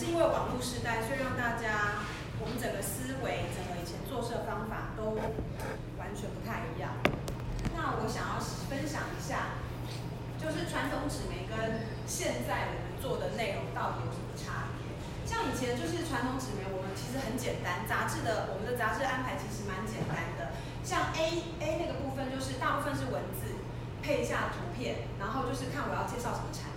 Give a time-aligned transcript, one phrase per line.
[0.00, 2.00] 是因为网络时代，所以让大家
[2.40, 5.12] 我们整个思维、整个以前做事的方法都
[6.00, 6.96] 完全不太一样。
[7.76, 9.60] 那我想要分享一下，
[10.40, 14.88] 就是传统纸媒跟现在我们做的内容到底有什么差别？
[15.28, 20.56] 像以前就是传统纸媒，我们其实很简单，杂志的我们的杂志安排其实蛮简单的。
[20.80, 23.52] 像 A A 那个部分，就是大部分是文字
[24.00, 26.69] 配一下图片，然后就是看我要介绍什么产。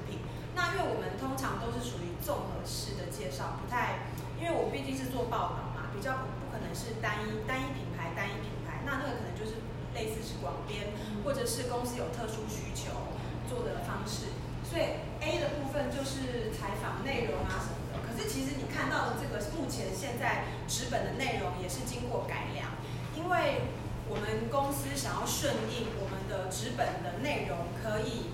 [0.56, 9.62] 那因为我们通常都是属于综合式的介绍，不太，因为我毕竟是做报道嘛，比较不不可能是单一单一品牌单一品牌，那那个可能就是。
[9.94, 10.90] 类似是广编，
[11.24, 13.14] 或者是公司有特殊需求
[13.48, 14.34] 做的方式，
[14.66, 18.02] 所以 A 的部分就是采访内容啊什么的。
[18.02, 22.74] 可是其实你看到的这个目前现在纸本的内容也是经过改良，
[23.14, 23.70] 因为
[24.10, 28.33] 我们公司想要顺应我们的纸本的内容可以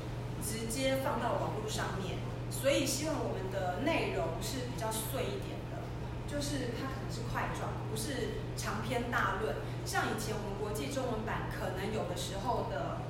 [0.50, 2.18] 直接放到网络上面，
[2.50, 5.86] 所以希望我们的内容是比较碎一点的，
[6.26, 9.58] 就是它可能是块状，不是长篇大论。
[9.86, 13.06] 像以前我们国际中文版可能有的时候的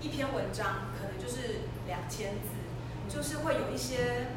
[0.00, 2.54] 一篇文章，可能就是两千字，
[3.10, 4.30] 就是会有一些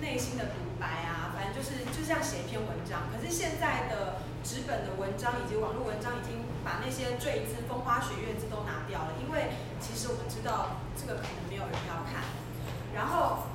[0.00, 3.12] 内心的独白啊，反正就是就这样写一篇文章。
[3.12, 12.26] 可是现在的纸本的文章以及网络文章已经把那些赘字、风花雪月字都拿掉了，因为其实我们知道这个可能没有人要看。
[12.94, 13.48] 然后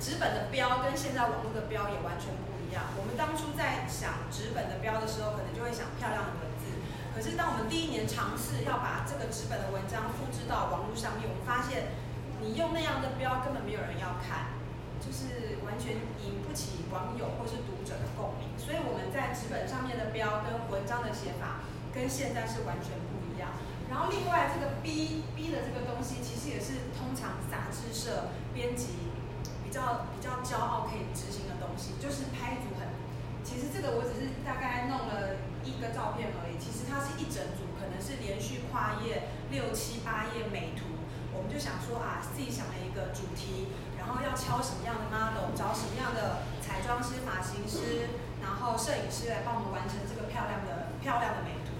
[0.00, 2.88] 纸本的标跟现在网络的标也完全不一样。
[2.96, 6.70] 我们当初在想纸本的标的时候，可能就会想漂亮的文字。
[7.14, 11.92] 可是，当我们第一年尝试要把这个纸本的文章复制到网络上面，我们发现，
[12.40, 14.56] 你用那样的标根本没有人要看，
[14.96, 18.41] 就是完全引不起网友或是读者的共鸣。
[18.72, 21.60] 所以我们在纸本上面的标跟文章的写法
[21.92, 23.52] 跟现在是完全不一样。
[23.92, 29.12] 然后另外这个 B B 的这个东西，其实也是通常杂志社编辑
[29.60, 32.88] 比较比较骄傲可以执行的东西，就是拍组很。
[33.44, 35.36] 其实这个我只是大概弄了
[35.68, 40.96] 一个照片而已，其实它是一整组，可能是连续跨页六七八页美图。
[41.36, 43.68] 我们就想说啊，自己想了一个主题，
[44.00, 51.72] 然后要敲什么样的 model，找什么样的彩妆师、发型师，然后摄影师来帮我们完成这个漂亮的漂亮的美图，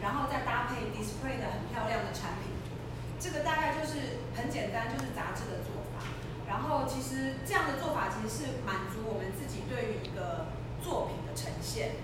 [0.00, 2.78] 然后再搭配 display 的很漂亮的产品图。
[3.18, 6.06] 这个大概就是很简单，就是杂志的做法。
[6.46, 10.46] 然后其实这样的做法其实是满足我们自己对于一个。
[10.84, 11.96] 作品的呈现，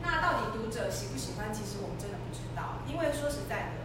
[0.00, 1.52] 那到底读者喜不喜欢？
[1.52, 3.84] 其实我们真的不知道，因为说实在的，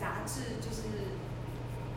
[0.00, 1.14] 杂志就是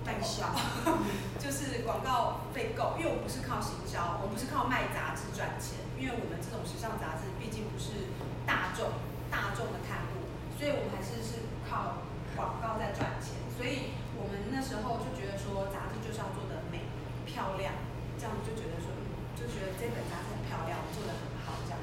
[0.05, 0.53] 代销，
[1.41, 2.93] 就是广告费够。
[2.99, 8.11] 因为我们不是靠行销，我们不是靠卖杂志赚钱，因为我们这种时尚杂志毕竟不是
[8.43, 8.91] 大众
[9.31, 10.27] 大众的刊物，
[10.59, 12.03] 所以我们还是是靠
[12.35, 13.39] 广告在赚钱。
[13.55, 16.83] 所以我们那时候就觉得说，杂志就是要做得美
[17.23, 17.71] 漂亮，
[18.19, 18.91] 这样就觉得说，
[19.31, 21.63] 就觉得这本杂志很漂亮，做得很好。
[21.63, 21.79] 这样。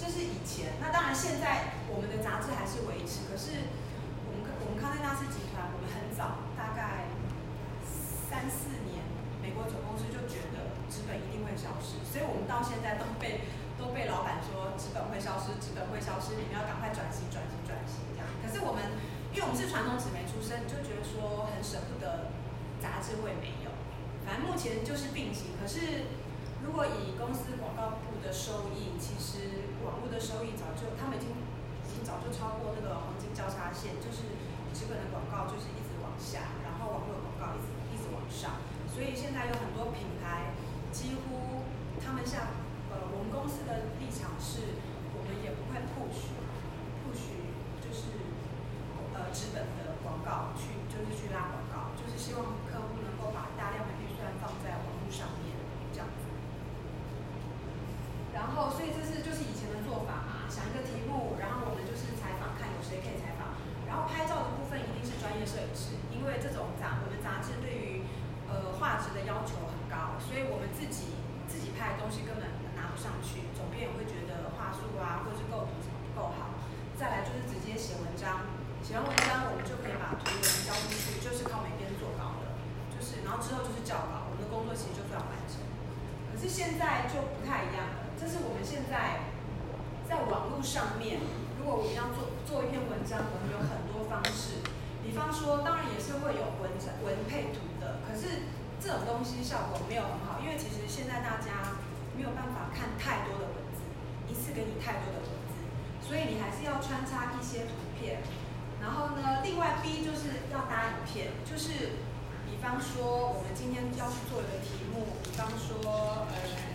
[0.00, 3.28] 这是以前，那当然现在我们的杂志还是维持。
[3.28, 3.68] 可是
[4.24, 7.12] 我们我们康奈纳丝集团，我们很早，大概
[7.84, 9.04] 三四年，
[9.44, 13.46] 美国总公司就觉得纸本一定会消失，所以我们到现在都被
[13.78, 18.26] 都被老板说资本会消失，资本会消失，你们要赶快转型转型转型这样。
[18.42, 18.98] 可是我们
[19.30, 22.34] 因为我们是传统纸媒出身，就觉得说很舍不得
[22.82, 23.70] 杂志会没有，
[24.26, 25.54] 反正目前就是并行。
[25.54, 26.10] 可是
[26.66, 29.70] 如果以公司广告部的收益，其实。
[29.80, 34.28] 网络的收益早就，他们已经已经早就超过那个黄金交叉线，就是
[34.76, 38.60] 纸本的广告就是一直往下，然后网络的广告一直一直往上，
[38.92, 40.52] 所以现在有很多品牌
[40.92, 41.64] 几乎
[41.98, 42.54] 他们像
[42.94, 44.78] 呃我们公司的立场是，
[45.18, 46.30] 我们也不会 push
[47.02, 47.34] push
[47.82, 48.30] 就是
[49.18, 55.56] 呃纸本的广告去就是去拉广告，就是希望客户能够把大量的预算放在网络上面
[55.90, 56.30] 这样子，
[58.32, 59.68] 然后所以这是就是以前。
[59.90, 63.58] 做法嘛，想一个题目，然后我们就是采访，看有谁可以采访。
[63.90, 68.06] 然后拍照的部分一定是专业摄影师，因为这种杂我们杂志对于
[68.46, 71.18] 呃画质的要求很高，所以我们自己
[71.50, 72.42] 自己拍的东西根本
[72.74, 76.58] 拿不上去，总编也会觉得话术啊或者是构图什么不够好。
[76.98, 78.50] 再来就是直接写文章，
[78.82, 82.58] 写完文章我们就可以把图文交出去，就是靠美编做稿的，
[82.90, 85.62] 就是然后之后就是校稿，我们的工作其实就算完成。
[86.26, 89.30] 可是现在就不太一样了，这是我们现在。
[90.10, 91.22] 在网络上面，
[91.54, 94.58] 如果我们要做做一篇文章，我们有很多方式。
[95.06, 96.66] 比方说，当然也是会有文
[97.06, 98.50] 文配图的，可是
[98.82, 101.78] 这种东西效果没有很好，因为其实现在大家
[102.20, 103.80] 没有办法看太多的文字，
[104.28, 105.56] 一次给你太多的文字，
[106.04, 108.20] 所以你还是要穿插一些图片。
[108.76, 111.96] 然后呢，另外 B 就是要搭影片，就是
[112.44, 116.68] 比方说我们今天要去做一个题目，比方说呃。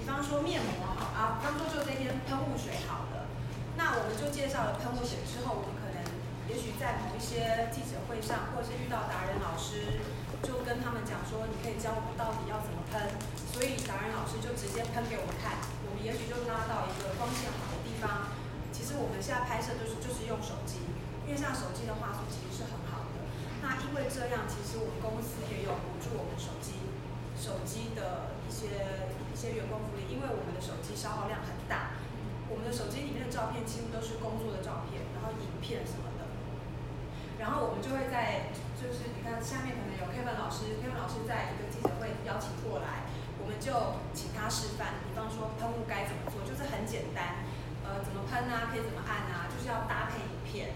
[0.00, 3.30] 比方说面膜好啊，比方说就这边喷雾水好了，
[3.76, 6.02] 那我们就介绍了喷雾水之后，我们可能
[6.50, 10.02] 也许在某一些记者会上，或者是遇到达人老师，
[10.42, 13.14] 就跟他们讲说，你可以教我们到底要怎么喷，
[13.52, 18.32] 所以达人老师就直接喷给我们看，我们也许就拉到一个光线好的地方。
[18.72, 20.80] 其实我们现在拍摄都是就是用手机，
[21.28, 23.24] 因为像手机的画素其实是很好的。
[23.60, 26.80] 那因为这样，其实我们公司也有补助我们手机。
[27.40, 31.96] 手机的一些一些员工福利，因为我们的手机消耗量很大，
[32.52, 36.28] 我们的手机里面的照片几乎都是工作的照片，然后影片什么的，
[37.40, 43.04] 然后我们就会在就是你看下面可能有 Kevin 老师，Kevin 老师在一个记者会邀请过来，
[43.36, 47.44] 我们就请他示范，比方说喷雾该怎么做，就是很简单，
[47.84, 50.72] 呃，怎么喷啊，可以怎么按啊，就是要搭配影片。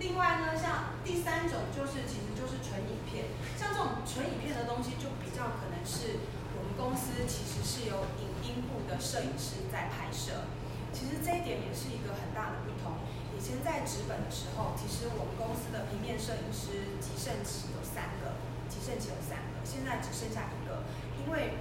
[0.00, 3.28] 另外呢，像第三种就是其实就是纯影片，
[3.60, 6.24] 像这种纯影片的东西就比较可能是
[6.56, 10.48] 我们公司其实是有影音部的摄影师在拍摄，
[10.96, 12.96] 其实这一点也是一个很大的不同。
[13.38, 18.34] 以前在纸本的时候，其实我们公司的平面摄影师极盛期有三个，
[18.66, 20.82] 极盛期有三个，现在只剩下一个，
[21.22, 21.54] 因为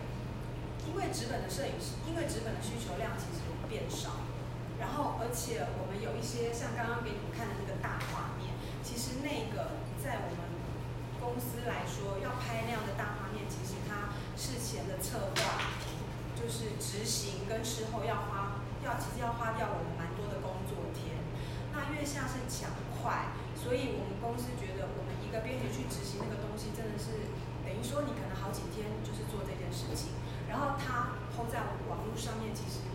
[0.89, 4.25] 因为纸本的摄影师，因为纸本的需求量其实变少。
[4.81, 10.41] 然后，而且我们有一些像刚刚给你们看的那个大画面，其实那个在我们
[11.21, 15.77] 公司来说，要拍那样的大画面，其实它事前的策划，
[16.33, 19.96] 就是执行跟事后要花，要其实要花掉我们。
[21.97, 27.33] 那月下是抢快，所以我们公司觉得我们一个编辑去执行那个东西，真的是
[27.65, 30.13] 等于说你可能好几天就是做这件事情，
[30.45, 32.85] 然后它抛在网络上面，其实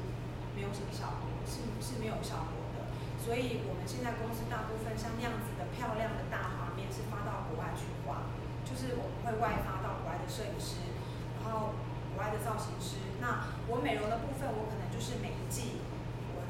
[0.54, 1.26] 没有什么效果。
[1.42, 2.86] 是是没有效果的，
[3.18, 8.30] 所以我们现在公司大部分像那样子的漂亮的大画面是发到国外去画，
[8.62, 10.94] 就是我们会外发到国外的摄影师，
[11.42, 11.74] 然后
[12.14, 13.02] 国外的造型师。
[13.18, 15.82] 那我美容的部分，我可能就是每一季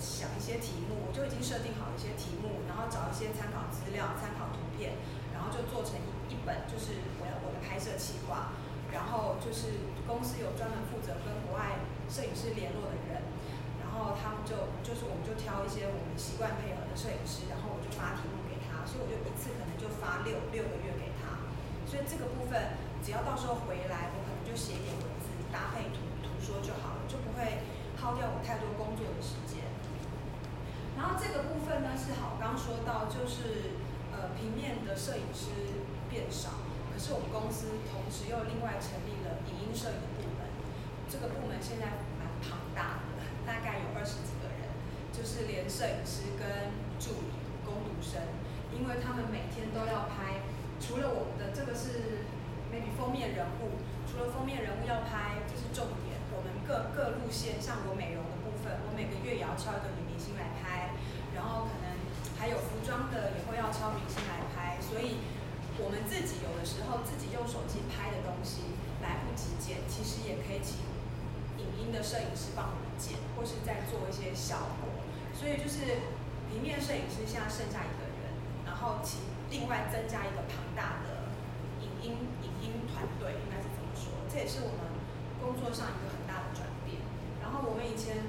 [0.02, 4.98] 想一些题目，我就已经设定好一些题目，然后找一些参考资料、参考图片，
[5.30, 8.50] 然后就做成一一本，就是我要我的拍摄计划。
[8.90, 11.80] 然后就是公司有专门负责跟国外
[12.12, 13.24] 摄影师联络的人。
[13.80, 21.40] 然后他们就就是我们就挑一些我们习惯配合的摄影师，然后我就发题目给他，所以我就一次可能就发六六个月给他，
[21.84, 27.64] 所以这个部分只要到时候回来，我可能就写一点文字搭配图图说就好了，就不会
[28.00, 29.61] 耗掉我太多工作的时间。
[30.96, 33.78] 然后这个部分呢是好，刚说到就是
[34.12, 35.50] 呃平面的摄影师
[36.08, 36.62] 变少，
[36.92, 40.46] 可是我们公司同时又另外成立了影音摄影部门，
[41.08, 43.12] 这个部门现在蛮庞大的。
[43.42, 44.70] 大概有二十几个人，
[45.10, 46.70] 就是连摄影师跟
[47.02, 47.34] 助理、
[47.66, 48.22] 工读生，
[48.70, 50.46] 因为他们每天都要拍。
[50.78, 52.22] 除了我们的这个是
[52.70, 56.22] maybe 封面人物，除了封面人物要拍，这是重点。
[56.30, 59.90] 我们各各路线，像我美容的部分，我每个月也要敲一个，
[61.42, 61.98] 然后可能
[62.38, 64.78] 还有服装的也会要敲明星来拍。
[64.78, 65.18] 所以
[65.82, 70.86] 我们自己有的时候自己用手机拍的东西来不及剪，其实也可以请
[71.58, 75.02] 影音的摄影师帮我们剪，或是在做一些效果。
[75.34, 76.06] 所以就是
[76.46, 78.30] 平面摄影师现在剩下一个人，
[78.62, 81.34] 然后请另外增加一个庞大的
[81.82, 82.14] 影音
[82.46, 84.12] 影音团队，应该是这么说。
[84.30, 84.94] 这也是我们
[85.40, 87.00] 工作上一个很大的转变。
[87.40, 88.22] 然后我们以前，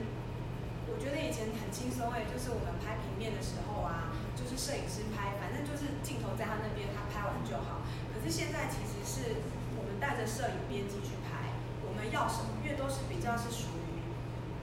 [1.04, 7.84] 觉得以前很轻松哎，就是我们拍平面的时候啊，就是摄影师拍，反正就是镜头在他那边，他拍完就好。
[8.16, 9.44] 可是现在其实是
[9.76, 11.52] 我们带着摄影编辑去拍，
[11.84, 12.08] 我们。
[12.14, 12.62] 要什么？
[12.62, 13.98] 因为都是比较是属于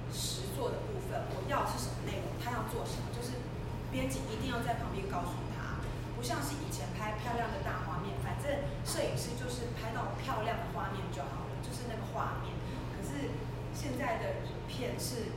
[0.06, 1.26] 实作的部分。
[1.34, 3.42] 我要是什么内容，他要做什么，就是
[3.90, 5.82] 编辑一定要在旁边告诉他。
[6.14, 12.54] 不像是以前拍漂亮的大画面，反正摄影师就是拍到漂亮的画面就好了，就是那个画面。
[12.94, 13.34] 可是
[13.74, 15.34] 现在的影片是，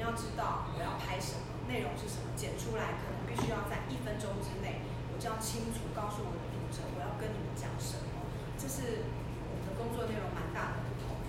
[0.00, 4.80] 们要知道我要拍什么，内容是什么，剪出来可能必须要在一分钟之内，
[5.12, 8.24] 我就要清楚告诉我的读者我要跟你们讲什么。
[8.56, 9.04] 这是
[9.44, 11.20] 我们的工作内容蛮大的不同。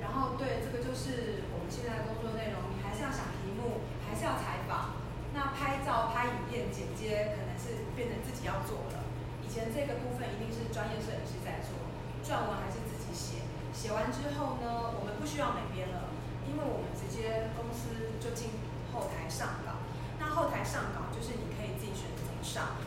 [0.00, 2.72] 然后对，这个就是我们现在的工作内容。
[2.72, 4.96] 你还是要想题目，还是要采访。
[5.36, 9.04] 那拍照、拍影片、剪接，可能是变成自己要做了。
[9.44, 11.76] 以前这个部分一定是专业摄影师在做，
[12.24, 13.44] 撰文还是自己写。
[13.76, 16.08] 写完之后呢，我们不需要美编了，
[16.48, 18.56] 因为我们直接公司就进
[18.90, 19.84] 后台上稿。
[20.18, 22.80] 那后台上稿就是你可以自己选择上，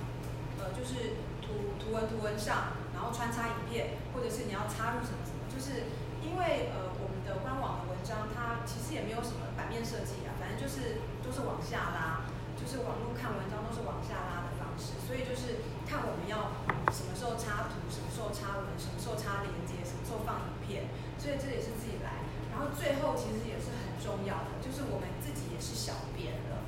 [0.60, 5.88] 呃，就是图图文图文上，然后穿插影片，或者是你要插入什么什么，就是
[6.26, 7.22] 因为呃我们。
[7.22, 12.26] 的官网的文章，它其实也没有什么版面设计啊，反正就是都是往下拉，
[12.58, 16.58] 就是网络看文章都是往下拉的方式，所以就是看我们要
[16.90, 20.90] 什么时候插图，什么时候插文，什么时候插连接，什么时候放影片，
[21.22, 22.21] 所以这也是自己来。
[22.52, 26.62] 然后最后其实也是很重要的，就是我们自己也是小编的，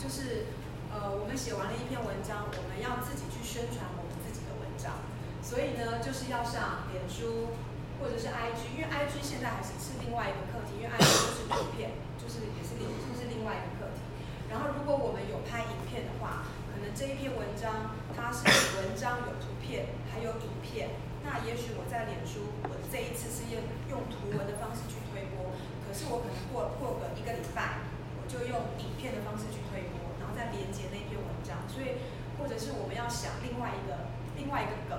[0.00, 0.48] 就是
[0.90, 5.04] 呃，我们写完了一篇文章，我们要自己去宣传我们自己的文章，
[5.44, 7.52] 所以呢，就是要上脸书
[8.00, 14.00] 或者是 IG，因为 IG 现在还是是另外一个课题，因为 IG 就是图片，就是也是另就是另外一个课题。
[14.48, 18.44] 然后如果我们有拍影片的话，可能这一篇文章它是
[18.78, 20.90] 文章有图片还有影片，
[21.26, 23.58] 那也许我在脸书，我这一次是用
[23.90, 25.50] 用图文的方式去推播。
[25.82, 27.82] 可是我可能过过个一个礼拜，
[28.14, 31.58] 我就用影片的方式去推播，然后再连接那篇文章。
[31.66, 31.98] 所以，
[32.38, 34.06] 或者是我们要想另外一个
[34.38, 34.94] 另外一个梗，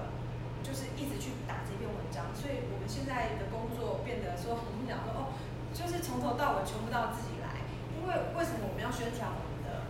[0.68, 2.28] 就是一直去打这篇文章。
[2.36, 5.32] 所以我们现在的工作变得说，我们讲说哦，
[5.72, 7.64] 就是从头到尾全部都要自己来。
[7.96, 9.88] 因为为什么我们要宣传我们的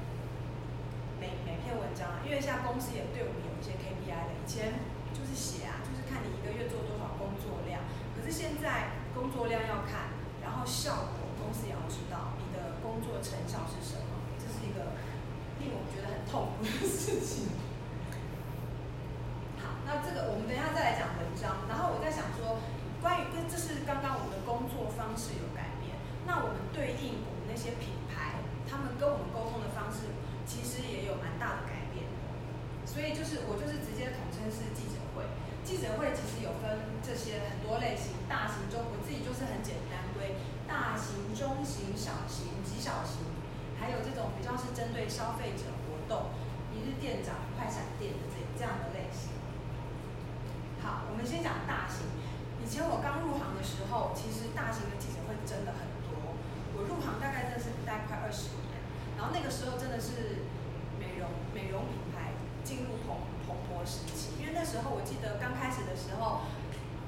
[1.17, 2.21] 每每篇文章啊？
[2.21, 5.81] 因为现在公司也对我们有一些 KPI 的，以前就是写啊，
[6.25, 7.81] 你一个月做多少工作量。
[8.15, 10.15] 可是现在工作量要看。
[10.47, 14.95] 然后效果，公司也要知道你的工作成效是什么，这是一个
[15.59, 17.51] 令我觉得很痛苦的事情。
[19.59, 21.67] 好，那这个我们等一下再来讲文章。
[21.67, 22.63] 然后我在想说，
[23.03, 30.07] 关于跟这是刚刚我们的工作方式有改变，那我们对应我们那些品牌，他们跟我们沟通的方式，
[30.47, 32.07] 其实也有蛮大的改变。
[32.87, 34.96] 所以就是我就是直接统称是记者。
[35.67, 43.19] 记者会其实有分这些很多类型，大型、中，我自己就是很简单归大型、中型、小型、极小型，
[43.75, 46.31] 还有这种比较是针对消费者活动，
[46.71, 49.35] 一日店长、快闪店的这这样的类型。
[50.79, 52.07] 好，我们先讲大型。
[52.63, 56.31] 以前我刚入行的时候，其实大型的记者会真的很多。
[56.79, 58.79] 我入行大概真的是待快二十年，
[59.19, 60.47] 然后那个时候真的是
[60.95, 62.31] 美容美容品牌
[62.63, 63.19] 进入蓬
[63.85, 64.37] 时期。
[64.57, 66.41] 那时候我记得刚开始的时候，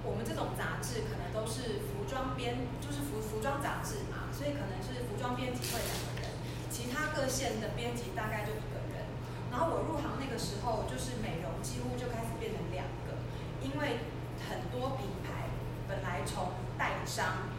[0.05, 6.29] 我们这种杂志可能都是服装编，就是服服装杂志嘛，所以可能是服装编辑会两个人，
[6.69, 9.09] 其他各县的编辑大概就一个人。
[9.49, 13.17] 然后我入行那个时候，就是美容几乎就开始变成两个，
[13.65, 14.05] 因为
[14.45, 15.49] 很多品牌
[15.89, 17.49] 本来从代理商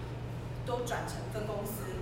[0.62, 1.98] 都转成分公司，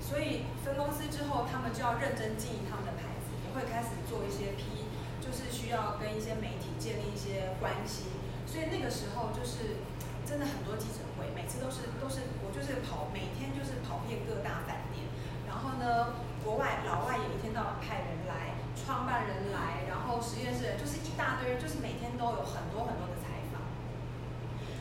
[0.00, 4.81] 所以分公司之后，他们就要认真经营他们的牌子，也会开始做一些 P。
[5.22, 8.10] 就是需要跟一些媒体建立一些关系，
[8.44, 9.78] 所以那个时候就是
[10.26, 15.06] 真的很多记者会，每次都是都是我就是跑，每天就是跑遍各大饭店，
[15.46, 23.62] 然后呢，国外老外也一天到晚派人来，创办人来，然后实验室就是一大堆，就是每天都有很多很多的采访，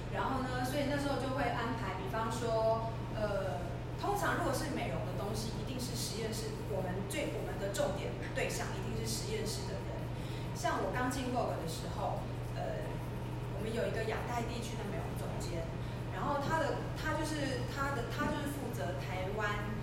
[0.10, 3.62] 然后呢，所以那时候就会安排，比方说，呃，
[4.02, 10.01] 通常如果是美容的东西，一定是实验室，我们最我们的重点对象一定是实验室的人。
[10.62, 12.22] 像我刚进 Vogue 的时候，
[12.54, 12.86] 呃，
[13.58, 15.66] 我们有一个亚太地区的美容总监，
[16.14, 19.74] 然后他的他就是他的他就是负责台湾，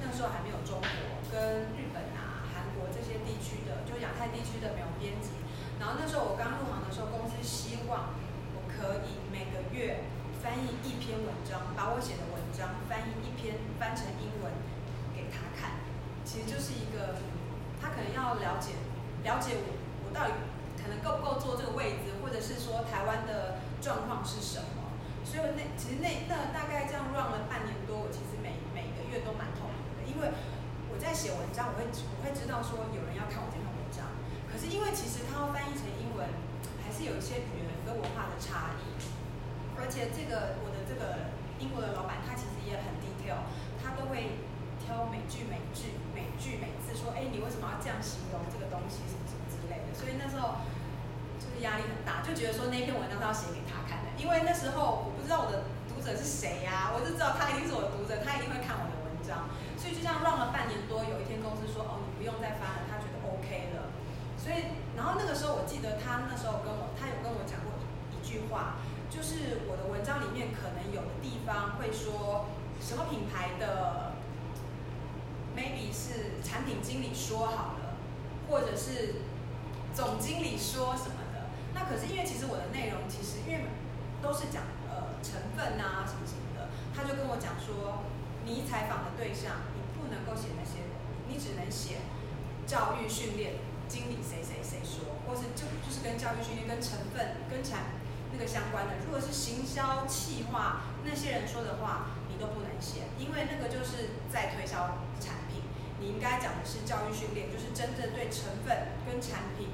[0.00, 0.88] 那时候还没有中国
[1.28, 5.36] 跟日本啊、韩国这些地区的，就亚太地区的美容编辑。
[5.76, 8.16] 然后那时候我刚入行的时候，公司希望
[8.56, 10.08] 我可以每个月
[10.40, 14.48] 翻译一篇文章，把我写的文章翻译一篇翻成英文
[15.12, 15.84] 给他看。
[16.24, 17.20] 其实就是一个
[17.84, 18.80] 他可能要了解
[19.28, 19.81] 了解我。
[20.12, 20.32] 到底
[20.76, 24.94] 可能够不够坐这个位置，或者是说台湾的状况是什么？
[25.24, 30.34] 所以那其实那那大概这样 run 了半年多，我其实每每个月都蛮痛苦的，因为
[30.90, 34.12] 我在写文章，我会我会知道说有人要看我这篇文章，
[34.50, 36.26] 可是因为其实它要翻译成英文，
[36.82, 38.98] 还是有一些语言跟文化的差异，
[39.78, 43.46] 而且这个我的这个英国的老板他其实也很 detail，
[43.78, 44.42] 他都会
[44.82, 49.06] 挑每句每句每句每字说，哎，你为什么要这样形容这个东西？
[49.06, 49.41] 什么什么。
[49.94, 50.64] 所以那时候
[51.38, 59.50] 就是压力很大，就觉得说那篇文章是要写给他看的，因为那时候我不知道我的读者是谁呀、啊，我就知道他一定是我读者，他一定会看我的文章。
[59.76, 63.90] 所以就这样 run 了半年多，有一天公司说，哦，你不用再发了，他觉得 OK 了。
[64.38, 67.74] 所以，然后那个时候我记得他那时候跟我，他有跟我讲过,
[68.14, 68.78] 一句话，
[69.10, 72.46] 就是我的文章里面可能有的地方会说
[72.78, 74.14] 什么品牌的
[75.58, 77.98] ，maybe 是产品经理说好了，
[78.48, 79.26] 或者是。
[79.94, 81.48] 总经理说什么的？
[81.74, 83.64] 那可是因为其实我的内容其实因为
[84.20, 88.04] 都是讲呃成分啊什么什么的，他就跟我讲说，
[88.44, 90.84] 你采访的对象你不能够写那些，
[91.28, 92.04] 你只能写
[92.66, 98.00] 教育训练经理谁谁谁说，或是就就是跟教育训练跟成分跟产
[98.32, 99.04] 那个相关的。
[99.04, 105.60] 如果是行销企划那些人说的话，你都不能写，因为那个就是在推销产品。
[106.00, 109.68] 你应该讲的是教育训练，就是真正对成分跟产品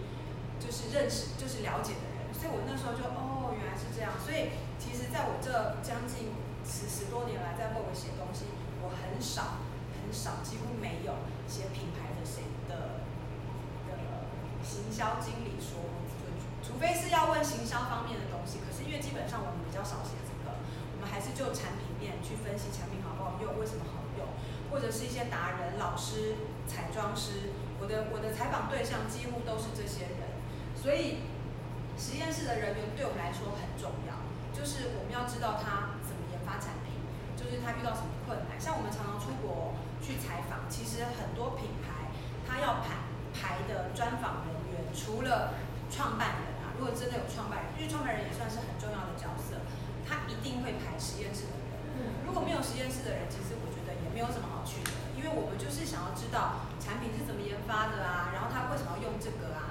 [0.60, 2.28] 就是认识、就是了解的人。
[2.34, 4.12] 所以我那时候就哦，原来是这样。
[4.22, 5.50] 所以其实在我这
[5.82, 6.30] 将近
[6.62, 8.46] 十十多年来在幕后写东西，
[8.82, 9.62] 我很少
[9.98, 13.02] 很少，几乎没有写品牌的谁的
[13.90, 14.28] 的
[14.62, 15.82] 行销经理说，
[16.62, 20.54] 除非是要问行销方面的东西，可是因为基本上我们比较少写这个，
[20.94, 24.28] 我们还是就产品面去分析产品好不好用，为什么好用，
[24.70, 26.36] 或者是一些达人、老师、
[26.68, 30.27] 彩妆师，我的我的采访对象几乎都是这些人，
[30.82, 31.18] 所以。
[31.98, 34.14] 实验室的人员对我们来说很重要，
[34.54, 36.94] 就是我们要知道他怎么研发产品，
[37.34, 38.54] 就是他遇到什么困难。
[38.54, 42.14] 像我们常常出国去采访，其实很多品牌
[42.46, 45.58] 他要排排的专访人员，除了
[45.90, 49.58] 创办人啊，如果真的有创办人，因为创办人也算是很重要的角色，
[50.06, 51.66] 他一定会排实验室的人。
[52.22, 59.67] 如果没有实验室的人，其实我觉得也没有什么好去的，因为我们就是想要知道产品是怎么研发的啊，然后他为什么要用这个啊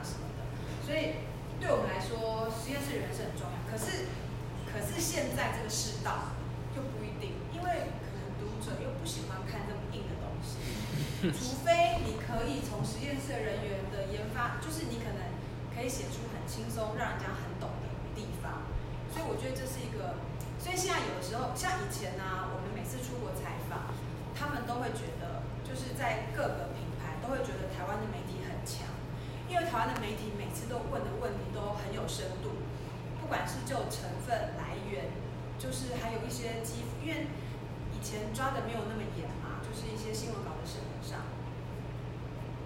[0.88, 1.28] 所以。
[1.58, 3.58] 对我们来说，实验室人是很重要。
[3.66, 4.14] 可是，
[4.70, 6.38] 可是现在这个世道
[6.70, 10.62] 就不一定，因为可能读者又不喜欢看这么硬的东西。
[11.34, 15.34] 除非你可以从实验室人员的研发，就是你可能
[15.74, 18.70] 可以写出很轻松、让人家很懂的地方。
[19.10, 20.22] 所以我觉得这是一个。
[20.62, 23.90] 所以现在有的时候，像以前呢、啊，我们每次出国采访，
[24.38, 28.27] 他们都会觉得，就是在各个品牌都会觉得台湾的媒体很强。
[29.50, 32.60] 因为台湾的媒体每次都问的问题都很有深度，
[33.20, 35.08] 不管是就成分来源，
[35.58, 37.28] 就是还有一些肌肤，因为
[37.96, 41.24] 以前抓的没有那么严嘛，就是一些新闻稿的审核上。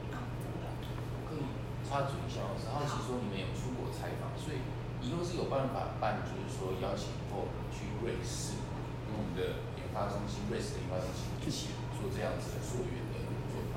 [0.09, 0.73] 啊，怎么了？
[1.21, 1.45] 我可以
[1.85, 4.65] 插嘴一下，我是好奇说你们有出国采访，所以
[5.05, 8.57] 以后是有办法办，就是说邀请过去瑞士，
[9.05, 13.00] 跟我们的研发中心，瑞士的研发中心一起做这样子的溯源。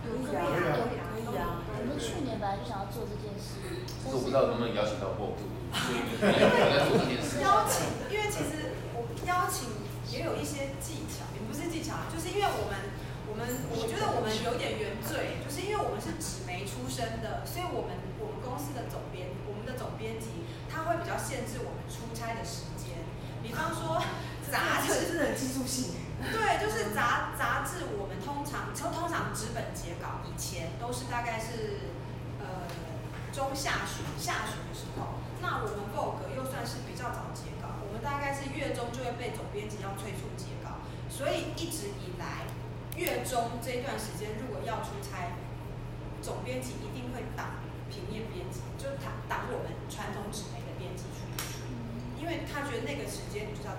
[0.05, 1.65] 可以啊，可以啊，可以啊。
[1.65, 3.61] 我们去年本来就想要做这件事，
[4.05, 7.41] 但是我不知道能不能邀请到过度，所以我在做这件事。
[7.45, 9.69] 邀请，因为其实我邀请
[10.09, 12.93] 也有一些技巧，也不是技巧，就是因为我们
[13.29, 23.05] 我们我觉得我们有点原罪，就是因为我们是纸媒出身的，所以我们我们公司的总编，我们的总编辑他会比较限制我们出差的时间，
[23.43, 24.01] 比方说
[24.49, 26.04] 杂志真的很技术性。
[26.33, 31.93] 对，就是杂杂志，我们通常通通常纸本截稿以前都是大概是
[32.41, 32.65] 呃
[33.33, 42.49] 中下旬下旬的时候，那我们 Vogue 又算是比较早截稿，我们大概是月中就会被总编辑要催促截稿，所以一直以来
[42.97, 45.37] 月中这段时间如果要出差，
[46.23, 47.61] 总编辑一定会挡
[47.91, 51.69] 平面编辑，就挡挡我们传统纸媒的编辑出去，
[52.17, 53.75] 因为他觉得那个时间就是要。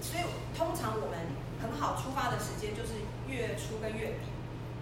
[0.00, 0.22] 所以
[0.56, 1.18] 通常我们
[1.60, 4.30] 很好出发的时间就是月初跟月底，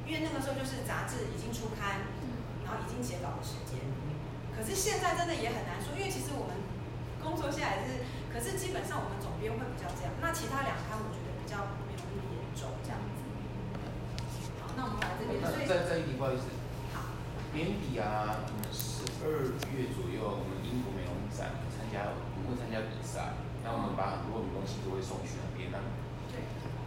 [0.05, 2.05] 因为那个时候就是杂志已经出刊，
[2.65, 3.81] 然后已经写稿的时间。
[4.53, 6.61] 可是现在真的也很难说，因为其实我们
[7.25, 13.17] 工作下来是，可是基本上我们总编会比较这样，那其他两刊我觉得比较没有那么严重这样子。
[14.61, 15.41] 好，那我们来这边。
[15.65, 16.53] 再再一题，不好意思。
[16.93, 17.17] 好。
[17.57, 23.41] 年底啊，我们十二月左右，我们英国美容展参加，我们会参加比赛。
[23.63, 25.79] 那我们把很多女东西都会送去那边呢。
[26.29, 26.43] 对。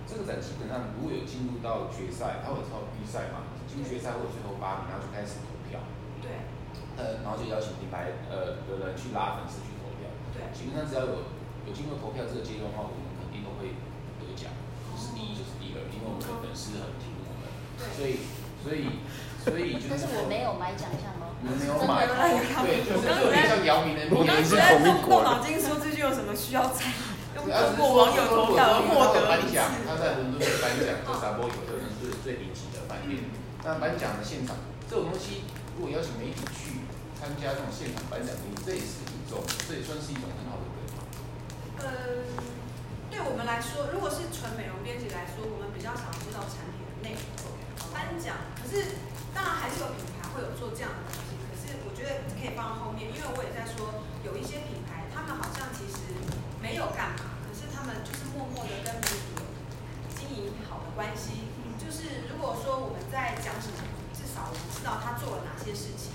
[0.06, 3.48] 这个展基本上如果有进入到决赛，它会超预赛嘛？
[3.66, 5.82] 进入决赛或者最后八名，然后就开始投票。
[6.22, 6.46] 对。
[6.96, 10.08] 呃，然后就邀请品牌呃的人去拉粉丝去投票。
[10.36, 10.46] 对。
[10.54, 11.26] 基本上只要有
[11.66, 13.74] 有经过投票这个阶段的话，我们肯定都会
[14.22, 14.54] 得奖，
[14.92, 17.50] 不是第一就是第二，因为我们的粉丝很听我们。
[17.82, 17.90] 对。
[17.98, 18.22] 所以
[18.62, 19.02] 所以
[19.42, 19.90] 所以就是。
[19.90, 21.25] 但是我没有买奖项哦。
[21.46, 22.10] 你们没有买。
[22.10, 24.10] 对，就是有点像姚明的。
[24.10, 26.90] 我刚刚在动动脑筋说这句有什么需要猜？
[27.38, 33.30] 用通过网友投票获得颁奖，他在伦敦的颁奖，就沙波有的人是最顶级的反应。
[33.62, 34.58] 那颁奖的现场，
[34.90, 35.46] 这种东西
[35.78, 36.82] 如果邀请媒体去
[37.14, 40.98] 参加这种现场颁奖典礼，这也是一种，这也算是一种很好的对吗？
[41.78, 41.86] 呃，
[43.14, 47.54] 对我们来说，如果是纯美容编辑来说，我们比较想知道产品的内容。
[47.94, 48.98] 颁奖，可是
[49.36, 51.14] 当然还是有品牌会有做这样的，
[52.06, 56.14] 得可以放到后面，因为我也在说有一些品牌，他们好像其实
[56.62, 57.42] 没有干嘛。
[57.46, 59.34] 可是他们就是默默的跟媒体
[60.14, 61.50] 经营好的关系。
[61.76, 63.78] 就是如果说我们在讲什么，
[64.14, 66.14] 至少我们知道他做了哪些事情。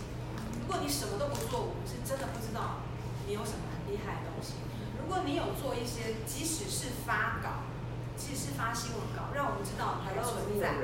[0.61, 2.83] 如果你什么都不做，我们是真的不知道
[3.27, 4.55] 你有什么很厉害的东西。
[4.99, 7.67] 如果你有做一些，即使是发稿，
[8.17, 10.75] 即使是发新闻稿，让我们知道你还存在，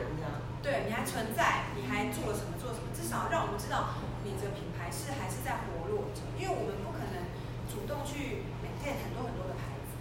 [0.62, 3.94] 对，你还存在，你还做了什么做什么，至少让我们知道
[4.26, 6.26] 你的品牌是还是在活络着。
[6.34, 7.30] 因为我们不可能
[7.70, 9.94] 主动去 maintain 很多很多的牌子，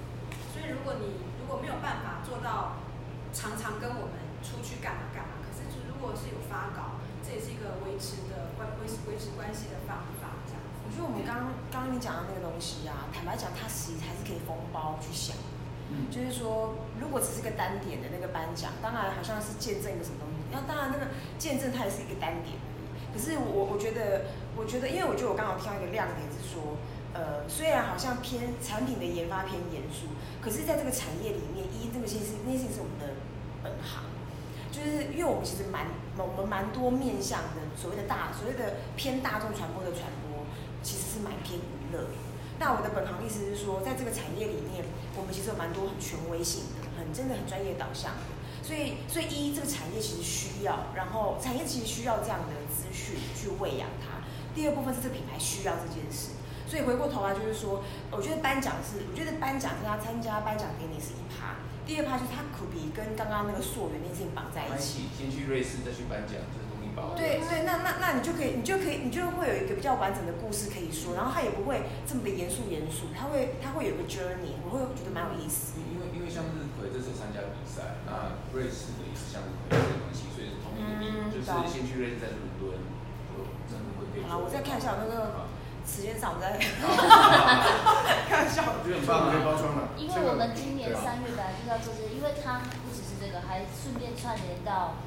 [0.51, 0.65] 所以。
[0.65, 2.81] 如果你如果没有办法做到
[3.33, 10.41] 常常跟我们出去干嘛干嘛，可是就如果是有发稿，这也是一个维持的关维持维持关系的方法。
[10.49, 15.37] 这样子，我觉得我们刚刚刚你讲的那个东西啊，坦白讲，它其实还是可以封包去想。
[15.93, 20.41] 嗯，就是说，如果只是个单点的那个颁奖，当然好像是见证一个什么东西。
[20.49, 22.57] 那当然那个见证它也是一个单点。
[23.15, 24.27] 可是我我觉得，
[24.59, 26.75] 我觉得，因为我觉得我刚好挑一个亮点是说，
[27.15, 30.11] 呃，虽然好像偏产品的研发偏严肃，
[30.43, 33.15] 可是在这个产业里面，一这个其实那些是我们的
[33.63, 34.03] 本行，
[34.67, 35.87] 就是因为我们其实蛮
[36.19, 40.43] 我们蛮多面向的，所谓的大所谓的偏大众传播的传播，
[40.83, 42.11] 其实是蛮偏娱乐。
[42.59, 44.83] 那我的本行意思是说，在这个产业里面，
[45.15, 48.11] 我们其实有蛮多很权威性的，很真的很专业导向。
[48.65, 54.25] 所以，所以一这个产业其实需要，然后产业其实需要这样的资讯去喂养它。
[54.55, 56.31] 第二部分是这个品牌需要这件事。
[56.65, 61.61] 所以回过头来就是说，我觉得颁奖是，我觉得颁奖是他参加颁奖典礼是一趴。
[61.85, 65.05] 第二趴就是他可比跟刚刚那个溯源那件事情绑在一起。
[65.13, 67.13] 先去瑞士再去颁奖，就是东西包。
[67.13, 75.77] 对对，那那那你就可以，你就可以，你就会有一个比较完整的故事可以说，然后他也不会这么的严肃严肃，他会他会有个 journey，我会觉得蛮有意思。
[75.77, 76.64] 因为因为像日葵这次参加比
[77.75, 82.79] 赛，那瑞士的也是向日葵这个东西，所以是同一个地，嗯、就是先去瑞士再去伦敦，
[83.27, 84.23] 就真的会可以。
[84.23, 85.51] 好，我再看一下那个。
[85.85, 86.57] 时间上我再
[88.25, 89.93] 看一下， 我觉得很棒，可以包装了。
[90.01, 94.97] 因为我们今年三月本来就是要做这个，因为它不只是这个，还顺便串联到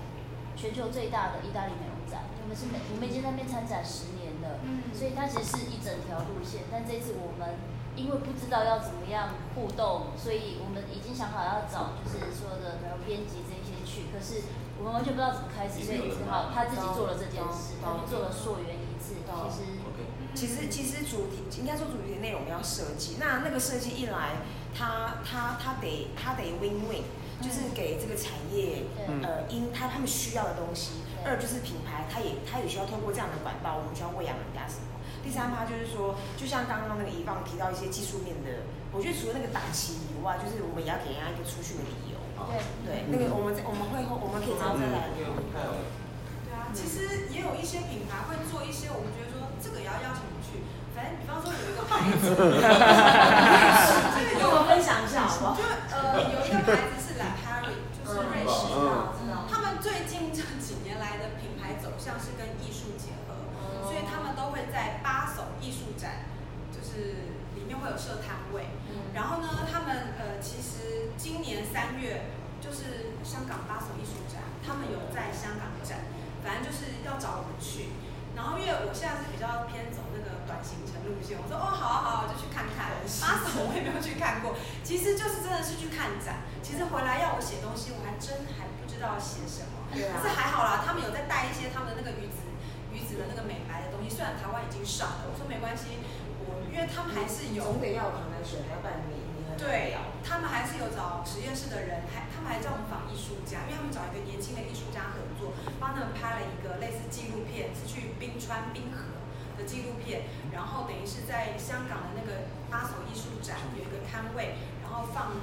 [0.55, 2.31] 全球最大的意大利美容展。
[2.31, 6.63] 我们是美，我们已经在那边参展十年了，嗯，所以它其实是一整条路线。
[6.71, 7.59] 但这次我们
[7.99, 14.47] 因为不知道要怎么样互动，所以我们已经想好要找就是说的然后编辑这些去，可是
[14.79, 19.83] 我们完全不知道怎么开始，所以只好他自己做了这件事，他就做了溯源一次，其实。
[20.35, 24.37] 其实其实主题应该说主题的内容要设计，那那个设计一来，
[24.73, 27.03] 他他他得他得 win win，
[27.43, 28.85] 就是给这个产业
[29.25, 34.87] 呃因他他们需要的东西；二就是品牌，他也他也需要通过这样的管道，我们需要喂养人家什么。
[35.29, 38.65] 第三趴就是说，就像刚刚那个乙方提到一些技术面的，
[38.97, 42.17] 我觉得除了那个档期以外，就是我们也要给人家一个出去的理由。
[42.49, 45.37] 对对，那个我们我们会后我们可以再再来聊。
[45.53, 50.65] 对啊，其实也有一些品牌会做一些，我们觉得说这个也要邀请去。
[50.97, 52.33] 反正比方说有一个牌子，
[54.17, 55.61] 这个跟我分享一下好不好？
[55.61, 55.61] 就
[55.93, 59.13] 呃有一个牌子是 La Prairie，就是瑞士的，
[59.45, 62.97] 他们最近这几年来的品牌走向是跟艺术
[63.85, 66.27] 所以他们都会在八首艺术展，
[66.73, 68.69] 就是里面会有设摊位。
[69.15, 76.07] 然后呢，他们呃其实今年三月就是香港八首艺术展，他们有在香港展，
[76.45, 77.91] 反正就是要找我们去。
[78.37, 82.95] 然后因为我现在是比较偏走那个短行程路线，我说哦好啊好啊，我就去看看。
[83.03, 84.55] 八首我也没有去看过，
[84.87, 86.47] 其实就是真的是去看展。
[86.63, 89.91] 其实回来要我写东西，我还真还不知道写什么。
[89.91, 90.15] 对啊。
[90.15, 92.47] 可是还好啦，他们有在带一些他们的那个鱼子
[92.95, 93.67] 鱼子的那个美
[94.09, 96.01] 虽然台湾已经上了，我说没关系，
[96.49, 97.63] 我因为他们还是有。
[97.63, 99.21] 总得要扛来选，还要办理。
[99.59, 105.51] 对，他们还是有找实验室的人，还他们还叫我们访艺术家，因为他们找一个年轻的艺术家合作，
[105.83, 109.19] 帮他们拍了一个类似纪录片，是去冰川冰河
[109.59, 115.35] 的纪录片，然后等于是在香港的那个八所艺术展有一个摊位，然后放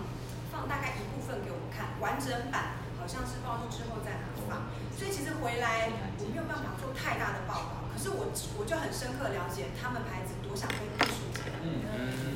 [0.47, 8.27] 放大概一部分给我们看，完整版好像是不知道之后再拿放，所以其实回来我没有办法做太大的报道，可是我
[8.59, 11.63] 我就很深刻了解他们牌子多想跟艺术结合，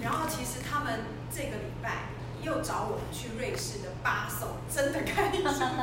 [0.02, 1.19] 然后其实他们。
[1.30, 2.10] 这个礼拜
[2.41, 5.78] 又找我们去瑞士的巴首，真的看艺术展。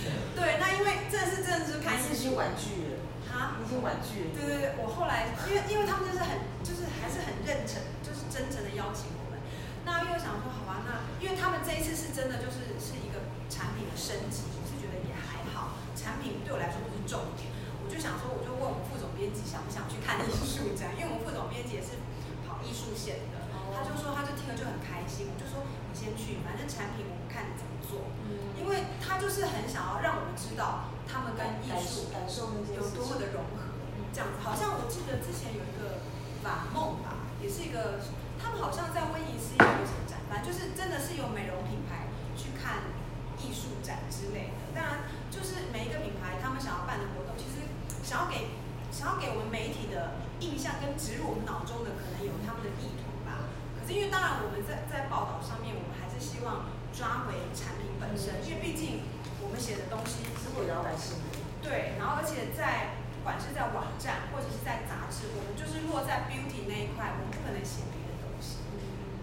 [0.32, 4.28] 对，那因为这是真的是看艺术玩具了，哈，已经玩具了。
[4.32, 9.36] 对对对，我后来因为因为他们就是很就是还是很认真，就是真诚的邀请我们。
[9.84, 17.52] 那又想说好吧，那因为他们这一次是真的就是是一个产品的升级，我是觉得也还好，产品对我来说不是重点。
[17.84, 21.98] 我就想说，我就问我们副总编辑想不想去看艺术展，因为我们副总编辑也是
[22.44, 23.48] 跑艺术线的。
[23.74, 25.26] 他就说，他就听了就很开心。
[25.28, 28.08] 我就说，你先去，反正产品我们看你怎么做。
[28.24, 33.74] 嗯，因为他就是很想要让我们知道他们跟艺术感受有多么的融合。
[34.14, 36.00] 这样子，好像我记得之前有一个
[36.40, 38.00] 法梦吧，也是一个，
[38.40, 42.88] 他们好像在威尼斯有一个展，反正就是真的是有美容品牌去看
[43.36, 44.72] 艺术展之类的。
[44.72, 47.68] 当然，就是每一个品牌他们想要办的活动，其实
[48.00, 48.56] 想要给
[48.96, 53.44] 想要给我们媒体的印象跟植入我们脑中的，可能有他们的意图吧。
[53.76, 53.92] 可是。
[53.92, 59.04] 因为当然我们在在报道上面，我们还是希望抓回产品本身，因为毕竟
[59.44, 61.36] 我们写的东西是为了老百姓的。
[61.60, 68.64] 对，然后而且在不管是在网站或者是在杂志，我们就是落在 beauty 那一块，我们不可能写别的东西。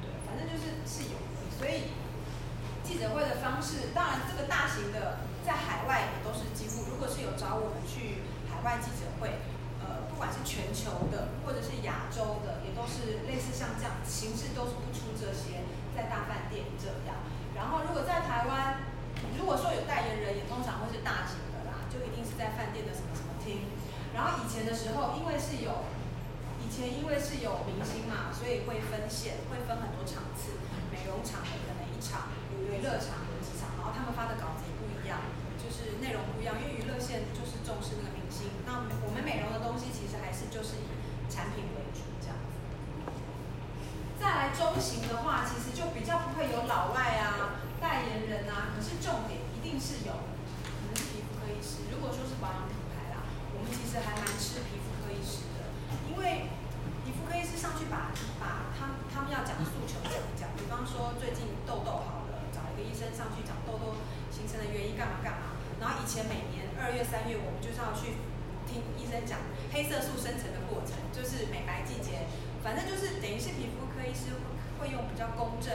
[0.05, 1.49] 对，反正就是是有的。
[1.57, 1.97] 所以
[2.85, 8.21] 记者会的方式，当然这个大型的在海外也都是几乎，如果是有找我们去
[8.53, 9.41] 海外记者会。
[10.23, 17.19] 管是全球的，或者是亚洲的，也都是类似像这样形式，都是不出这些在大饭店这样。
[17.51, 18.87] 然后如果在台湾，
[19.35, 23.67] 如果说有代言人，也通常会是大型的啦，就一定是在饭店的什么什么厅。
[24.15, 25.91] 然后以前的时候，因为是有
[26.63, 30.55] 以前因为是有明星嘛，所以会分线，会分很多场次，
[30.87, 35.19] 美容场的可能一场，娱乐场有几场，然后他们发的稿子也不一样，
[35.59, 38.22] 就是内容不一样，因为娱乐线就是重视那个明星。
[38.65, 40.87] 那我们美容的东西其实还是就是以
[41.29, 42.55] 产品为主这样子。
[44.19, 51.91] 再来中型的话，其实就比较不会有老外啊、代言人啊，可是重点一定是有，可能是皮肤科医师。
[51.91, 55.67] 如果说是保养品牌啦，我们其实还蛮吃皮肤科医师的，
[56.07, 56.47] 因为
[57.03, 63.99] 皮肤科医师上去把把他他们要讲的诉求讲一讲，比方说最近痘痘好了，找一个医生上去讲痘痘
[64.31, 65.59] 形成的原因干嘛干嘛。
[65.83, 68.22] 然后以前每年二月三月，我们就是要去
[68.73, 69.37] 听医生讲
[69.69, 72.25] 黑色素生成的过程，就是美白季节，
[72.65, 74.33] 反正就是等于是皮肤科医师
[74.81, 75.69] 会用比较公正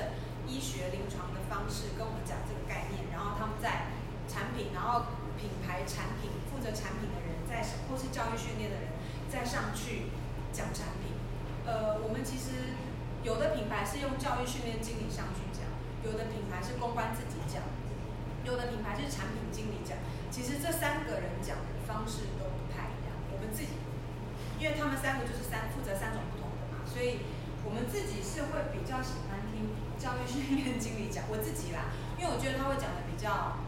[0.51, 3.95] 医学临床的方式跟我们讲这个概念，然后他们在
[4.27, 8.91] 产品，然后品牌产品负责产品的人在或是教育训练的人
[9.31, 10.11] 再上去
[10.51, 11.15] 讲产品。
[11.63, 12.75] 呃，我们其实
[13.23, 15.63] 有的品牌是用教育训练经理上去讲，
[16.03, 17.63] 有的品牌是公关自己讲，
[18.43, 19.95] 有的品牌是产品经理讲。
[20.31, 22.58] 其实这三个人讲的方式都。
[23.39, 23.79] 我们自己，
[24.59, 27.39] 因为他们三个就是三负责三种不同的嘛，所以。
[27.67, 33.61] 我们自己是会比较喜欢听教育训练经理讲，我自己啦，因为我觉得他会讲的比较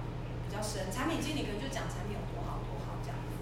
[0.46, 0.88] 比较深。
[0.88, 3.37] 产品经理可能就讲产品有多好多好这样子。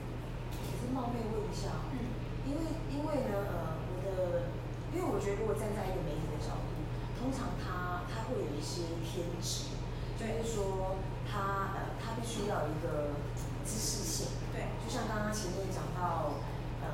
[0.58, 2.10] 我是冒昧问一下，嗯，
[2.42, 4.50] 因为因为呢，呃，我的，
[4.90, 6.74] 因为我觉得如果站在一个媒体的角度，
[7.14, 9.78] 通常他他会有一些偏执，
[10.18, 13.14] 就是说他呃他必须要有一个
[13.62, 16.42] 知识性，对，就像刚刚前面讲到。
[16.82, 16.90] 呃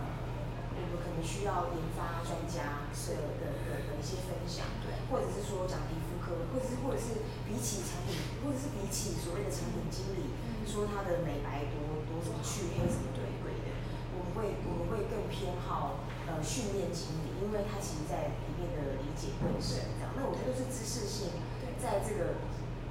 [0.75, 13.71] 我们可能需要研发专家的的的的一些分享，对，或者是说讲皮肤科，或者是或者是比起产品，或者是比起所谓的产品经理，嗯、说他的美白多多什么去黑什么对对的，
[14.19, 20.11] 我们会我们会更偏好呃训练经理，因为他其实在里面的理解更深，这样。
[20.19, 21.39] 那我觉得是知识性，
[21.79, 22.43] 在这个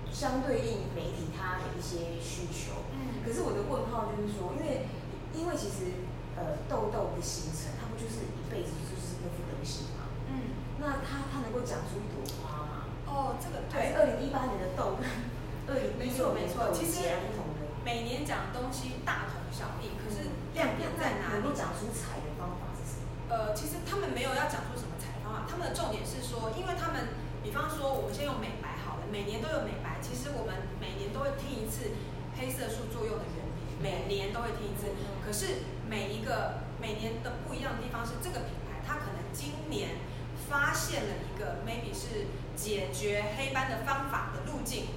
[0.08, 2.88] 相对应媒体他的一些需求。
[3.24, 3.26] 嗯。
[3.26, 4.86] 可是我的问号就是说，因为
[5.34, 6.04] 因为其实
[6.36, 7.72] 呃痘痘的形成。
[7.80, 10.10] 它不就是一辈子就是那副德行吗。
[10.28, 12.90] 嗯，那它它能够长出一朵花吗？
[13.06, 13.94] 哦，这个对。
[13.94, 15.06] 二零一八年的痘跟
[15.70, 17.62] 二零一六年的痘其实不同的。
[17.86, 21.44] 每年讲的东西大同小异，可是亮点在哪里？
[21.44, 23.06] 能够长出彩的方法是什么？
[23.30, 31.94] 呃，其实他们没有要讲出什么彩方法，他们的重点是说，因为他们，比方说我们先用美白好了，每年都有美白，其实我们每年都会听一次
[32.40, 34.92] 黑色素作用的原理，每年都会听一次，
[35.26, 36.64] 可是每一个。
[36.84, 40.04] 每年的不一样的地方是，这个品牌它可能今年
[40.50, 42.28] 发现了一个 maybe 是
[42.60, 44.92] 解决黑斑的方法的路径，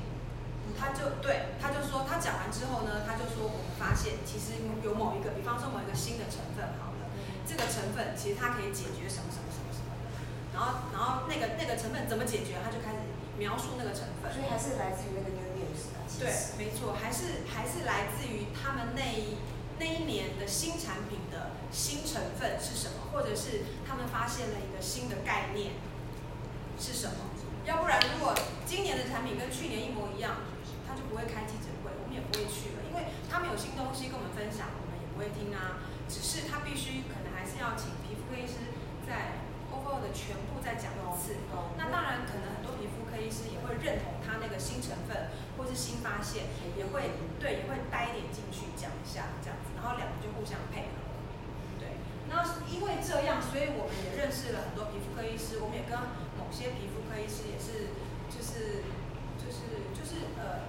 [0.74, 7.06] 他就对他就说，他讲完之后呢，他就说我们发现其实有某一个，比方说某一个新的成分好了，
[7.46, 10.10] 这个成分其实它可以解决什么什么什么什么的，
[10.50, 13.06] 然后然后那个那个成分怎么解决，他就开始
[13.38, 15.45] 描述那个成分，所以还是来自于那个，
[16.18, 19.36] 对，没错，还是还是来自于他们那一
[19.78, 21.56] 那一年的新产品的。
[21.66, 23.10] 新成分是什么？
[23.12, 25.76] 或者是他们发现了一个新的概念
[26.78, 27.28] 是什么？
[27.66, 28.32] 要不然，如果
[28.64, 30.46] 今年的产品跟去年一模一样，
[30.86, 35.84] 他就不会开记者会，我们也不会去了，因为他们有新东西跟我们分享，我们也不会听啊。
[36.08, 38.72] 只是他必须可能还是要请皮肤科医师
[39.04, 39.42] 在
[39.74, 41.36] overall 的全部再讲一次。
[41.76, 51.06] 那当然，可能很多皮肤科医师也会认同那个新成分或是新发现，也会对，也会带一点进去讲一下这样子，然后两个就互相配合。
[51.78, 51.96] 对
[52.28, 55.62] 那因为这样，所以我们也认识了很多皮肤科医师。
[55.62, 55.94] 我们也跟
[56.36, 57.94] 某些皮肤科医师也是，
[58.28, 58.82] 就是，
[59.38, 60.66] 就是，就是呃，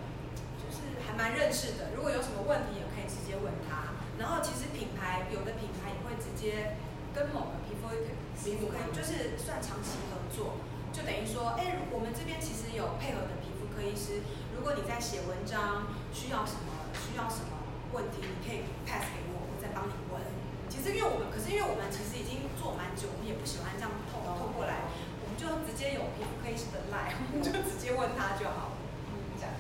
[0.62, 1.98] 就是还蛮认识的。
[1.98, 3.98] 如果有什么问题，也可以直接问他。
[4.18, 6.78] 然后其实品牌有的品牌也会直接
[7.14, 7.90] 跟某个皮肤
[8.38, 10.58] 皮肤科，就是算长期合作，
[10.94, 13.47] 就等于说，哎，我们这边其实有配合的皮
[13.78, 14.26] 科医师。
[14.58, 17.62] 如果你在写文章需要什么，需要什么
[17.94, 20.18] 问题，你可以 pass 给我，我再帮你问。
[20.66, 24.90] 其实因为我们，可是因为我们其实已经做蛮久，我们也不喜欢这样透透过来，
[25.22, 28.74] 我们就直接有皮肤科医师的 line，我们就直接问他就好。
[29.13, 29.54] 嗯，这样。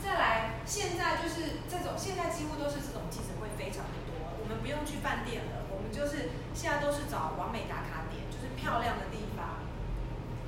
[0.00, 9.60] 再来，现在就是这种，现在几乎都是这种记者会非常的多，我们不用去饭店了，我们就是现在都是找完美打卡点，就是漂亮的地方，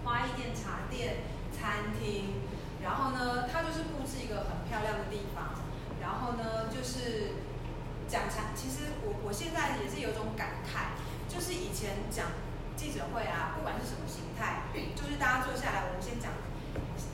[0.03, 1.23] 花艺店、茶店、
[1.59, 2.39] 餐厅，
[2.83, 5.59] 然后呢，它就是布置一个很漂亮的地方，
[6.01, 7.45] 然后呢，就是。
[8.09, 10.97] 讲产，其实我我现在也是有种感慨，
[11.29, 12.33] 就是以前讲
[12.73, 14.65] 记者会啊，不管是什么形态，
[14.97, 16.33] 就是大家坐下来，我们先讲，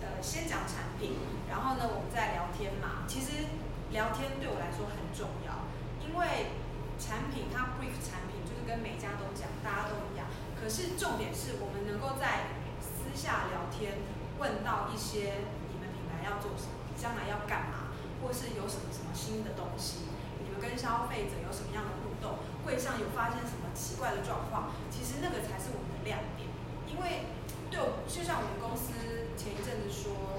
[0.07, 1.19] 呃，先讲产品，
[1.51, 3.03] 然后呢，我们再聊天嘛。
[3.11, 3.43] 其实
[3.91, 5.67] 聊天对我来说很重要，
[5.99, 6.55] 因为
[7.03, 10.31] 产品它 brief 产品就是跟每家都讲，大家都一样。
[10.55, 13.99] 可是重点是我们能够在私下聊天，
[14.39, 20.11] 问到一些你们品牌要做什么，将来要干嘛，或是有什么什么新的东西，
[20.43, 26.49] 你们跟消费者有什么样的互动，会上有发生什么奇怪的状况，其实那个才是我们的亮点。
[26.87, 27.27] 因为
[27.71, 28.95] 对，就像我们公司
[29.37, 30.39] 前一阵子说，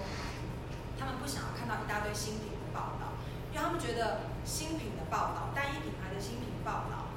[0.98, 3.20] 他们不想要看到一大堆新品的报道，
[3.52, 7.12] 因为他们觉得新品的报道，单一品牌的新品报道，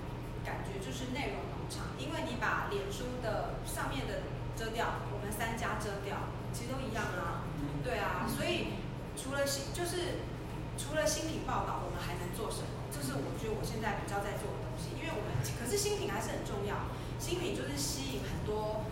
[0.45, 1.95] 感觉就是内容农场。
[1.99, 4.27] 因为你把脸书的上面的
[4.59, 6.19] 遮掉，我们三家遮掉，
[6.53, 7.49] 其实都一样啊。
[7.83, 8.79] 对啊，所以
[9.17, 10.25] 除了新就是
[10.77, 12.87] 除了新品报道，我们还能做什么？
[12.93, 14.95] 这是我觉得我现在比较在做的东西。
[14.97, 18.87] 因为我们可是新品还是很重要，新品就是吸引很多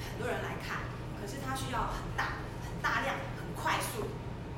[0.00, 0.88] 很多人来看，
[1.20, 4.10] 可是它需要很大很大量很快速。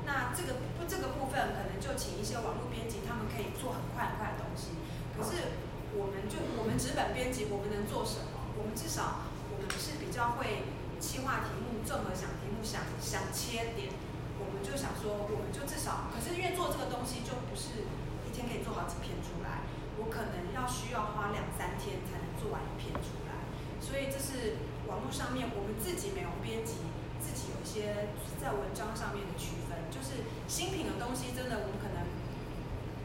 [0.05, 4.77] 那这个不这个部分可能就请一些网络编辑，他们可以做很快很快的东西。
[5.15, 5.63] 可是。
[5.95, 8.51] 我们就我们纸本编辑，我们能做什么？
[8.59, 10.67] 我们至少我们是比较会
[10.99, 13.93] 企划题目，综合想题目，想想切点。
[14.35, 17.87] 我们就想说，我们就至少，可是因为做这个东西就不是
[18.27, 19.63] 一天可以做好几篇出来，
[19.95, 23.47] 我可能要需要花两三天才能做完一篇出来。
[23.79, 24.59] 所以这是
[24.91, 26.83] 网络上面我们自己美容编辑，
[27.23, 32.03] 自己有一些在文章上面的区分，就是新品的东西，真的我们可能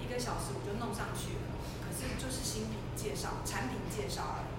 [0.02, 1.46] 一个小时我就弄上去了。
[1.86, 4.50] 可是就是新品介绍、产品介绍而已。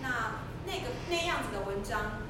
[0.00, 2.24] 那那个那样子的文章，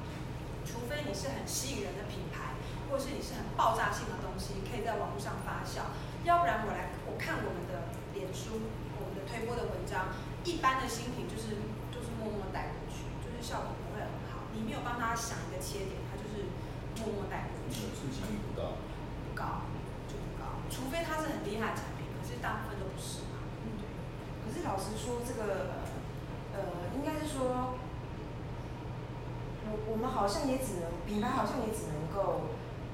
[0.86, 2.54] 除非你是很吸引人的品牌，
[2.86, 5.90] 或者是你是很爆炸性的东西，可以在网络上发酵。
[6.22, 8.70] 要不然我来我看我们的脸书、
[9.02, 10.14] 我们的推播的文章，
[10.46, 11.58] 一般的新品就是
[11.90, 14.46] 就是默默带过去，就是效果不会很好。
[14.54, 16.54] 你没有帮他想一个切点，他就是
[17.02, 17.90] 默默带过去。
[17.90, 18.78] 触及率不高，
[19.26, 19.66] 不高
[20.06, 23.42] 就不高，除非他是很厉害的产品，可是大部分都不是嘛
[23.74, 23.90] 对。
[24.46, 25.82] 可是老实说，这个
[26.54, 27.74] 呃，应该是说，
[29.70, 32.50] 我我们好像也只能品牌好像也只能够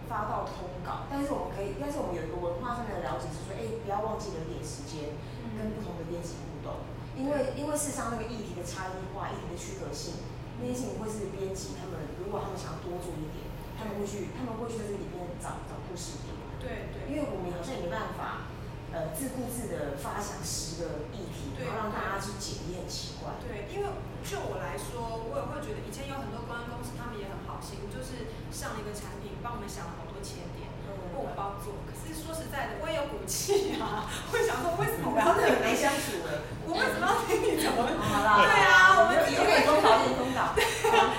[0.09, 5.17] 发到通稿，但是我们可以，但是我们有一个文化上面的了解是说，哎，不要忘记留点时间
[5.57, 6.85] 跟不同的编辑互动，
[7.17, 10.21] 因为因为事实上那个议题的差异化、议题的区隔性，
[10.61, 18.52] 那些事情会是编辑他们如果他们想要多做一点，他们会去他们会去在这里面找找故事点，对对，因为我们好像也没办法。
[18.93, 23.41] 呃，自顾自的发想十个议题，然后让大家去解，也很奇怪。
[23.41, 23.89] 对，因为
[24.21, 31.81] 就我来说，我也会觉得以前有很多公关公司，他们也很好心，就是上一个产品，帮我们想了好多切点，为我们帮做。
[31.89, 36.45] 可是说实在的，我也有骨气啊，会想说为什么我要跟你没相处的？
[36.69, 37.89] 我为什么要听你怎么？
[37.97, 40.53] 好啦，对啊，我们只可以通稿，可以通稿。
[40.53, 40.61] 对
[40.93, 41.17] 啊，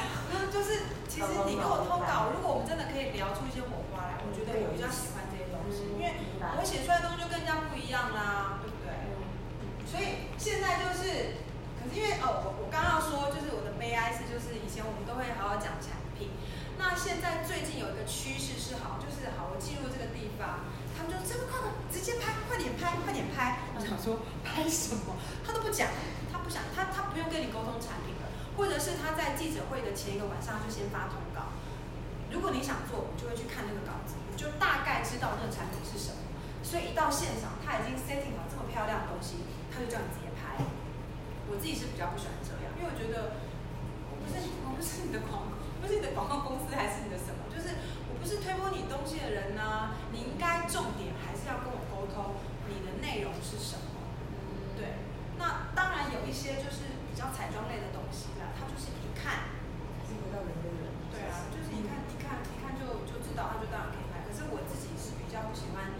[0.54, 5.13] 就是其实你跟我通稿，如果我们真的可以聊出一些火花来，我觉得我比较喜欢
[6.04, 6.20] 因为
[6.60, 7.80] 我写出来的东西就更加不。
[7.84, 8.90] 一样啦，对不对？
[9.86, 11.36] 所以现在就是，
[11.78, 16.32] 可是因为哦，我我刚刚要说，就是我的悲哀是，就是以前我们都会好好讲产品，
[16.80, 23.62] 那现在最近有一个趋势是好，就是好，我进入这个地方，他们就这么快的直接拍，快点拍，快点拍。
[23.76, 25.14] 我想说拍什么？
[25.46, 25.92] 他都不讲，
[26.32, 28.26] 他不想，他他不用跟你沟通产品了，
[28.58, 31.54] 或者是他在记者会的前一个晚上就先发通告。
[32.32, 36.20] 如果你想做，你就会去看那个稿子，就大概知道那个产品是什么。
[36.64, 40.64] 所以一到现场，他已经 setting 好这么漂亮的东西，他就叫你直接拍。
[41.52, 43.36] 我自己是比较不喜欢这样，因为我觉得
[44.10, 47.46] 我不是我不是你的广告，不是你的广告公司，还是你的什么？
[47.52, 47.78] 就是
[48.10, 50.00] 我不是推波你东西的人呢、啊。
[50.16, 52.40] 你应该重点还是要跟我沟通
[52.72, 54.16] 你的内容是什么。
[54.80, 55.04] 对，
[55.38, 59.52] 那当然有一些就是比较彩妆类的东西啦，他就是一看，
[60.08, 60.90] 是回到人跟人。
[61.12, 63.93] 对啊，就是一看一看一看就就知道，他就当然可以拍。
[63.93, 63.93] 可是我自
[65.54, 65.94] 喜欢。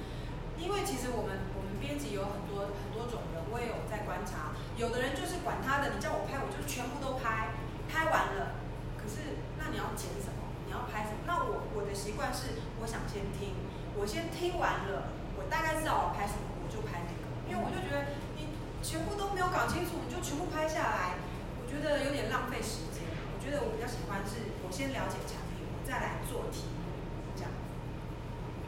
[0.58, 4.54] 因为其实我们我们编辑有很多很多种人，我也有在观察。
[4.78, 7.58] 有的人就是管他的，你叫我拍，我就全部都拍，
[7.90, 8.62] 拍完了。
[8.96, 10.54] 可是那你要剪什么？
[10.66, 11.26] 你要拍什么？
[11.28, 13.58] 那我我的习惯是，我想先听，
[13.98, 17.22] 我先听完了，我大概知道我拍什么，我就拍那个。
[17.50, 18.48] 因为我就觉得你
[18.80, 21.20] 全部都没有搞清楚，你就全部拍下来，
[21.60, 23.04] 我觉得有点浪费时间。
[23.34, 26.72] 我觉得我比较喜欢是，我先了解产品，我再来做题。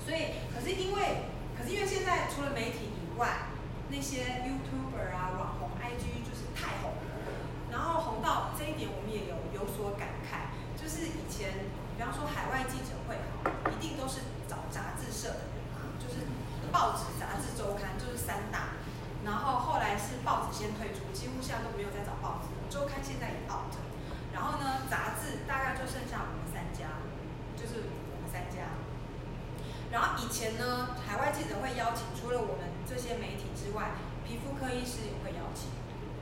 [0.06, 1.34] 所以，可是因为。
[1.56, 3.48] 可是因为现在除了媒体以外，
[3.88, 7.16] 那些 YouTuber 啊、网红、IG 就是太红了，
[7.72, 10.52] 然后红到这一点，我们也有有所感慨。
[10.76, 13.16] 就是以前，比方说海外记者会，
[13.72, 14.20] 一定都是
[14.52, 16.28] 找杂志社的人啊，就是
[16.76, 18.76] 报纸、杂志、周刊，就是三大。
[19.24, 22.52] 然后后来是报纸先退出，几乎现在都没有再找报纸。
[22.68, 23.72] 周刊现在也 out。
[24.36, 27.00] 然后呢，杂志大概就剩下我们三家，
[27.56, 27.95] 就是。
[29.96, 33.96] 然后以前呢，海外记者会邀请除了我们这些媒体之外，
[34.28, 35.72] 皮肤科医师也会邀请，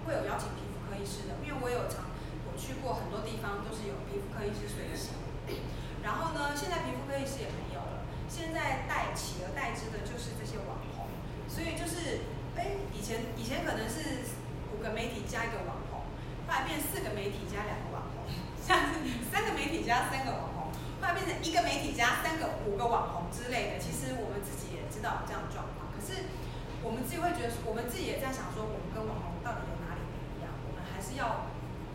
[0.05, 2.05] 会有邀请皮肤科医师的，因为我有常
[2.45, 5.17] 我去过很多地方，都是有皮肤科医师随行。
[6.05, 11.09] 然后呢，现在皮肤科医师也没有了，现在代企而代之的就是这些网红，
[11.49, 14.21] 所以就是，哎，以前以前可能是
[14.69, 16.05] 五个媒体加一个网红，
[16.45, 18.29] 后来变四个媒体加两个网红，
[18.61, 19.01] 像是
[19.33, 20.53] 三个媒体加三个网红。
[21.03, 25.91] 后来变成一个媒体加三个、五个网红之类的，其实我们自己也知道有这样的状况。
[25.91, 26.31] 可是
[26.79, 30.49] 我们自己会觉得，我们自己也在想说，我们跟网红到底有哪里不一样？
[30.65, 31.45] 我们还是要，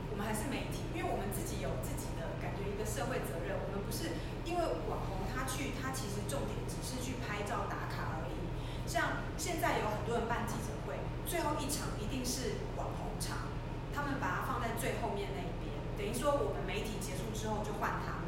[0.09, 3.59] 我们还是媒体，因为我们自己有自己的感觉，一个社会责任。
[3.59, 4.14] 我们不是
[4.47, 8.39] 因为网红他去，他其实重点只是去拍照打卡而已。
[8.86, 13.51] 像现在有很多人办记者会，最后一场一定是网红场，
[13.91, 18.22] 他们把它放在最后面那一边，等于说我们媒体结束之后就换他。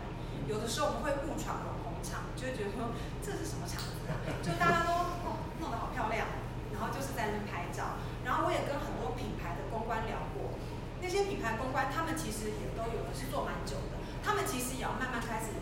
[0.49, 2.91] 有的时候我们会误闯网红场，就会觉得说
[3.23, 4.19] 这是什么场子啊？
[4.43, 4.91] 就大家都
[5.23, 6.27] 哦弄得好漂亮，
[6.75, 8.03] 然后就是在那边拍照。
[8.27, 10.59] 然后我也跟很多品牌的公关聊过，
[10.99, 15.55] 那些品牌公关他们其实也都有的是做蛮久的，他们其实也要慢慢开始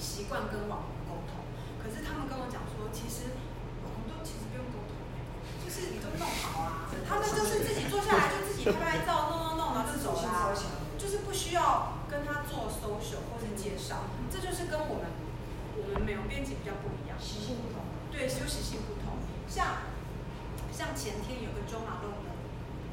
[0.00, 1.44] 习惯跟网红沟通。
[1.76, 3.36] 可是他们跟我讲说，其实
[3.84, 4.96] 网红都其实不用沟通，
[5.60, 10.56] 就是你都弄好啊，他们就是自己坐下来就自己拍拍照，弄弄弄，然后就走了，
[10.96, 12.00] 就是不需要。
[12.10, 15.06] 跟他做 social 或者介绍，这就是跟我们
[15.78, 17.86] 我们美容编辑比较不一样，习性不同。
[18.10, 19.22] 对，有习性不同。
[19.46, 19.86] 像
[20.74, 22.34] 像前天有个 Jo Malone 的，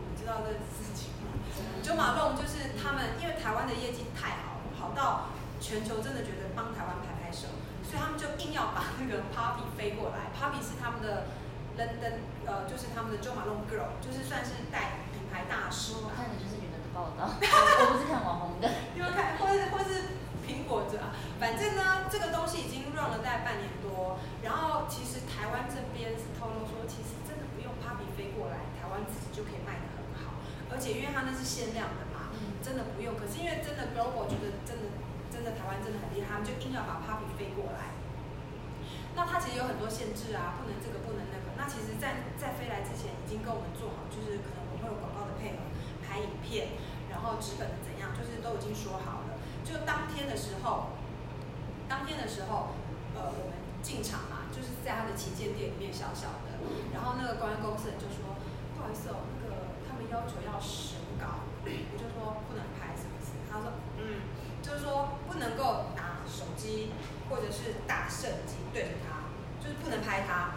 [0.06, 1.34] 你知道这个事情吗
[1.82, 7.50] ？Jo Malone 就是他们，因为台湾的业绩太好了，好到全球真的觉得帮台湾拍拍手，
[7.82, 10.30] 所以他们就硬要把那个 Poppy 飞过来。
[10.30, 11.26] Poppy 是他们的
[11.74, 15.98] London，呃，就是他们的 Jo Malone Girl，就是算是带品牌大使。
[16.06, 18.70] 我看的就是你们的报道，我不是看网红的。
[18.94, 20.98] 你们看，或是或是苹果者，
[21.40, 24.18] 反正呢，这个东西已经 run 了大概半年多。
[24.42, 30.42] 然后其实台湾这边是透露说，其实真的不用 Poppy 飞过来，台湾自己就可以卖的很好。
[30.74, 32.34] 而且因为它那是限量的嘛，
[32.66, 33.14] 真的不用。
[33.14, 34.90] 可是因为真的 Global 觉得真的
[35.30, 37.94] 真的台湾真的很厉害，他们就硬要把 Puppy 飞过来。
[39.16, 41.54] 那它其实有很多限制啊，不能这个不能那个。
[41.58, 45.70] 那其实在，在在飞来之前已经跟我们做好，就是可能我们会有广告的配合，
[46.06, 46.78] 拍影片，
[47.10, 49.42] 然后纸本的怎样，就是都已经说好了。
[49.66, 50.94] 就当天的时候，
[51.90, 52.78] 当天的时候，
[53.18, 56.47] 呃，我们进场嘛，就是在他的旗舰店里面小小的。
[56.94, 58.36] 然后那个公安公司就说
[58.76, 64.26] ：“不好意思哦，那个他们要求要审稿，我就说不能拍，什么事？”他说：“嗯，
[64.62, 66.92] 就是说不能够拿手机
[67.30, 69.30] 或者是打摄机对着他，
[69.64, 70.56] 就是不能拍他。”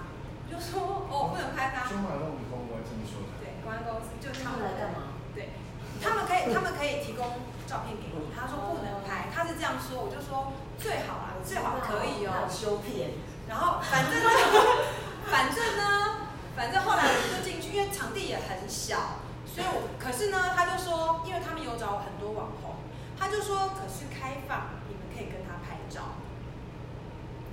[0.50, 3.38] 就说：“哦，不能拍他。”中华路公关这么说的。
[3.38, 5.14] 对，公安公司就他们来干嘛？
[5.34, 5.54] 对，
[6.02, 8.34] 他们可以，他们可以提供照片给你。
[8.34, 12.50] 他说不能拍，他是这样说，我就说最好啊，最好可以哦。
[12.50, 13.14] 修片。
[13.46, 14.30] 然后反正呢，
[15.30, 16.26] 反正呢，
[16.56, 22.74] 反正后来我们就进去，因为场地也很小，所以我可是呢，他就说，因为他们有找很多网红，
[23.16, 26.18] 他就说可是开放，你们可以跟他拍照，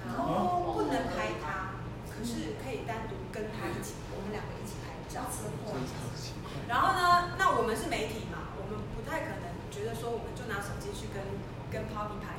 [0.02, 1.78] 然后不能拍他，
[2.10, 5.30] 可是可以单独跟他一起，我们两个一起拍照。
[6.68, 11.22] 然后呢，那我们是媒体嘛，我们不太可能觉得说我们就拿手机去跟
[11.72, 12.37] 跟 Poppy 拍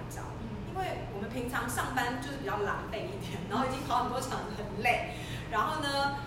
[0.79, 5.11] 因为我们平常上班就是比较狼狈一点，然后已经跑很多场很累。
[5.51, 6.23] 然后呢，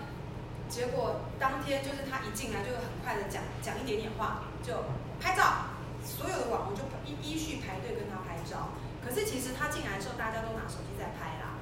[0.68, 4.84] 结果当天就是他一进来就很快的讲讲一点点话就
[5.16, 5.72] 拍照，
[6.04, 8.76] 所有的网红就依依序排队跟他拍照。
[9.00, 11.56] 可是其实他进来的时候大家都拿手机在拍啦，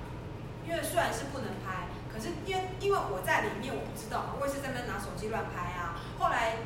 [0.67, 1.87] 因为虽然是不能拍。
[2.11, 5.95] 可是因为因为我在里面，我不知道，我也是在那拿手机乱拍啊。
[6.19, 6.59] 后来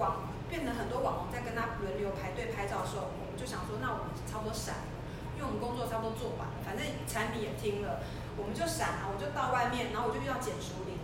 [0.00, 4.88] 网变成很多网红在跟他轮流排队拍照的时候，我们就想说，那我们差不多闪，
[5.36, 8.00] 因为我们工作差不多做完了，反正产品也听了，
[8.40, 10.96] 我们就闪啊，我就到外面，然后我就遇到简淑玲，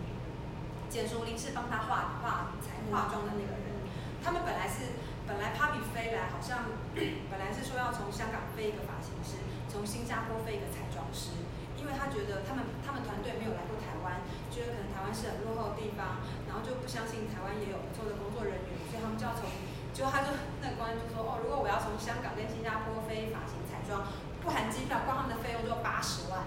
[0.89, 3.85] 简淑玲是帮他化化才化妆的那个人，
[4.19, 4.97] 他们本来是
[5.29, 6.65] 本来 Papi 飞来，好像
[7.29, 11.45] 本来是说要从香港飞一个发型师，从新加坡飞一个彩妆师。
[11.83, 19.51] 因为他觉得他们他们团队没有来过台湾，觉得可能台湾是很落后的地方，然后就不相信台湾也有不错的工作人员，所以他们就要从，
[19.91, 20.31] 就他就
[20.63, 24.07] 那个官就说哦，如果我要从香港跟新加坡飞发型彩妆，
[24.43, 26.43] 不含机票，光他们的费用就八十万。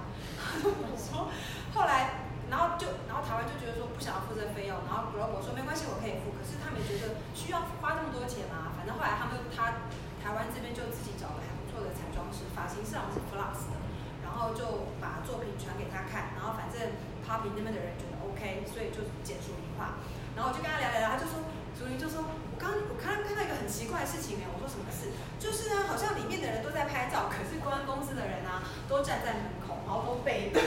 [0.63, 1.33] 我 说
[1.73, 8.77] 后来，然后就然后台湾就觉得说不想要付这费用，然后 Global 说没关系，我可以付，可是他们觉得需要花这么多钱吗？
[8.77, 9.89] 反正后来他们他
[10.21, 13.81] 台湾这边就自己找了还不错的彩妆师，发型师好像是 Flux 的。
[14.27, 16.77] 然后就把作品传给他看，然后反正
[17.25, 19.97] Poppy 那边的人觉得 OK，所以就简淑玲化。
[20.37, 21.41] 然后我就跟他聊聊聊，他就说，
[21.73, 24.45] 淑玲就说，我刚我刚刚看到一个很奇怪的事情呢。
[24.53, 25.09] 我说什么事？
[25.39, 30.63] 就是呢，好像里面的人都在拍照，可是公关公司的人啊，都站在门口，然后都背对，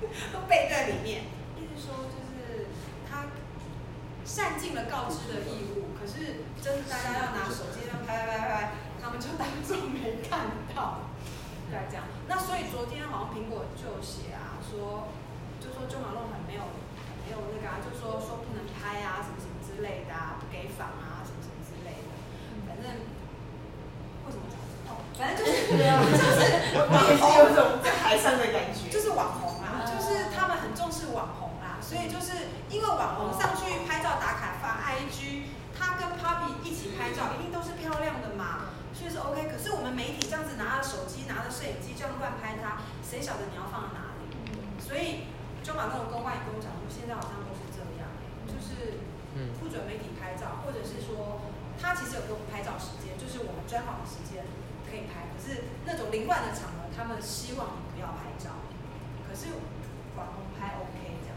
[0.32, 1.24] 都背对里面。
[1.58, 2.66] 意思说就是
[3.10, 3.26] 他
[4.24, 11.10] 善尽了告知的义务，可是真的大家要拿手机要拍拍拍拍，他们就当做没看到，
[11.70, 12.04] 对这样。
[12.28, 15.08] 那所以昨天好像苹果就写啊，说
[15.60, 22.14] 就说中马路很没有很没有那个啊，就说说不能拍啊什么什么之类的啊，不给访啊什么什么之类的，
[22.66, 23.04] 反正
[24.24, 24.56] 为什么讲
[24.88, 26.40] 哦，反正就是就是
[26.74, 39.48] 我也是有种在台上的感觉，就是网红啊，就是他们很重视网红啊，所以就是因为网红上去拍照打卡发 IG，他跟 Papi 一起拍照，一定都是漂亮的嘛，所以是 OK。
[39.48, 44.32] 可是我们媒体这样子拿着手机、拿着摄影机这样乱拍他，谁晓得你要放在哪里？
[44.80, 45.28] 所以
[45.62, 48.08] 就把那种公关与公讲，现在好像都是这样，
[48.48, 49.00] 就是
[49.60, 51.40] 不准媒体拍照，或者是说
[51.84, 54.48] 他其实有给我们拍照时间，就是我们专访的时间
[54.88, 58.64] 可以拍，可是那种凌乱的场合，他们希望你不要拍照。
[59.28, 59.52] 可是
[60.16, 61.36] 网红拍 OK 这样。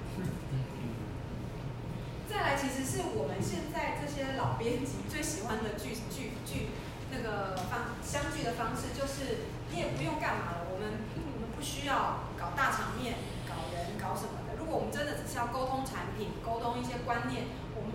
[2.31, 6.71] 再来，其实是我们现在这些老编辑最喜欢的聚聚聚
[7.11, 13.19] 那个方相聚的方式，就是你也不用干嘛了，我们我们不需要搞大场面。
[13.47, 14.59] 搞人、搞什么的？
[14.59, 17.47] 如果我们真的只是要沟通产品、沟通一些观念，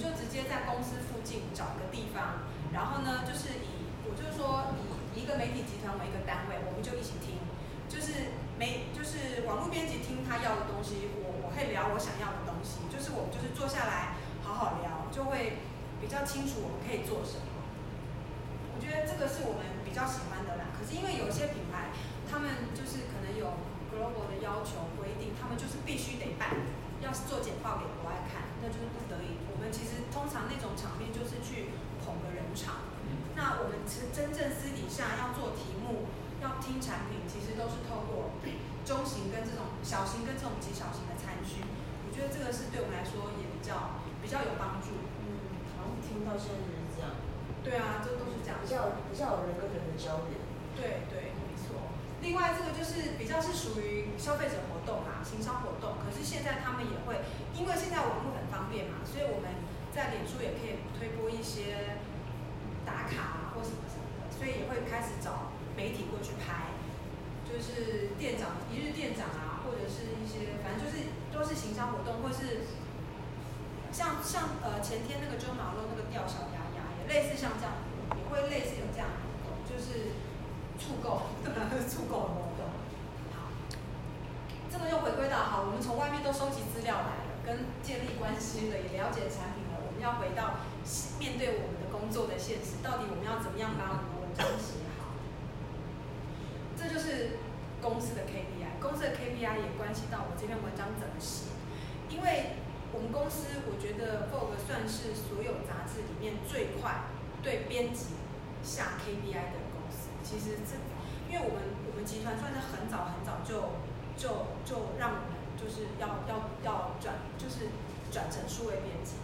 [0.03, 2.42] 就直接在公司附近找一个地方，
[2.74, 4.74] 然后呢，就是以我就是说
[5.14, 7.38] 以一个媒体集团为一个单位，我们就一起听，
[7.86, 15.62] 就是媒就是网络编辑听他要的东西，我我可以聊我想要的东西，就是我们就是坐下来好好聊，就会
[16.03, 17.62] 比较清楚我们可以做什么。
[18.74, 20.74] 我觉得这个是我们比较喜欢的啦。
[20.74, 21.94] 可是因为有些品牌，
[22.26, 23.70] 他们就是可能有。
[23.92, 26.48] global 的要求规定，他们就是必须得办，
[27.05, 29.36] 要是做简报给国外看，那就是不得已。
[29.72, 31.72] 其实通常那种场面就是去
[32.04, 32.92] 捧个人场。
[33.34, 36.06] 那我们其实真正私底下要做题目，
[36.44, 38.36] 要听产品，其实都是透过
[38.84, 41.64] 中型跟这种小型跟这种极小型的餐具。
[42.04, 44.92] 我觉得这个是对我们来说也比较比较有帮助。
[45.24, 47.16] 嗯，好像听到现在就是这样。
[47.64, 48.60] 对啊，这都是这样。
[48.60, 50.36] 比较比较有人跟人的交流。
[50.76, 51.32] 对对。
[51.40, 55.96] 没错另外，这个就是比较是属于消费者活动啊，行销活动。
[56.04, 57.24] 可是现在他们也会，
[57.56, 59.50] 因为现在网络很方便嘛，所以我们
[59.95, 62.01] 在脸书也可以推播一些
[62.84, 66.72] 打卡啊或什么什么的，所以也会开始找媒体过去拍，
[67.45, 72.64] 就是店长一日店长啊，或者是一些反正就是都是行销活动，或是
[73.93, 77.84] 像像呃前天那个周马路那个钓小鸭鸭，也类似像这样，
[78.16, 79.07] 也会类似有这样
[79.45, 80.16] 活动，就是。
[80.82, 81.70] 促购，对吧？
[81.86, 82.66] 促购的活动。
[83.30, 83.55] 好，
[84.68, 89.61] 这个又回归到好，我们从外面都收集资料来了，跟建立关系了，也了解产品。
[90.03, 90.59] 要回到
[91.20, 95.14] 面对我们的工作的现实，到底我们要怎么样把我们的文章写好？
[96.76, 97.38] 这就是
[97.80, 101.55] 公司的 KPI，公司的 KPI 也关系到我这篇文章怎么写。
[102.11, 102.59] 因为
[102.92, 107.07] 我们公司，我觉得 Vogue 算是所有杂志里面最快
[107.40, 108.18] 对编辑
[108.66, 110.11] 下 KPI 的公司。
[110.26, 110.74] 其实这，
[111.30, 113.78] 因为我们我们集团算是很早很早就
[114.18, 117.70] 就就让我们就是要要要转，就是
[118.11, 119.21] 转成数位编辑。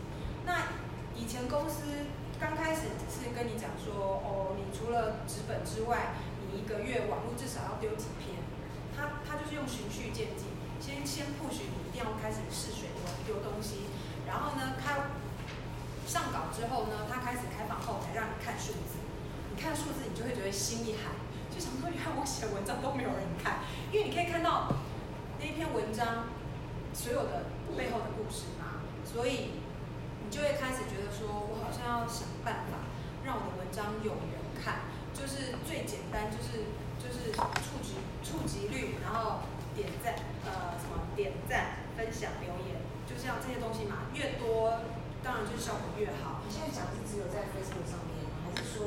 [0.49, 0.65] 那
[1.15, 2.09] 以前公司
[2.41, 3.93] 刚开始只是跟你讲说，
[4.25, 8.41] 哦，你除了纸本之外，你一个月网络至少要丢几篇。
[8.97, 10.49] 他他就是用循序渐进，
[10.81, 12.89] 先先 push 你一定要开始试水
[13.27, 13.93] 丢东西，
[14.27, 15.13] 然后呢，开
[16.09, 18.99] 上稿之后呢，他开始开放后台让你看数字。
[19.55, 21.13] 你看数字，你就会觉得心一寒，
[21.53, 23.61] 就想说，原来我写文章都没有人看，
[23.93, 24.73] 因为你可以看到
[25.39, 26.33] 那篇文章
[26.95, 27.45] 所有的
[27.77, 29.61] 背后的故事嘛，所以
[30.31, 32.87] 就会开始觉得说，我好像要想办法
[33.25, 36.71] 让我的文章有人看，就是最简单，就是
[37.01, 40.15] 就是触及触及率，然后点赞，
[40.45, 44.85] 呃，什么点赞、分享、留言，就像这些东西嘛，越多
[45.23, 46.41] 当然就是效果越好。
[46.45, 48.87] 你现在讲是只有在 Facebook 上面，还是说？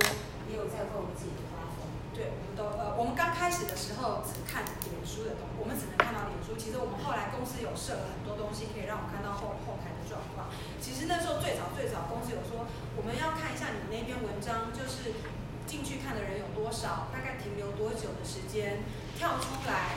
[0.52, 6.60] 也有在做我们自己的发风，对，我们都呃，我们刚开始的时候只看脸书的东，我们只能看到脸书。
[6.60, 10.51] 其实我们后来公司有设了很多东西，可以让我们看到后后台状况。
[10.84, 12.68] 其实那时候最早最早公司有说，
[12.99, 15.16] 我们要看一下你那篇文章，就是
[15.64, 18.84] 进去看的人有多少，大概停留多久的时间，
[19.16, 19.95] 跳出来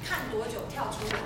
[0.00, 1.20] 看多久跳出来，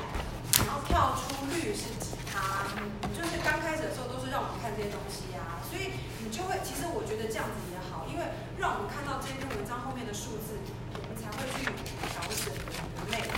[0.67, 2.75] 然后跳出率是几趴，
[3.15, 8.27] 就是刚开始的时候都是让我们看这些东西啊，所以你就会，其实我觉得这样子也好，因为。
[8.55, 10.55] 让我们看到这篇文章后面的数字，
[10.95, 11.67] 我们才会去
[12.07, 13.35] 调整我们的内容，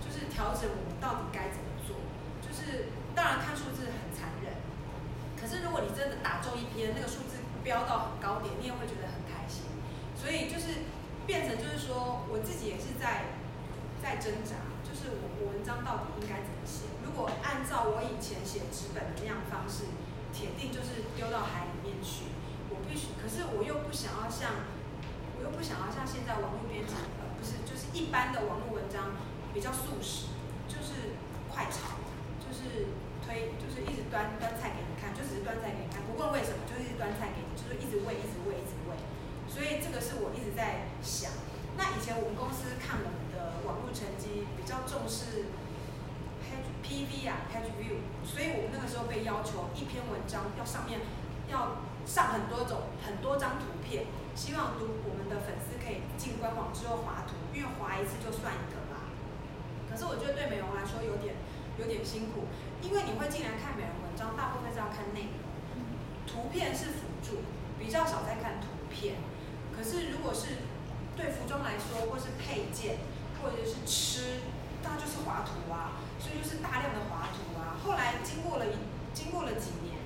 [0.00, 1.92] 就是调整我们到底该怎么做。
[2.40, 4.05] 就是当然看数字很，
[5.46, 9.62] 可是如果你真的打中一篇，那个数字飙到很高点，你也会觉得很开心。
[10.18, 10.90] 所以就是
[11.22, 13.38] 变成就是说，我自己也是在
[14.02, 16.90] 在挣扎，就是我我文章到底应该怎么写？
[17.06, 19.86] 如果按照我以前写纸本的那样方式，
[20.34, 22.26] 铁定就是丢到海里面去。
[22.66, 24.66] 我必须，可是我又不想要像，
[25.38, 26.98] 我又不想要像现在网络编辑，
[27.38, 29.14] 不是，就是一般的网络文章
[29.54, 30.34] 比较速食，
[30.66, 31.14] 就是
[31.46, 32.02] 快炒，
[32.42, 32.90] 就是
[33.22, 34.82] 推，就是一直端端菜给
[35.12, 38.96] 就只是端菜给你看，不问为什么，就是一直端菜给你，就是一直喂，一直喂，一直喂。
[39.46, 41.30] 所以这个是我一直在想。
[41.76, 45.52] 那以前我们公司看我们的网络成绩比较重视
[46.80, 51.04] ppv 啊，Page View，所以我们那个时候被要求一篇文章要上面
[51.52, 59.12] 要上很多种很多张图片，希望读我们的粉丝可以进官网之后滑图，因为滑一次就算一个嘛。
[59.90, 61.36] 可是我觉得对美容来说有点
[61.76, 62.48] 有点辛苦，
[62.80, 63.92] 因为你会进来看美容
[64.34, 65.44] 大部分是要看内容，
[66.26, 67.44] 图片是辅助，
[67.78, 69.16] 比较少在看图片。
[69.76, 70.64] 可是如果是
[71.14, 72.98] 对服装来说，或是配件，
[73.42, 74.40] 或者是吃，
[74.82, 77.76] 那就是滑图啊，所以就是大量的滑图啊。
[77.84, 78.76] 后来经过了一
[79.12, 80.00] 经过了几年，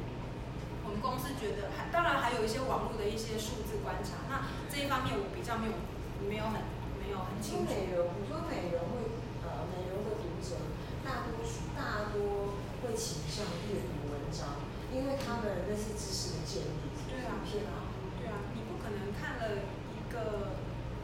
[0.85, 5.75] 我们公司觉得还当然还有一些网络的一些数字观察，那这一方面我比较没有
[6.27, 6.63] 没有很
[6.99, 7.71] 没有很清楚。
[7.71, 10.59] 美容，你说美容会呃美容的读者
[11.03, 14.00] 大多数大多会倾向阅读文
[14.33, 14.63] 章，
[14.95, 16.91] 因为他们那些知识的建立。
[17.11, 19.63] 对啊，偏啊，对啊，你不可能看了
[19.95, 20.59] 一个。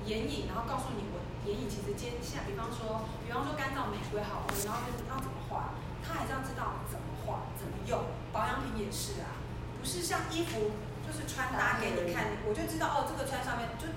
[0.06, 8.06] 眼影，然后告诉你我眼影其实接下，比方说，比方说干燥玫瑰好，然后就要怎么画，他还是要知道怎么画，怎么用。
[8.30, 9.34] 保养品也是啊，
[9.74, 13.90] 不是像衣服就是穿搭给你看，我就知道哦，这个穿上面就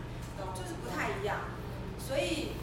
[0.57, 1.53] 就是不太一样。
[2.01, 2.57] 所以，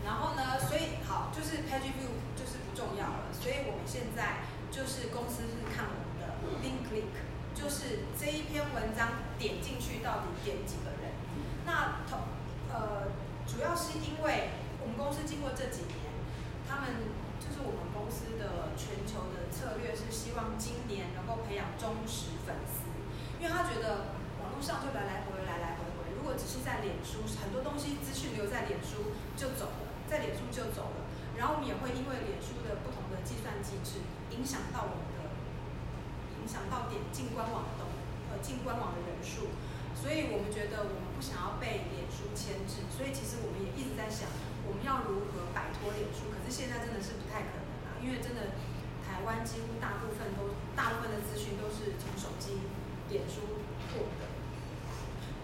[0.00, 3.28] 然后呢，所以好，就是 page view 就是不重要了。
[3.36, 7.08] 所以我们现在就是公司是看我们的 link click，
[7.56, 11.16] 就是这一篇文章点进去到底点几个人，
[11.64, 12.36] 那同。
[12.68, 13.08] 呃，
[13.48, 14.52] 主要是因为
[14.82, 16.12] 我们公司经过这几年，
[16.68, 17.08] 他们
[17.40, 22.84] 就是我们公司的全球的策略是希望今年能够培养忠实粉丝，
[23.40, 24.12] 因为他觉得
[24.44, 31.08] 网络上就来来回回来来回回，如果只是在脸书，很多东西资讯留在脸书就走了，在脸书就走了，
[31.38, 34.04] 然后我们也会因为脸书的不同的计算机制，
[34.36, 35.32] 影响到我们的，
[36.40, 37.84] 影响到点进官网的
[38.30, 39.48] 呃进官网的人数。
[39.96, 44.28] 所以我们觉得我们不想要被脸书牵制，所以其实我们也一直在想，
[44.68, 46.28] 我们要如何摆脱脸书。
[46.30, 48.54] 可是现在真的是不太可能了，因为真的
[49.00, 52.60] 台湾几乎大部分都大部分的资讯都是从手机、
[53.08, 53.64] 脸书
[53.96, 54.28] 获得，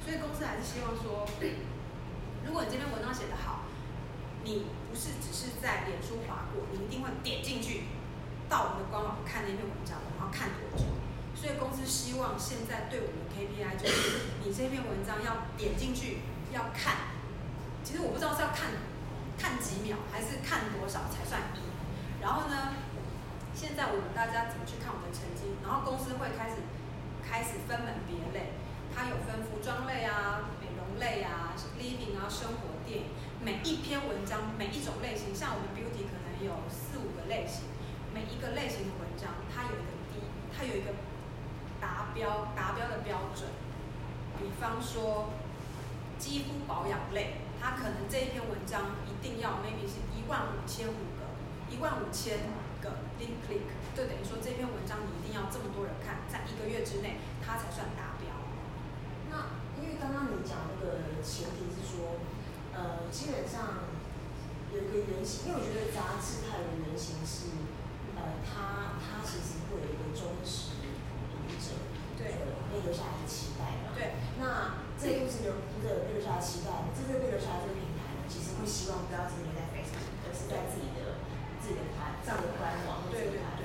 [0.05, 1.25] 所以公司还是希望说，
[2.45, 3.65] 如果你这篇文章写得好，
[4.45, 7.89] 你不是只是在脸书划过，你一定会点进去
[8.53, 10.85] 到我们的官网看那篇文章，然后看多久。
[11.33, 16.21] 所以公司希望现在对我们的 KPI 就是，你这篇文章要点进去
[16.53, 17.17] 要看，
[17.83, 18.69] 其实我不知道是要看
[19.41, 21.41] 看几秒还是看多少才算。
[22.21, 22.77] 然后呢，
[23.57, 25.57] 现在我们大家怎么去看我们的成绩？
[25.65, 26.61] 然后公司会开始
[27.25, 28.53] 开始分门别类，
[28.93, 37.65] 它有分服装类啊、美容类啊、living 啊、生活电影，每一篇文章每一种类型，像我们 beauty 可能有四五个类型，
[38.15, 40.21] 每一个类型的文章它有一个低，
[40.57, 40.93] 它有一个。
[41.83, 43.51] 达标达标的标准，
[44.39, 45.31] 比方说
[46.17, 51.27] 肌肤保养类，它可能这一篇文章一定要 maybe 是一万五千五个，
[51.75, 52.39] 一万五千
[52.81, 58.31] 个 link click，就等于说这篇文章你一定要这么多人看，在一个月之内它才算达标。
[59.27, 62.23] 那因为刚刚你讲那个前提是说，
[62.73, 63.91] 呃，基本上
[64.71, 67.51] 有一个原型，因为我觉得杂志它有个原型是，
[68.23, 70.79] 呃，它它其实会有一个忠实
[71.35, 71.75] 读者。
[72.15, 72.39] 对，
[72.71, 73.91] 被留下来的期待嘛。
[73.99, 81.19] 对，那这都是留读者留下来期待的，这个被留下来这个平台呢，其实会希望不要只留在 Facebook，而是在自己的
[81.59, 83.59] 自己的台上的官网或者平台。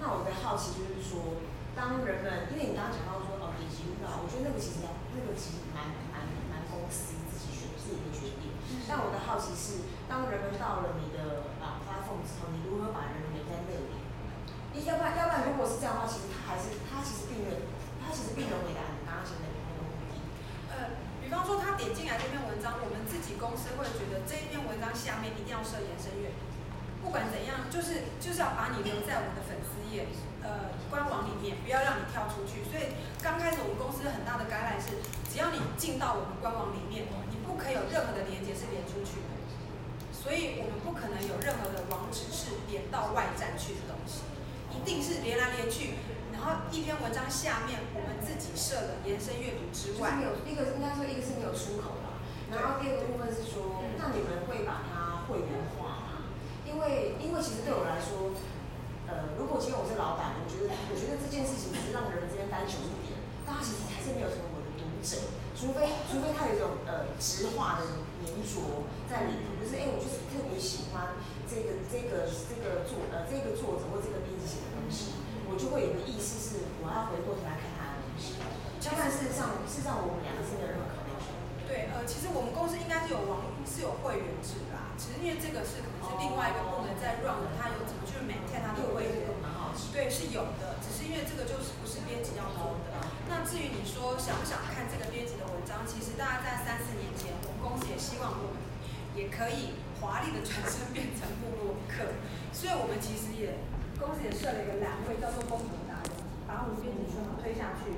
[0.00, 1.42] 那我的好奇就是说，
[1.74, 8.54] 当人们，因为你刚刚讲到说哦，点击率高，我觉得那个其实那个其实蛮蛮蛮公司自己选自己的决定。
[8.86, 13.87] 但我的好奇是，当人们到了你的啊 platform 之后，你如何把人留在那里？
[14.84, 17.58] 要不然要不然如果是这样的话，其实他还是他其实并没有。
[17.98, 20.16] 他其实并没有回答你刚刚讲的那个问题。
[20.72, 26.32] 呃，比方说他点进来这篇文章，我们自己公司会觉得这一篇文章下面一定要设延伸阅，
[27.04, 30.08] 不管怎样，就是就是要把你留在我们的粉丝页，
[30.40, 32.64] 呃，官网里面，不要让你跳出去。
[32.64, 39.28] 所以刚开始我们公司很大的 guideline 是，只要你进到我们官网里面，你不可以有任何的连接是连出去的。
[40.16, 44.24] 所以我们不可能有任何的网址是连到外站去的东西，
[44.78, 45.98] 一定是连来连去。
[46.30, 52.06] 然后一篇文章下面，我们自己设的延伸阅读之外，有一个应该说一个是没有出口的，
[52.54, 56.30] 然后第二个部分是说，那你们会把它会员化吗？
[56.62, 58.38] 因为因为其实对我来说，
[59.10, 71.18] 呃，如果今天我是老板，我觉得我觉得这件事情只是让人之间单纯一点，但他其实还是没有成为我的读者，除非除非他有一种呃直化的黏着在里头，就是哎，我就是特别喜欢
[71.50, 74.22] 这个这个这个作呃这个作者或这个，
[75.58, 78.38] 就会有个意思是我要回过头来看他的东西。
[78.78, 81.10] 相反，事实上事实上我们两个是没有任何考虑。
[81.66, 84.94] 对，呃，其实我们公司应该是有网是有会员制啦。
[84.96, 89.34] 其实因为这个是可能是另外一个部门在 run 的，他有怎么去 maintain 他的会员。
[89.92, 92.96] 对，是有的，只是因为这个就是不是编辑要做的。
[93.28, 98.58] 那至于你说想不想看这个编辑的文章，其实大概在三四年前，我们公司也希望我们
[99.14, 102.16] 也可以华丽的转身变成部落客，
[102.50, 103.60] 所以我们其实也
[103.98, 106.10] 公司也设了一个栏位叫做“风格达人”，
[106.46, 107.90] 把我们编辑全部推下去，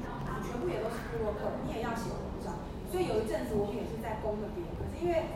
[0.43, 2.57] 全部也都是部落客，你也要写文章。
[2.91, 5.29] 所以有一阵子我们也是在攻那边，可是因为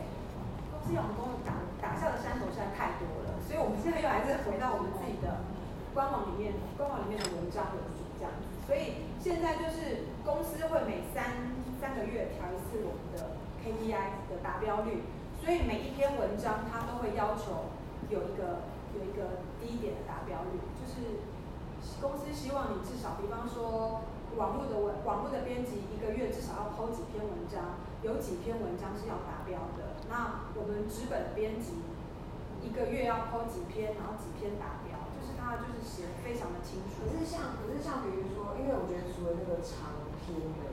[0.73, 5.45] 公司要我们攻打打下的山头实在太多了，所以我们现在又还是回到我们自己的
[5.93, 8.43] 官网里面，官网里面的文章为主这样子。
[8.65, 15.05] 所以现在就是公司会每三三个月调一次我们的 KPI 的达标率，
[15.39, 17.71] 所以每一篇文章它都会要求
[18.09, 21.21] 有一个有一个低一点的达标率，就是
[22.01, 24.01] 公司希望你至少，比方说。
[24.35, 29.95] 网络的文，网络的编辑一个月至少要 PO 几篇文章，有几篇文章是要达标的。
[30.11, 31.79] 那我们纸本编辑
[32.59, 37.07] 一个月要 PO 几篇，然后几篇达标，就是他就是写的非常的清楚。
[37.07, 40.67] 可是像，可是像比如说，因为我觉得除了那个长篇的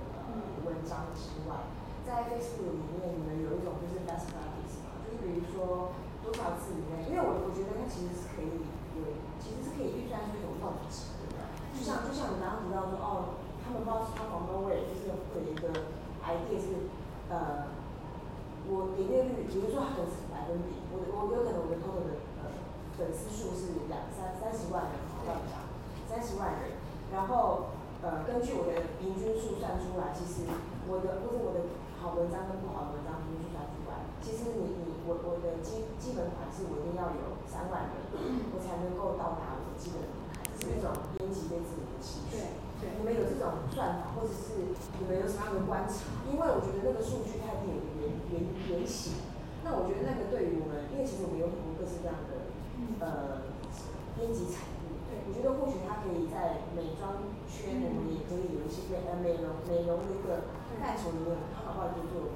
[0.67, 1.71] 文章之外，
[2.03, 8.63] 在 Facebook 里面，你们有一种就是 best practice 嘛，就是比如说多少字以内，因为我我觉得它其实是可以
[8.97, 9.05] 有，
[9.43, 11.43] 其实是可以预算出一种动值，对不对？
[11.75, 13.43] 就像就像你刚刚提到说哦。
[13.63, 15.15] 他们不知道是他广东位，就是有
[15.47, 15.71] 一个
[16.27, 16.91] idea 是，
[17.31, 17.71] 呃，
[18.67, 22.51] 我点阅率，比如说他可能是百分比，我我有可能我的 total 的呃
[22.99, 25.63] 粉丝数是两三三十万人，好这样讲，
[26.11, 26.75] 三十万人，
[27.15, 27.71] 然后
[28.03, 30.43] 呃根据我的平均数算出来，其实
[30.91, 31.71] 我的或者我的
[32.03, 38.07] 好文章跟不好的文章平均数算出来，其实你你我我的基基本款是我一定要有三万人，
[38.55, 42.39] 我才能够到达我的基本门槛，这是一种编辑对自己的期许。
[42.83, 46.23] 你们有这种算法，或者是你们有什么样的观察？
[46.27, 49.23] 因为我觉得那个数据太有原原原型。
[49.63, 52.51] 那我觉得那个对于我们，因为其实我们有很多各式各样的
[52.99, 53.47] 呃
[54.19, 54.99] 编辑产物。
[55.07, 60.51] 对，我觉得或许它可以在美妆圈，我们也可以有一些美呃美容美容的一个
[60.83, 62.35] 范畴里面，它好不好就做。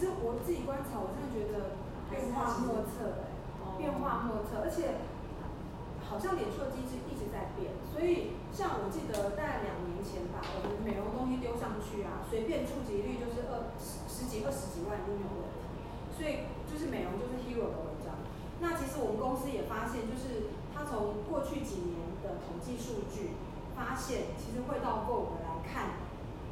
[0.00, 1.76] 其实我自己观察，我真的觉得
[2.08, 5.04] 变化莫测，哎，变化莫测，而且
[6.00, 8.40] 好像脸书的机制一直在变，所以。
[8.50, 15.70] 像我记得在两年前吧，我们美容东西丢上去啊，随便触及率就是二十十几、二十几万都没有问题。
[16.10, 18.18] 所以就是美容就是 hero 的文章。
[18.58, 23.38] 那其实我们公司也发现，就是他从过去几年的统计数据
[23.78, 26.02] 发现，其实会到过我们来看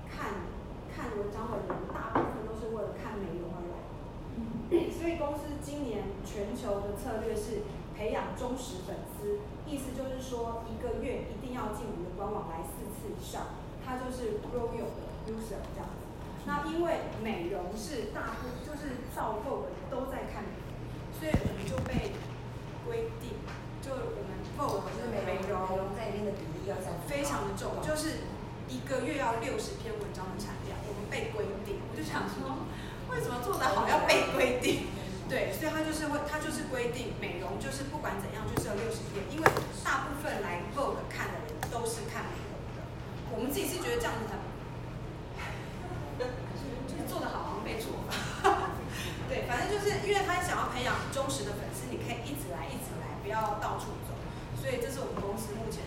[0.06, 0.54] 看
[0.98, 4.90] 看文章的人，大部分都是为了看美容而来。
[4.90, 7.62] 所以公司今年全球的策略是。
[7.98, 16.06] 培养忠实粉丝，意思就是说一个月一定要进我们的官网来四次以上，它就是 royal 的 user 这样子。
[16.46, 20.70] 那因为美容是大部就是造货的都在看美容，
[21.18, 22.14] 所以我们就被
[22.86, 23.34] 规定，
[23.82, 28.30] 就我们 Vogue 是美容在里面的比例要占非常的重，就是
[28.68, 31.80] 一个月要六十篇文章的产量，我们被规定。
[31.88, 32.68] 我就想说，
[33.10, 34.92] 为什么做得好要被规定？
[35.28, 39.44] 对，所以他就是会，他就是规定美容就是不管怎样就是要六十篇，因为
[39.84, 42.84] 大部分来 Vogue 看的人都是看美容的。
[43.32, 44.40] 我们自己是觉得这样子很，
[46.88, 47.92] 就是做得好好像被做。
[49.28, 54.16] 对，反正就是因为他想要培养忠实的粉丝，你可以一直来一直来，不要到处走。
[54.56, 55.84] 所以这是我们公司目前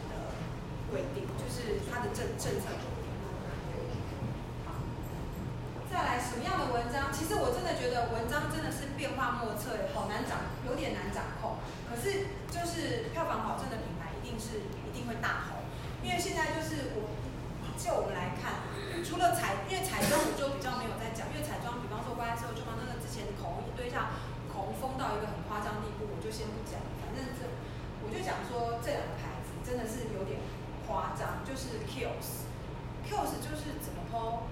[0.91, 2.67] 规定，就是它的政政策。
[5.91, 7.11] 再来什么样的文章？
[7.11, 11.59] 其实我真的觉得文章真的是变化莫测，好难掌，有点难掌控。
[11.87, 15.63] 可是就是票房保证的品牌，一定是一定会大红。
[15.99, 17.11] 因为现在就是我
[17.75, 18.63] 就我们来看，
[19.03, 24.15] 除了彩，因为彩妆我就比较没有在讲，因为彩妆，比方说乖乖之后就把那个之前口红一堆下，
[24.47, 26.79] 口红封到一个很夸张地步，我就先不讲。
[27.03, 27.43] 反正这
[28.01, 30.40] 我就讲说这两个牌子真的是有点
[31.61, 34.49] 夸张，就是 Kiehl's，Kiehl's 就是怎么剖。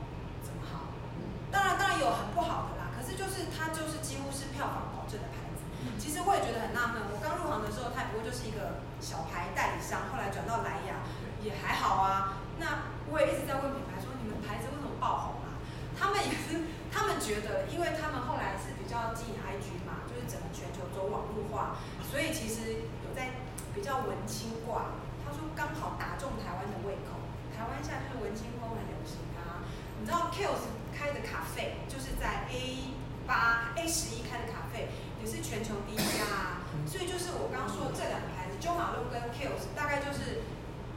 [1.52, 2.94] 当然，当然有很不好的啦。
[2.94, 5.66] 可是就是它就是几乎是票房保证的牌子。
[5.98, 7.02] 其实我也觉得很纳闷。
[7.10, 11.02] 我刚入行的时候，它不过就是一个小牌代理商，后来转到莱雅
[11.42, 12.38] 也还好啊。
[12.62, 15.58] 那我也一直在问品牌说，你们牌子为什么爆红啊？
[15.98, 21.78] 他们也是，他们觉得，因为他们后来是比较经营 IG 嘛，就是就是整个全球走网络化，
[22.12, 22.74] 所以其实
[23.08, 23.32] 有在
[23.74, 24.92] 比较文青挂。
[25.30, 27.22] 他说刚好打中台湾的胃口，
[27.54, 29.62] 台湾现在就是文青风很流行啊。
[30.02, 32.98] 你知道 Kills 开的咖啡就是在 A
[33.30, 34.90] 八 A 十一开的咖啡，
[35.22, 36.66] 也是全球第一家啊。
[36.90, 40.42] 所以就是我刚刚说这两个牌子中马路跟 Kills，大概就是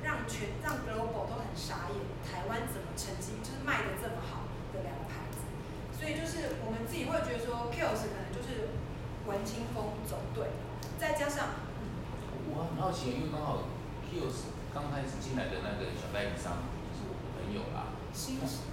[0.01, 5.45] 让全让 Global 都很傻眼，台湾怎么成绩就是卖的这么好的两个牌子。
[5.93, 8.73] 所以就是我们自己会觉得说 Kills 可能就是
[9.29, 10.57] 文青风走对，
[10.97, 11.69] 再加上，
[12.49, 13.69] 我很好奇，因为刚好
[14.13, 16.61] Kiehl's 刚开始进来的那个小代理商
[16.93, 18.69] 是我的朋友啦，新新，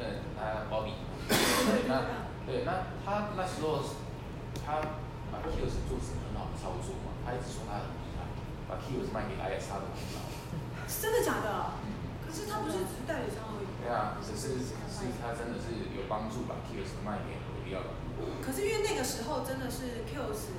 [0.00, 0.96] 呃，他包比，
[1.28, 3.84] 对，那对那他那时候
[4.64, 4.80] 他
[5.28, 8.24] 把 Kiehl's 做成很好的操作嘛，他一直说他很厉害，
[8.64, 10.24] 把 Kiehl's 卖给 IS 他的功劳，
[10.88, 11.76] 真的假的？
[12.24, 13.68] 可是他不是只是代理商而已。
[13.84, 14.72] 对啊，只是是
[15.20, 17.92] 他真的是有帮助把 Kiehl's 卖给罗利奥的。
[18.40, 20.56] 可是因为那个时候真的是 Kiehl's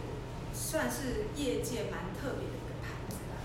[0.54, 2.59] 算是业界蛮特别的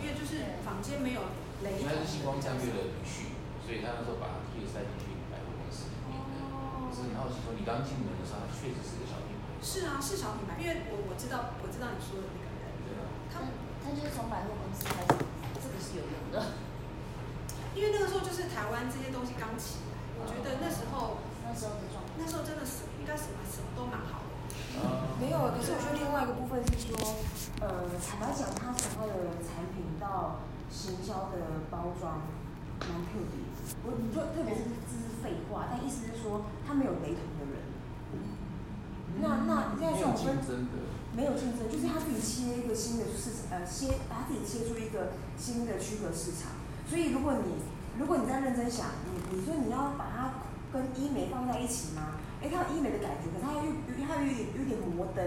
[0.05, 1.33] 因为就是房间没有
[1.65, 1.81] 雷同。
[1.81, 3.33] 应该是星光三月的女婿，
[3.65, 6.45] 所以他那时候把 Kiehl's 带进去百货公司里面的。
[6.85, 9.49] 可是很好奇说，你刚进门的时候，他确实是个小品牌。
[9.65, 12.69] 是啊，是小品牌，因为我我知道我知道你说的那个人。
[12.85, 13.09] 对啊。
[13.33, 13.41] 他
[13.81, 15.25] 他就是从百货公司开始，
[15.57, 16.53] 这个是有用的。
[17.73, 24.31] 因为那个时候就是台湾这些东西刚起来，我觉得那时候那时候的状态，那时候真的是应该什么什么都蛮好的。
[25.19, 26.95] 没有，可是我觉得另外一个部分是说，
[27.63, 32.29] 呃，坦白讲，他所有的产品到行销的包装
[32.81, 33.41] 蛮特别。
[33.89, 37.65] 我你说特别是这是废话，但意思是说他没有雷同的人。
[39.23, 40.69] 那那现在这种分
[41.17, 46.51] 没有竞争，就是他自己切一个新的市场，呃，切把自己切出一个新的区隔市场。
[46.91, 47.63] 所以，如果你
[47.97, 50.43] 如果你在认真想，你你说你要把它
[50.73, 52.19] 跟医美放在一起吗？
[52.43, 53.71] 哎，它有医美的感觉，可是它又
[54.05, 55.25] 它又有点有点摩登，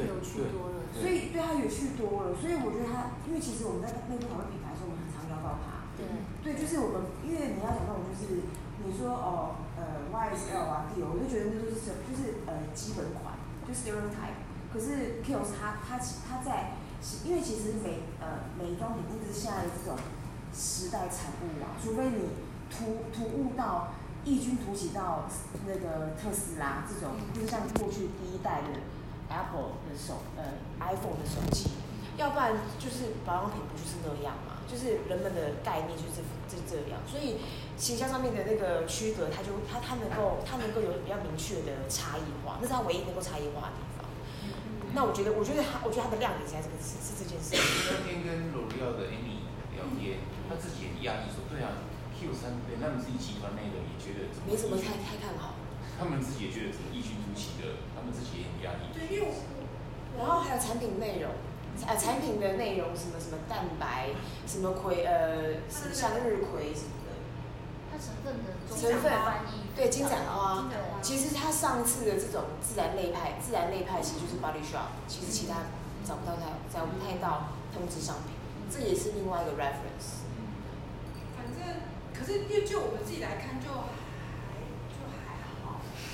[0.00, 0.88] 有趣多了。
[0.96, 2.32] 所以对他有趣多了。
[2.32, 5.92] 所以我觉得他，因为其实我们在内部讨论品牌的时候，我们很常聊到他。
[6.00, 6.08] 对。
[6.40, 8.48] 对，就是我们，因为你要讲那种，就是
[8.80, 13.36] 你说哦，呃，YSL 啊，Dior，我就觉得那都是就是呃基本款，
[13.68, 14.40] 就是 stereotype。
[14.72, 16.80] 可是 Kiehl's 它它它在，
[17.28, 19.98] 因为其实美呃美妆品一直是现在的这种。
[20.54, 22.28] 时代产物啊，除非你
[22.70, 25.24] 突突兀到异军突起到
[25.66, 28.80] 那个特斯拉这种，就是像过去第一代的
[29.32, 31.72] Apple 的手呃 iPhone 的手机，
[32.20, 37.40] 要不然就是保养品不就是那样嘛，就是人们的概念就是这这样，所以
[37.80, 44.04] 形象上面的那个区隔，它就它它能够它能够有比较明确的差异化，那是它唯一能够差异化的地方。
[44.92, 47.56] 那我觉得我觉得它我觉得它的亮点在这个是是这件事。
[47.56, 50.20] 那天跟罗利奥的 Amy 聊天。
[50.50, 51.80] 他自己也压抑说，对啊
[52.12, 55.54] ，Kiehl's 连他们自己集团内的也觉得没什么太太看好。
[55.98, 58.92] 他们自己也觉得这个异军突起的，他们自己也很压抑。
[58.92, 59.28] 对，因为
[60.18, 61.30] 然后还有产品内容，
[61.86, 64.10] 呃，产品的内容什么什么蛋白，
[64.46, 67.12] 什么葵呃，向日葵什么的。
[67.92, 70.64] 它成分的成分翻译对金盏花，
[71.02, 75.68] 其实它上次的这种自然类派，自然类派其实就是 Body Shop，其实其他
[76.02, 78.32] 找不到它，找不太到通知商品，
[78.72, 80.24] 这也是另外一个 reference。
[81.36, 81.84] 反正
[82.16, 83.68] 可是，因为就我们自己来看，就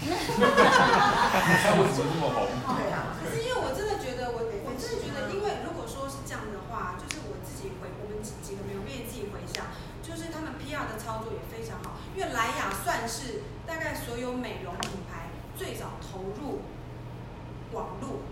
[0.06, 0.14] 为
[1.90, 2.46] 什么这么红？
[2.78, 3.16] 对啊。
[3.18, 11.98] 可是因为我真的觉得，我我真的觉得，因为如果说是这样的话，就是我自己回我们几几个美容业自己回想，就是他们 PR 的操作也非常好。
[12.14, 16.62] 因为莱雅算是大概所有美容品牌最早投入
[17.72, 18.22] 网络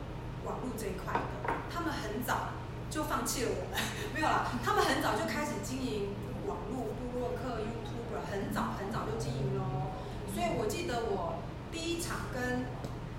[0.46, 2.54] 网络这一块的，他们很早
[2.90, 3.80] 就放弃了我们，
[4.14, 6.14] 没有啦，他们很早就开始经营。
[6.46, 9.90] 网络部落客 YouTuber 很早很早就经营咯，
[10.32, 11.42] 所以我记得我
[11.76, 12.64] 第一场跟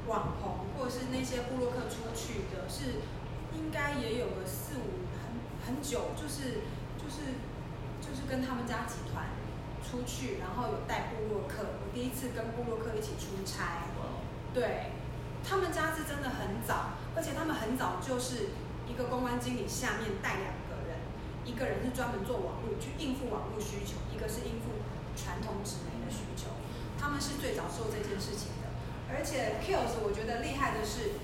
[0.07, 3.05] 网红或者是那些部落客出去的是，
[3.53, 6.65] 应该也有个四五很很久，就是
[6.97, 7.37] 就是
[8.01, 9.29] 就是跟他们家集团
[9.85, 13.85] 出去，然后有带部落客，我第一次跟部落客一起出差，
[14.55, 14.89] 对，
[15.47, 18.49] 他们家是真的很早，而且他们很早就是
[18.89, 20.97] 一个公关经理下面带两个人。
[21.45, 24.81] 一个人是专门做网络去应付网络需求，一个是应付
[25.15, 25.96] 传统纸媒，
[27.07, 28.67] 他们是最早做这件事情的。
[29.07, 31.23] 而且 Kills 我觉得厉害的是，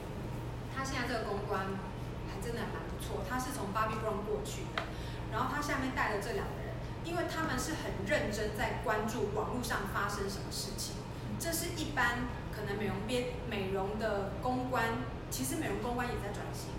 [0.72, 1.76] 他现在这个公关
[2.24, 4.88] 还真的还蛮不错，他是从 Bobbi Brown 过去的，
[5.28, 6.72] 然后他下面带的这两个人，
[7.04, 10.96] 因为他们是很认真在关注网络上发生什么事情，
[11.36, 16.72] 这是一般可能美容编美容的公关，其实美容公关也在转型，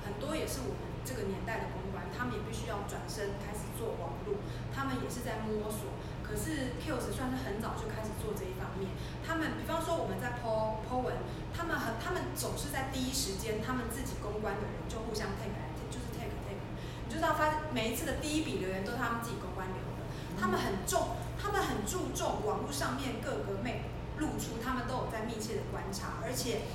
[0.00, 2.08] 很多也是我们这个年代的公关。
[2.16, 4.40] 他们也必须要转身开始做网络，
[4.72, 5.95] 他们也是在摸索。
[6.36, 8.92] 可是 Kills 算是很早就开始做这一方面。
[9.24, 11.16] 他们比方说我们在 po po 文，
[11.56, 16.60] 他们很他们总是在第一时间，他们自己公关的人就互相 tag 来 tag，就是 tag tag，
[17.08, 20.04] 你就知道发每一次的第一笔留言都是他们自己公关留的。
[20.38, 26.68] 他们很重，他们很注重网络上面各个妹露出，他们都有在密切的观察，而且。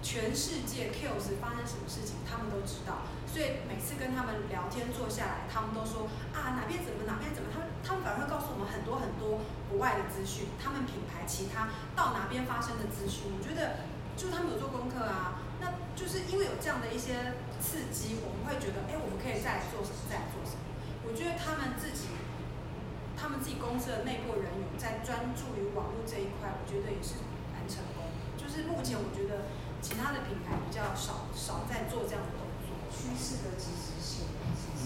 [0.00, 13.84] 全世界 Kills 发生什么事情，他们都知道，所以每次跟他们聊天坐下来，他们都说啊哪边怎么哪边怎么，他们他们反而会告诉我们很多很多国外的资讯，他们品牌其他到哪边发生的资讯，我觉得
[14.16, 20.64] 就他们有做功课啊，那就是因为有这样的一些刺激，我们会觉得哎，我们可以再来做什么，再来做什么。
[21.04, 22.08] 我觉得他们自己，
[23.14, 27.20] 他们自己公司的内部人员在专注于网络这一块，我觉得也是
[27.52, 28.08] 蛮成功。
[28.40, 29.52] 就是目前我觉得。
[29.80, 32.47] 其他的品牌比较少少在做这样的动作，
[33.08, 34.28] 趋势的即时性。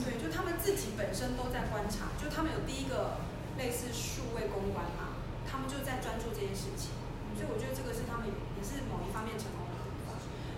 [0.07, 3.19] 对，就他们自己本身都在观察，就他们有第一个
[3.59, 6.95] 类似数位公关嘛，他们就在专注这件事情，
[7.35, 9.83] 所以我觉得这个是他们也是某一方面成功的。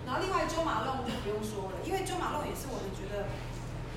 [0.05, 3.25] 然后另外周马龙就不用说了，因为周马龙也是我们觉得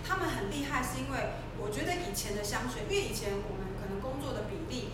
[0.00, 4.88] 他们很厉害，是因为我觉得以前的香水，因为以前我们可能工作的比例。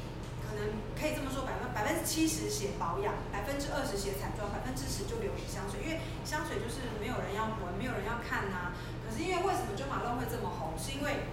[0.54, 5.82] 可能可以这么说，百分百分之七十写保养，百分之二十写彩妆，百分之十就留给香水。
[5.82, 8.78] 因为香水就是没有人要闻，没有人要看呐、啊。
[9.02, 10.78] 可是因为为什么 Jo Malone 会这么红？
[10.78, 11.26] 是因为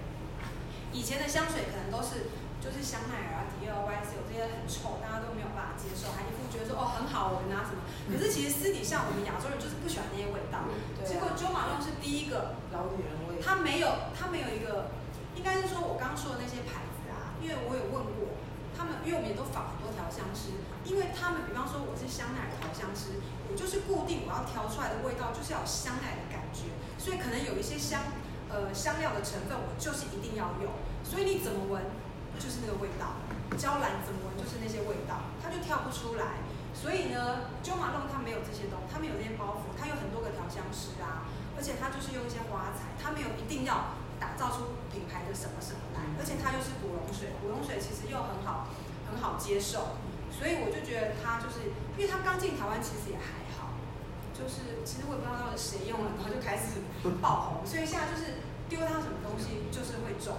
[0.90, 7.86] 以前的香水可能都是就是香奈儿啊、迪奥、YSL 这些很臭，大家都没有办法接受，还一副觉得说哦很好闻啊什么。
[8.10, 10.66] 可是其实私底下我们亚洲人就是不喜欢那些味道。
[11.06, 14.90] 结果 Jo Malone 是第一个老女人味，他没有他没有一个，
[15.38, 18.21] 应该是说我刚刚说的那些牌子啊，因为我有问过。
[18.82, 20.58] 他们因为我们也都访很多调香师，
[20.90, 28.10] 因为他们比方说我是香奈儿调香师，我就是固定我要调出来的味道就是要有香奈儿的感觉，所以可能有一些香
[28.50, 30.74] 呃香料的成分我就是一定要用，
[31.06, 31.94] 所以你怎么闻
[32.42, 33.22] 就是那个味道，
[33.54, 36.42] 娇兰怎么闻就是那些味道，它就跳不出来。
[36.74, 43.94] 所以呢，JOMALON 它没有这些东西，它没有这些包袱，它有很多个调香师啊，而且它就是用一些花材，它没有一定要。
[44.22, 48.70] 打造出品牌的什么什么来，而且它又是古龙水，古龙水其实又很好，
[49.10, 49.98] 很好接受，
[50.30, 53.74] 所以我就觉得它就是，因为它刚进台湾其实也还好，
[54.38, 56.86] 就是其实我也不知道到底谁用了，然后就开始
[57.18, 60.38] 爆红，所以现在就是丢它什么东西就是会中。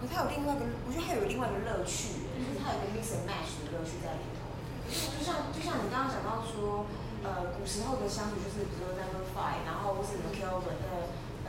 [0.00, 4.48] 可它有另外一个，我觉得它有另外一个乐趣，就是它有个 mix and match 的乐趣在里头。
[4.90, 6.84] 就像就像你刚刚讲到说，
[7.24, 10.76] 呃，古时候的香水就是比如说 Number Five，然后或是 Kelvin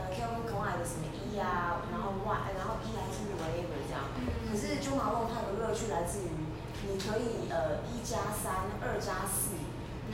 [0.06, 0.14] 呃。
[0.14, 4.08] Calvin Klein 的什么 E 啊，然后 Y，然后 E 还是 whatever 这样。
[4.48, 6.48] 可是 Jo Malone 它有个乐趣来自于，
[6.88, 9.52] 你可以呃一加三、二加四，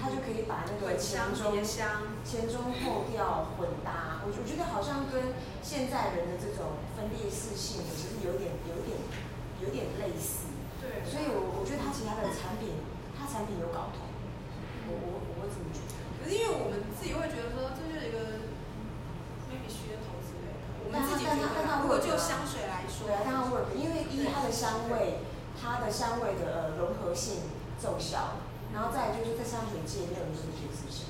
[0.01, 1.55] 它就可以把那个前中
[2.25, 4.25] 前中后调混搭。
[4.25, 8.99] 我我觉得好像跟现在人的这种分裂式性，其实有点有点
[9.63, 10.51] 有点类似。
[10.81, 11.05] 对。
[11.05, 12.81] 所以我我觉得它其他的产品，
[13.15, 14.09] 它产品有搞头。
[14.89, 15.95] 我我我会这么觉得。
[16.19, 18.32] 可是因为我们自己会觉得说，这就是一个。
[20.93, 25.25] 我们自己觉得，如果就香水来说，对啊，当然 work，因为一它的香味，
[25.57, 27.49] 它的香味的呃融合性
[27.81, 28.45] 奏效，
[28.77, 31.09] 然后再就是在香水界没有人做这件事情。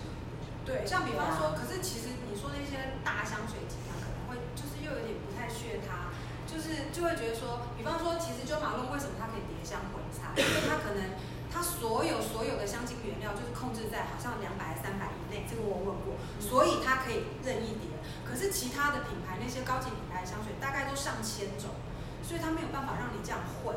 [0.62, 6.14] 对，像比方说，可是其实你说那些大香水集团可能会就是又有点不太屑它，
[6.46, 10.30] 就是就会觉得说，比方说，其实 Jo Malone 为什么它可以叠香混擦？
[10.38, 11.18] 因为它可能
[11.50, 17.90] 它所有所有的香精原料就是控制在好像两百三百以内，这个我问过，所以它可以任意叠。
[18.32, 21.76] 可是其他的品牌，那些高级品牌的香水大概都上千种，
[22.24, 23.76] 所以它没有办法让你这样混。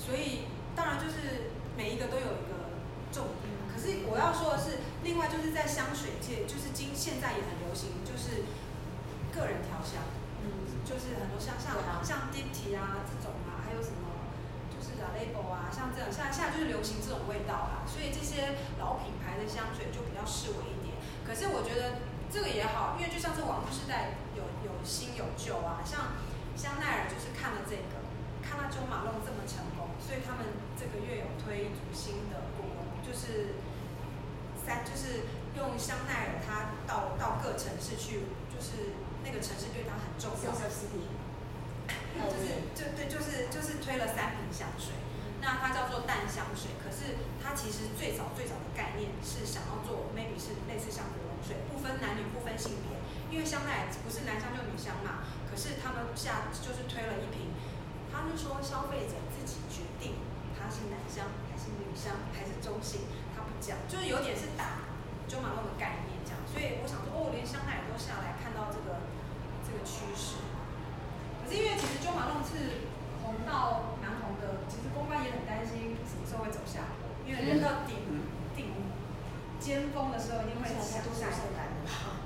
[0.00, 2.80] 所以当然就是每一个都有一个
[3.12, 3.52] 重点。
[3.68, 8.48] 可是我要说的是，另外就是在香水界，就是今现在也很流行，就是
[9.28, 10.00] 个人调香，
[10.40, 14.32] 嗯，就是很多像像像 Diptyque 啊这种啊，还有什么
[14.72, 17.84] 就是 Labo 啊，像这样，现在现在就是流行这种味道啦。
[17.84, 20.96] 所以这些老品牌的香水就比较适合一点。
[21.28, 22.08] 可是我觉得。
[22.32, 26.16] 这个也好，因为就像这网络时代有有新有旧啊，像
[26.56, 28.00] 香奈儿就是看了这个，
[28.40, 33.60] 看到 Jo Malone 这么成功，所以他们这个月有推一组新的古龙，就是
[34.56, 35.28] 三就是
[35.60, 40.72] 用香奈儿，它到到各城市去，就是那个城市对它很重要， 就
[42.40, 44.96] 是就对就是就是推了三瓶香水，
[45.44, 51.04] 那它叫做淡香水，可是它其实最早最早的概念是想要做 maybe 是类似像。
[51.42, 52.96] 水不分男女不分性别，
[53.28, 55.26] 因为香奈儿不是男香就女香嘛。
[55.50, 57.52] 可是他们下就是推了一瓶，
[58.08, 60.16] 他们说消费者自己决定
[60.56, 63.04] 它是男香还是女香还是中性，
[63.36, 64.88] 他不讲，就是有点是打
[65.28, 66.40] Jo Malone 的概念这样。
[66.48, 69.04] 所以我想说，哦，连香奈儿都下来看到这个
[69.60, 70.40] 这个趋势。
[71.42, 72.88] 可是因为其实 Jo Malone 是
[73.20, 78.24] 红到蛮红的，其实公关也很担心什么时候会走下坡，因为人到顶
[78.56, 78.72] 顶
[79.62, 81.70] 尖峰的时候一定会抢下来。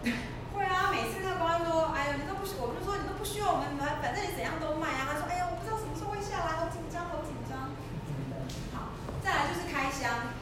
[0.57, 5.13] 会啊，每次那个公关说，哎呀，你都不需，我们就说你都不需要我们，反正你怎样都卖啊。
[5.13, 7.77] 他说，哎呀，我不知道什么时候会下来，好紧张，好紧张。
[8.73, 10.33] 好，再来就是开箱，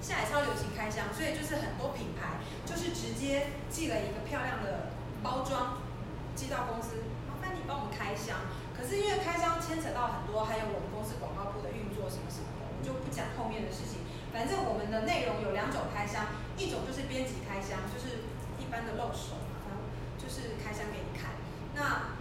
[0.00, 5.84] 现在超流行开箱，所以就是很多品牌就是直接寄了一个漂亮的包装
[6.32, 8.48] 寄到公司，麻烦你帮我们开箱。
[8.72, 14.03] 可是因为开箱牵扯到很多，还有我们公司广告部的运作什么什么的，我就不讲后面的事情。
[14.34, 16.26] 反正我们的内容有两种开箱，
[16.58, 18.26] 一种就是编辑开箱，就是
[18.58, 19.86] 一般的露手，然后
[20.18, 21.38] 就是开箱给你看。
[21.78, 22.18] 那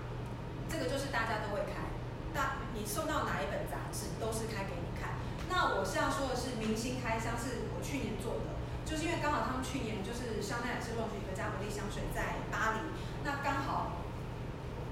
[0.70, 1.90] 这个就是大家都会开，
[2.30, 5.18] 大你送到哪一本杂志都是开给你看。
[5.50, 8.54] 那我现在说的是明星开箱，是我去年做的，
[8.86, 12.94] 就是因为刚好他们去年就是香奈儿是露出一个加柏利香水在巴黎，
[13.26, 14.06] 那刚好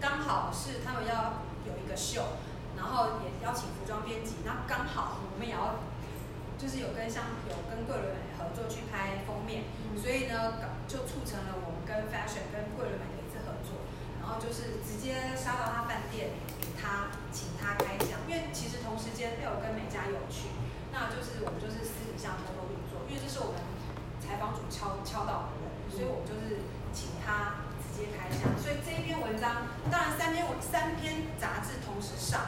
[0.01, 1.45] 刚好是他们要。
[1.61, 2.23] 有一个秀，
[2.75, 5.77] 然后也邀请服装编辑，那刚好我们也要，
[6.61, 13.81] 就是有跟像有跟桂纶镁合作去拍封面，嗯、所以呢，就促成了我们跟 fashion 跟桂纶镁的一次合作，
[14.21, 20.53] 然后就是直接杀到他饭店，给他请他开箱，因为其实同时间又有跟美嘉有去，
[20.93, 23.65] 那就是我们就是私底下偷偷运作，因为这是我们
[24.21, 26.61] 采访组敲敲到的人，所以我们就是
[26.93, 27.65] 请他。
[27.91, 32.39] 直接开箱，所以这一篇文章，当然三篇文三篇杂志同时上，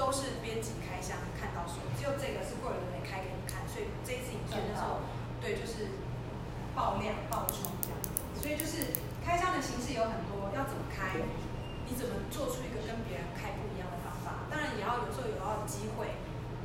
[0.00, 5.04] 都是编辑开箱看到说，只有这个是桂纶镁开给你看，所以这一次影片的时候，
[5.44, 6.00] 对，就是
[6.72, 8.08] 爆量爆冲这样子，
[8.40, 11.20] 所以就是开箱的形式有很多，要怎么开，
[11.84, 16.16] 你怎么做出一个跟别人开不一样的方法，当然也要有时候有要有机会，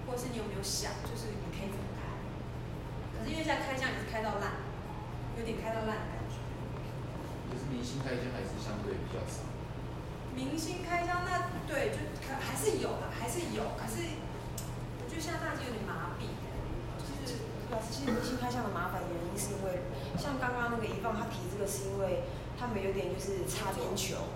[0.08, 2.08] 或是你有没有想，就是你可以怎么开，
[3.20, 4.64] 可是因为现在开箱也是开到烂，
[5.36, 6.40] 有点开到烂的感觉。
[7.52, 7.68] 就是。
[7.68, 9.44] 明星开箱还是相对比较少。
[10.36, 13.64] 明星开箱那对，就可还是有的，还是有。
[13.80, 14.20] 可是
[15.00, 16.28] 我觉得现在大家有点麻痹，
[17.00, 17.40] 就是
[17.72, 19.88] 老师，其实明星开箱的麻烦原因是因为，
[20.20, 22.28] 像刚刚那个一放他提这个是因为
[22.60, 24.28] 他们有点就是擦边球，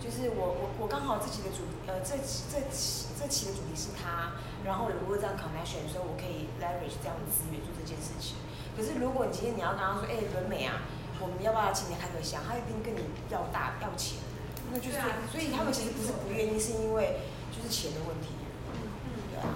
[0.00, 2.16] 就是我我我刚好自己的主呃这
[2.48, 8.40] 这期这期的主题是他，然后如果这样 connection，所以我可以 leverage 这样的资源做这件事情。
[8.72, 10.80] 可是如果你今天你要跟他说，哎，伦美啊。
[11.20, 12.40] 我们要不要请你开个箱？
[12.48, 14.16] 他一定跟你要大要钱，
[14.72, 18.38] 那就是，啊、所以他们其实不是不愿意，是因为就是钱的问题。
[18.70, 19.50] 嗯嗯，对啊。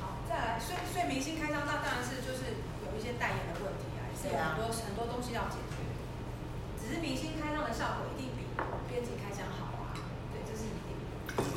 [0.00, 5.80] 好，再来，所以所以明星开箱，那当然是就是有一些代言的问题啊，是有很多很多东西要解决。
[6.76, 8.48] 只是明星开箱的效果一定比
[8.88, 9.96] 编辑开箱好啊，
[10.32, 10.96] 对，这是一定。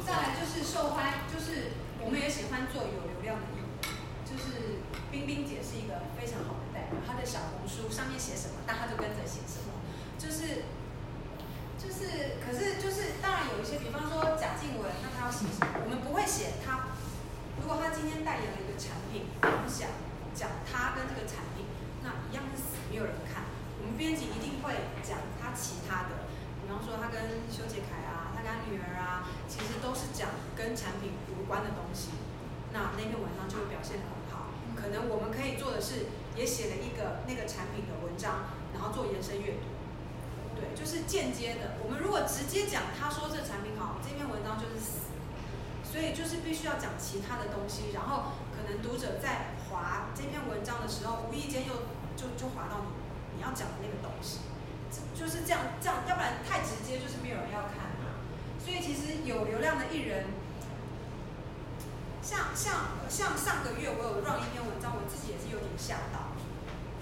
[0.03, 3.67] 再来就是受欢，就是我们也喜欢做有流量的艺人，
[4.27, 6.71] 就是冰冰姐是一个非常好的。
[6.75, 9.71] 代表，她的小红书上面写什么，大家就跟着写什么，
[10.19, 10.67] 就是
[11.81, 15.81] 就是，可是就是，当然有一些，比方说贾静雯，那她要写什么？
[15.81, 16.93] 我们不会写她。
[17.57, 19.89] 如果她今天代言了一个产品，我们想
[20.37, 21.65] 讲她跟这个产品，
[22.05, 23.49] 那一样是死，没有人看。
[23.81, 26.29] 我们编辑一定会讲她其他的，
[26.61, 32.13] 比方说她跟修杰楷啊，她跟他女儿啊，其实都是讲跟产品无关的东西。
[32.69, 34.53] 那那篇文章就会表现得很好。
[34.77, 36.13] 可能我们可以做的是。
[36.31, 39.67] 也写了一个那个产品的文章，然后做延伸阅读，
[40.61, 41.81] 对，就是间接的。
[41.81, 45.09] 我们如果直接讲他说这产品好，这篇文章就是死，
[45.81, 52.93] 所以就是必须要讲其他的东西，然后可能读者在划这篇文章的时候，无意间又就就划到你
[53.35, 54.45] 你要讲的那个东西，
[55.17, 57.89] 就是这样这样，要不然太直接就是没有人要看。
[58.61, 60.25] 所以其实有流量的艺人。
[62.21, 66.37] 像像像上个月我有 run 一篇文章，我自己也是有点吓到。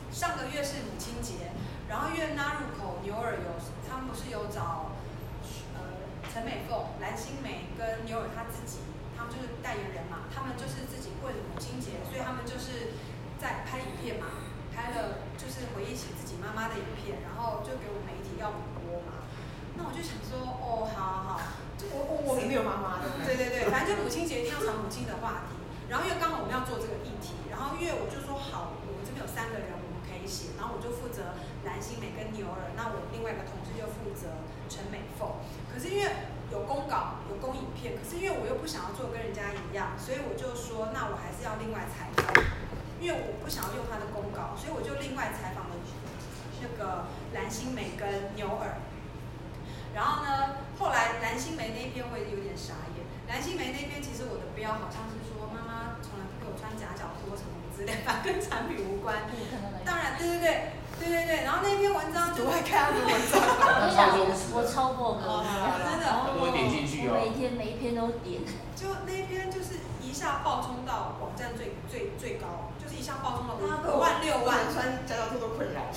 [0.09, 1.51] 上个月是母亲节，
[1.89, 3.49] 然后因为纳入口牛耳有，
[3.89, 4.93] 他们不是有找
[5.73, 8.85] 呃陈美凤、蓝心湄跟牛耳他自己，
[9.17, 12.93] 他们就是代言人嘛，他们就是自己为了母亲节，所以他们就是
[13.41, 14.29] 在拍影片嘛，
[14.69, 19.25] 拍了就是回忆起自己妈妈的影片，然后就给我媒体要我播嘛。
[19.73, 21.41] 那我就想说，哦，好好好。
[21.79, 25.55] 我我我没有妈妈的，对对对，反正就母亲节一定要讲母亲的话题。
[25.87, 30.51] 然后因为刚好我们要做这个议题，然后因为我就说好，我们这边有三个人，我们可以写。
[30.59, 35.27] 然后我就负责蓝心湄跟牛耳，那我另外一个同事就负责陈美凤。
[35.71, 36.07] 可是因为
[36.51, 42.31] 有公稿，有公影片，可是因为我又不想要做跟人家一样，所以我就说，那我还是要另外采访，
[42.99, 45.75] 因为我不想要用他的公稿，所以我就另外采访了
[46.61, 48.79] 那个蓝心湄跟牛耳。
[49.93, 53.03] 然后呢，后来蓝心湄那一篇我也有点傻眼。
[53.27, 59.29] 蓝心湄那篇其实我的标好像是说妈妈从来不给我穿夹脚拖什么之类的，跟产品无关。
[59.85, 61.43] 当然，对对对，对对对。
[61.47, 63.39] 然后那篇文章就爱看他的文章，
[64.53, 65.41] 我超过哥，
[65.87, 66.05] 真的。
[66.37, 67.15] 我点进去哦。
[67.15, 68.43] 每天每一篇都点。
[68.75, 74.67] 就那一篇就是一下爆冲到网站最最最高，就是一下爆冲到五万六万。
[74.71, 75.87] 穿夹脚拖都困扰。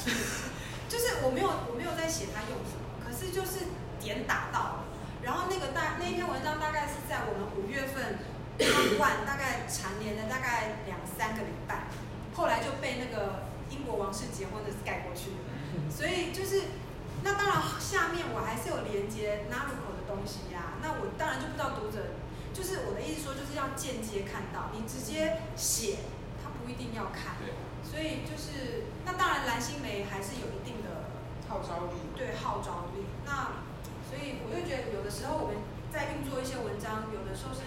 [0.88, 3.66] 就是我没有我没有在写他用什么，可是就是
[3.98, 4.84] 点打到了。
[5.22, 8.18] 然后那个大那一篇文章大概是在我们五月份，
[8.58, 8.66] 他
[8.98, 11.86] 万大概蝉联了大概两三个礼拜，
[12.34, 13.46] 后来就被那个
[13.82, 15.50] 英国王室结婚的盖过去的。
[15.90, 16.78] 所以就是，
[17.26, 20.78] 那当然下面我还是有连接 Naruto 的东西呀、啊。
[20.78, 22.14] 那我当然就不知道读者，
[22.54, 26.06] 就是我的意思说，就是要间接看到，你直接写，
[26.38, 27.42] 他不一定要看。
[27.42, 27.58] 对。
[27.82, 31.10] 所以就是，那当然蓝心湄还是有一定的
[31.50, 31.98] 号召力。
[32.14, 33.02] 对，号召力。
[33.26, 33.66] 那。
[34.12, 35.56] 所以我就觉得，有的时候我们
[35.88, 37.64] 在运作一些文章，有的时候是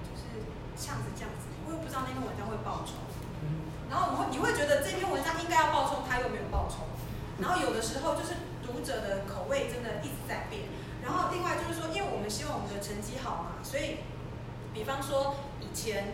[0.00, 0.40] 就是
[0.72, 2.96] 像是这样子，我也不知道那篇文章会报酬。
[3.90, 6.86] 然后你会你会觉得这篇文章应该要报酬，它又没有报酬。
[7.38, 10.62] 然后有的时候就是读者的口味真的一直在变。
[11.02, 14.04] 然后另外就是说，因为我们希望我们的成绩好嘛，所以
[14.72, 16.12] 比方说以前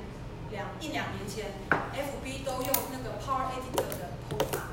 [0.50, 4.70] 两一两年前，FB 都用那个 Power Editor 的 PO 法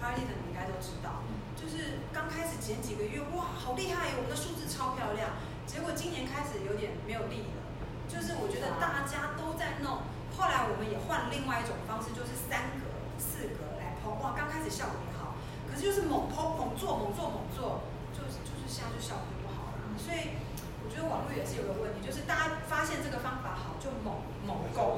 [0.00, 1.24] ，Power Editor 你应该都知道。
[1.56, 4.14] 就是刚开始前几个月，哇，好厉害！
[4.16, 5.30] 我们的数字超漂亮。
[5.66, 7.60] 结果今年开始有点没有力了。
[8.08, 10.00] 就是我觉得大家都在弄，
[10.38, 12.86] 后来我们也换了另外一种方式，就是三格、
[13.18, 14.22] 四格来 PO。
[14.22, 15.34] 哇，刚开始效果也好，
[15.66, 17.82] 可是就是猛 PO、猛做、猛做、猛做，
[18.14, 19.82] 就是就是现在就效果不好了。
[19.98, 20.38] 所以
[20.80, 24.94] 我觉得网络也是有个问题，就是大家发现这个方法好，就猛猛购。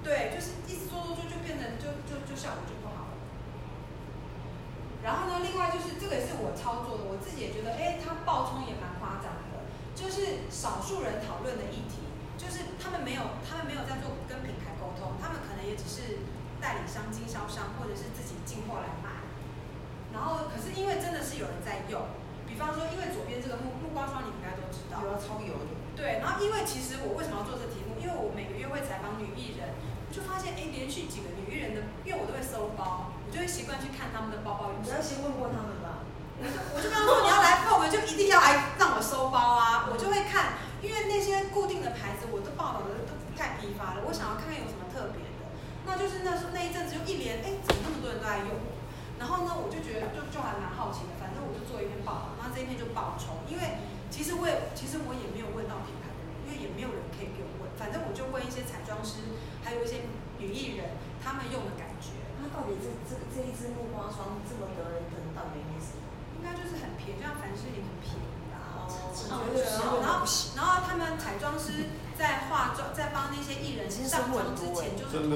[0.00, 3.16] 对，就是一直做做做，就变成就就就效果就不好了。
[5.04, 9.64] 然后呢，另外就是这个也是我操作的，我自己也觉得，哎，它爆冲也蛮夸张的。
[9.96, 12.03] 就是少数人讨论的议题，
[12.36, 16.26] 就是他们没有，他们没有在做跟品牌沟通，他们可能也只是
[16.60, 19.24] 代理商、经销商，或者是自己进货来卖。
[20.12, 22.06] 然后，可是因为真的是有人在用，
[22.46, 25.72] 比方说，因为左边这个木木瓜霜，你应该都知道，有超油的。
[25.98, 27.98] 对，然后因为其实我为什么要做这题目？
[27.98, 29.74] 因为我每个月会采访女艺人，
[30.10, 33.14] 就发现，哎，连续几个女艺人的，因为我都会搜包。
[33.26, 34.70] 我就会习惯去看他们的包包。
[34.78, 36.06] 你要先问过他们吧。
[36.38, 39.86] 我就我就跟他说，你要来泡，我就一定要来让我收包啊！
[39.90, 40.54] 我就会看，
[40.84, 44.04] 因为那些固定的牌子，我都报道的都太批发了。
[44.04, 45.40] 我想要看看有什么特别的。
[45.88, 48.52] 那就是那时候那一阵子就一连，哎，怎么那么多人都在用？
[49.16, 51.16] 然后呢，我就觉得就就还蛮好奇的。
[51.16, 53.40] 反正我就做一篇报道，那这一篇就爆冲。
[53.48, 53.80] 因为
[54.12, 57.68] 其实我也其实我也没有问到品牌的人，因为也没有人可以给我问。
[57.80, 62.16] 反正我就问一些彩妆师，还有一些女艺人，他们用的感觉。
[62.40, 66.08] 那到底这这这一支木瓜霜这么得人疼，到底原因是什么？
[66.36, 68.33] 应该就是很便宜，就像凡士林很便宜
[69.30, 69.38] 啊。
[69.38, 70.00] 哦。
[70.02, 70.24] 然后
[70.56, 75.18] 然后他们彩妆师在化妆，在帮那些艺人上妆之前，就是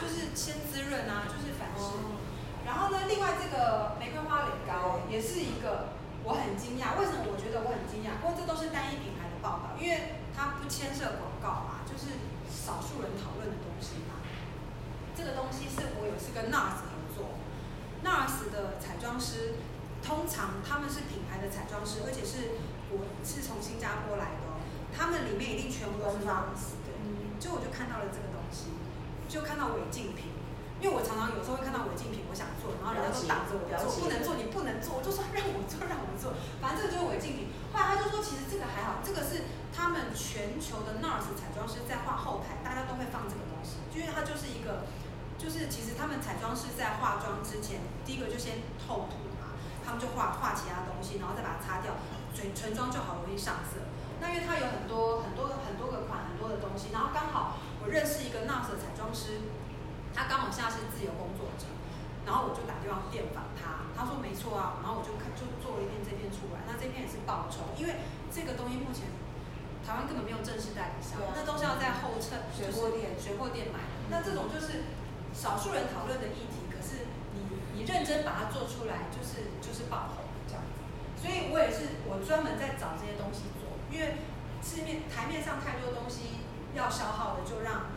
[0.00, 2.16] 就是先滋润啊，就是凡士林。
[2.64, 8.20] 然后呢，另外这个玫瑰花垒膏也是一个我很惊讶，为什么我觉得我很惊讶？
[8.20, 12.20] 不过这都是单一品牌的报道，因为它不牵涉广告嘛，就是
[12.52, 14.20] 少数人讨论的东西嘛。
[15.16, 17.40] 这个东西是我有是跟 NARS 合作
[18.04, 19.56] ，NARS 的彩妆师
[20.08, 22.56] 通常他们是品牌的彩妆师，而且是
[22.88, 24.56] 我是从新加坡来的，
[24.88, 26.96] 他们里面一定全部都是 NARS 对，
[27.36, 28.72] 就我就看到了这个东西，
[29.28, 30.32] 就看到违禁品，
[30.80, 37.52] 因为我常常有时候会看到违禁品，我想做，然后人家都挡着我做，不能做，你不能做，我就说让我做，让我做，反正这个就是违禁品。
[37.68, 39.44] 后来他就说，其实这个还好，这个是
[39.76, 44.88] 他们全球的 NARS 彩妆师在画后台，大家都会放这个东西，因为它就是一个。
[45.38, 49.27] 就是其实他们彩妆师在化妆之前，第一个就先透涂，
[49.88, 51.96] 他们就画画其他东西，然后再把它擦掉，
[52.36, 53.88] 唇唇妆就好容易上色。
[54.20, 59.48] 那因为它有很多很多很多个款，很多的东西，然后刚好我认识一个 NARS 的彩妆师，
[60.12, 61.72] 他刚好现在是自由工作者，
[62.28, 69.08] 然后我就打电话电访他，他说没错啊，然后我就看就做了一篇这片出来，那这片也是报酬，因为这个东西目前
[69.80, 75.00] 台湾根本没有正式代理商，那都是要在后侧水货店水货店买，那这种就是。
[75.28, 76.66] 少数人讨论的议题，
[77.78, 80.82] 你认真把它做出来，就是就是爆红这样子。
[81.14, 84.18] 所以我也是，我专门在找这些东西做，因为
[84.58, 86.42] 市面台面上太多东西
[86.74, 87.94] 要消耗的，就让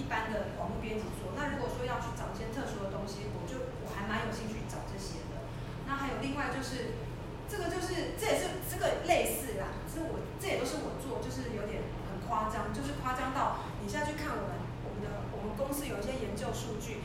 [0.00, 1.36] 一般的网络编辑做。
[1.36, 5.44] 那如果说要去找一些特殊的东西，我就我还蛮有兴趣找这些的。
[5.84, 6.96] 那还有另外就是，
[7.44, 14.56] 这个就是这也是这个类似啦，是我这也都是我做，就是有点很夸张，就是夸张到你现在去看我们
[14.88, 15.52] 我们的我们。
[15.58, 17.02] 公司有一些研究数据，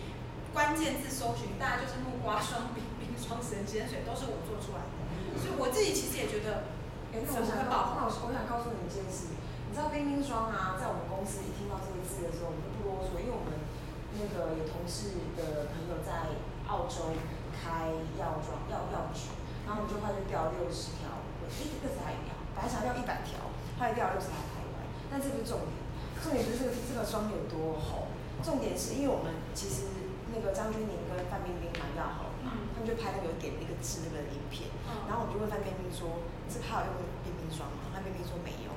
[0.53, 4.93] 关键字搜寻大概就是木瓜霜、冰冰霜、神仙水，都是我做出来的。
[5.41, 6.69] 所以我自己其实也觉得，
[7.09, 9.33] 哎，那我想告，那我我想告诉你一件事，
[9.65, 13.57] 你知道冰冰霜啊，在我们公司一听到这个字的时候，我们就不啰嗦，因为我们
[14.15, 16.37] 那个有同事的朋友在
[16.69, 17.17] 澳洲
[17.49, 17.89] 开
[18.21, 19.33] 药妆药药局，
[19.65, 21.09] 然后我们就快去调六十条，
[21.49, 22.37] 一个字还一条。
[22.53, 25.73] 坏掉又是来台湾，但这不是重点，
[26.21, 28.07] 重点不是这个这个霜有多红，
[28.43, 30.02] 重点是因为我们其实
[30.33, 34.67] 那个张钧甯跟范冰冰蛮要好的嘛，他们就拍那个点那个痣那个影片，
[35.05, 37.93] 然后我就问范冰冰说，是他有用冰冰霜吗？
[37.93, 38.73] 范冰冰说没有，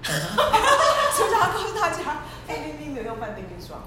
[0.00, 3.84] 是不是要告诉大家，范冰冰没有用范冰冰霜。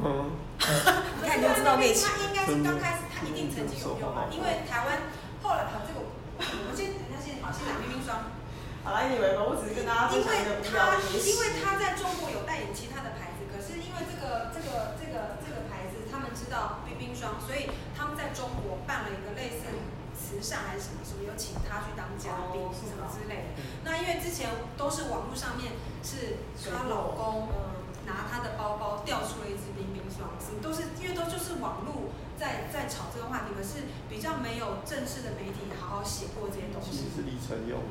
[0.00, 0.32] 嗯，
[1.20, 2.08] 你看你就知道内情。
[2.08, 5.12] 他应该是刚开始，他一定曾经有用嘛，因为台湾
[5.42, 6.00] 后来好这个，
[6.40, 8.32] 我先等一下先好先讲冰冰霜。
[8.80, 9.44] 好了，你以为吧？
[9.44, 11.28] 我只是跟大家分享一个无聊的历史。
[11.28, 15.04] 因为他在中国有代言其他的牌子，可是因为这个这个这
[16.30, 17.66] 们知道冰冰霜，所以
[17.98, 19.66] 他们在中国办了一个类似
[20.14, 23.66] 慈善还是什么什么，有请他去当嘉宾什么之类的。
[23.82, 24.46] 那因为之前
[24.78, 25.74] 都是网络上面
[26.06, 27.50] 是她老公
[28.06, 36.90] 拿她的包包掉出了一支冰冰霜，什么都是因为都就是网络在在炒这个话题，可是比较没有正式的媒体好好写过这些东西。
[36.90, 37.82] 其实是李晨用。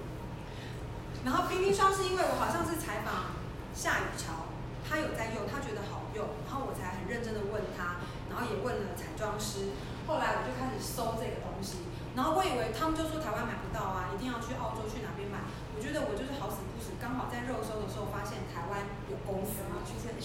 [1.25, 3.35] 然后冰冰霜是因为我好像是采访
[3.75, 4.47] 夏雨乔，
[4.87, 9.75] 他有在用，他觉得好用，然后我才很认真的问他，然后也问了彩妆师，
[10.07, 11.83] 后来我就开始搜这个东西，
[12.15, 15.43] 然后我以为他们就说台湾买不到啊，一定要去澳洲去哪边买，
[15.75, 19.61] 我觉得我就是好死不死，刚好在肉搜的时候发现台湾有公司，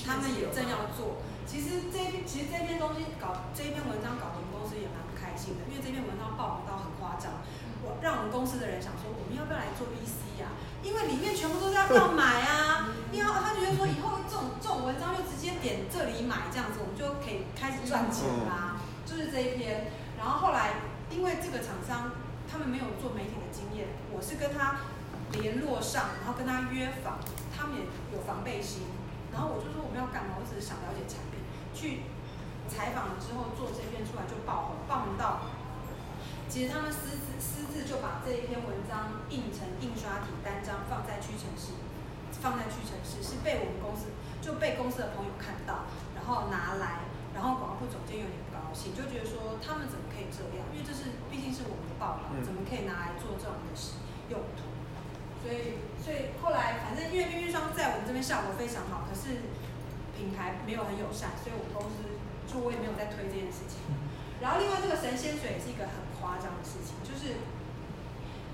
[0.07, 7.45] 他们也正要做，其实这其实这篇东西搞这一篇文章搞的我们公司也蛮不开心的，因为这篇文章报道很夸张，
[7.85, 10.24] 我让我们公司的人想说，我们要不要来做 VC 呀？
[10.85, 18.77] 因为里面全部都是要要买啊，你要他觉得说以后这种这种文章就直接点这里买这样子，我们就可以开始赚钱啦。
[19.06, 20.74] 就是这一篇，然后后来
[21.11, 22.12] 因为这个厂商
[22.51, 24.77] 他们没有做媒体的经验，我是跟他
[25.32, 27.16] 联络上，然后跟他约访，
[27.56, 27.82] 他们也
[28.12, 28.85] 有防备心，
[29.32, 30.36] 然后我就说我们要干嘛？
[30.36, 31.40] 我只是想了解产品，
[31.73, 32.05] 去
[32.69, 35.40] 采访了之后做这篇出来就爆红，爆红到。
[36.55, 41.75] 其实他们私自私自就把这一篇文章印成印刷体单张放在屈臣氏，
[42.31, 50.63] 放在屈臣氏是被我们公司就被公司的朋友看到，然后拿来，然后广告部总监有点不高兴，就觉得说他们怎么可以这样？
[50.71, 53.75] 因为这是毕竟是我们的报道，怎么可以拿来做这种的
[54.31, 54.71] 用途？
[55.43, 59.51] 所以所以后来反正因为冰冰霜在我们这边效果非常好，可是
[60.15, 62.15] 品牌没有很友善，所以我们公司
[62.47, 63.83] 就我也没有在推这件事情。
[64.39, 67.37] 然后另外这个神仙水也是一个很夸张的事情，就是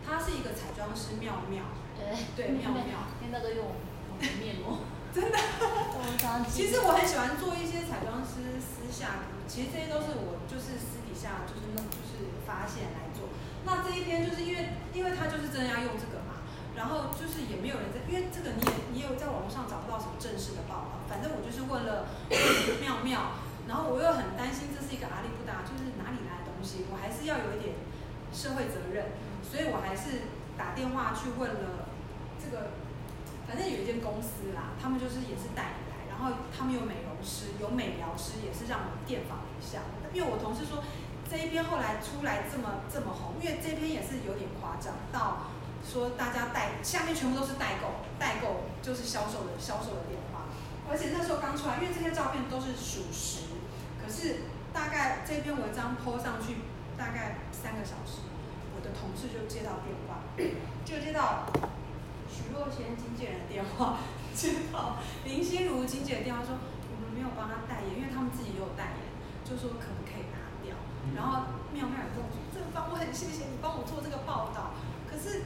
[0.02, 2.02] 他是一个彩妆师妙妙，对
[2.34, 3.70] 对妙妙，现在都用
[4.42, 4.82] 面膜，
[5.14, 5.38] 真的。
[6.50, 13.30] 其实我很喜欢做一些彩妆师私下，其实这些都是我就是私底下就是弄就是发现来做。
[13.62, 16.42] 那这一天就是因为因为他就是真的要用这个嘛，
[16.74, 22.10] 然后就是也没有人在，因为这个你也你也有在网络上找不到什么正式的报道，反正我就是问了
[22.82, 23.38] 妙妙。
[23.68, 26.18] 然后我又很担心这是一个阿里不达，就是哪里
[26.60, 27.72] 东西，我还是要有一点
[28.36, 30.28] 社会责任，所以我还是
[30.60, 31.88] 打电话去问了
[32.36, 32.76] 这个，
[33.48, 39.80] 反正有一间公司啦，他们就是也是代理来，然后他们有美容师，有美疗师，也是让我们电访一下。
[40.12, 40.84] 因为我同事说
[41.24, 45.48] 这一篇后来出来这么这么红，因为这篇也是有点夸张，到
[45.80, 50.52] 说大家代下面全部都是代购，代购就是销售的销售的电话，
[50.92, 53.48] 而且那时候刚出来，因为这些照片都是属实。
[53.96, 56.56] 可是大概这篇文章 po 上去
[56.96, 58.22] 大概三个小时，
[58.74, 60.22] 我的同事就接到电话，
[60.86, 61.46] 就接到
[62.30, 63.98] 徐若瑄经纪人的电话，
[64.34, 69.02] 接到林心如经纪人的电话说我们没有帮他代言，因为他们自己也有代言，
[69.44, 70.78] 就说可不可以拿掉。
[71.16, 74.78] 然后妙妙也跟我说，这个方我很谢谢你帮我做这个报道。
[75.10, 75.42] 可是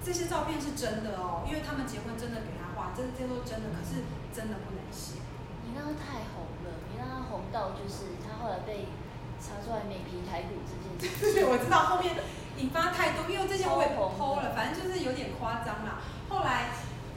[0.00, 4.00] 这些照片是真的哦，因为他们结婚真的给他画，这这都真的，可是
[4.32, 5.20] 真的不能写。
[5.68, 6.46] 你那个太红。
[7.28, 8.86] 红到就是他后来被
[9.42, 12.14] 查出来美皮台骨这件事， 对，我知道后面
[12.62, 15.98] 引发太多，因为这些我也 PO 了，反正就是有点夸张啦。
[16.30, 16.70] 后来，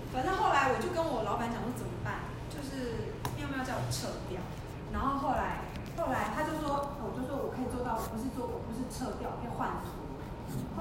[0.10, 4.42] 反正后来我就跟我老板讲说怎么办，就是要不要叫我撤掉。
[4.90, 5.70] 然后后来，
[6.02, 10.18] 后来他就说，我就说我可以做到，我不是做，我不是撤掉，可以换图。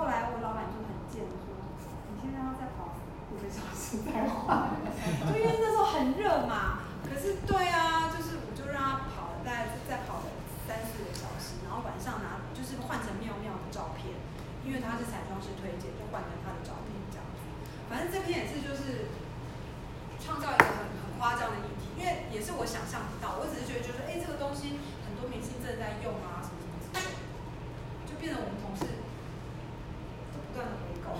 [0.00, 1.52] 后来我老板就很贱的说，
[2.08, 2.96] 你现在要再跑
[3.28, 4.72] 五个小时再换，
[5.28, 6.88] 就因为那时候很热嘛。
[7.04, 9.44] 可是对啊，就是我就让他跑了。
[9.48, 10.28] 再再跑了
[10.68, 14.12] 三四个小时，然后晚上拿就是换成妙妙的照片，
[14.60, 17.40] 因为他是彩妆师推荐，就换成他的照片这样子。
[17.88, 19.08] 反正这篇也是就是
[20.20, 24.76] 创造一个很很夸张的议题，因为也是我想象不到，我只是觉得就是哎、这个东西
[25.08, 27.16] 很多明星正在用啊什么什么之类，
[28.04, 29.00] 就变成我们同事
[30.36, 31.16] 不断的回购，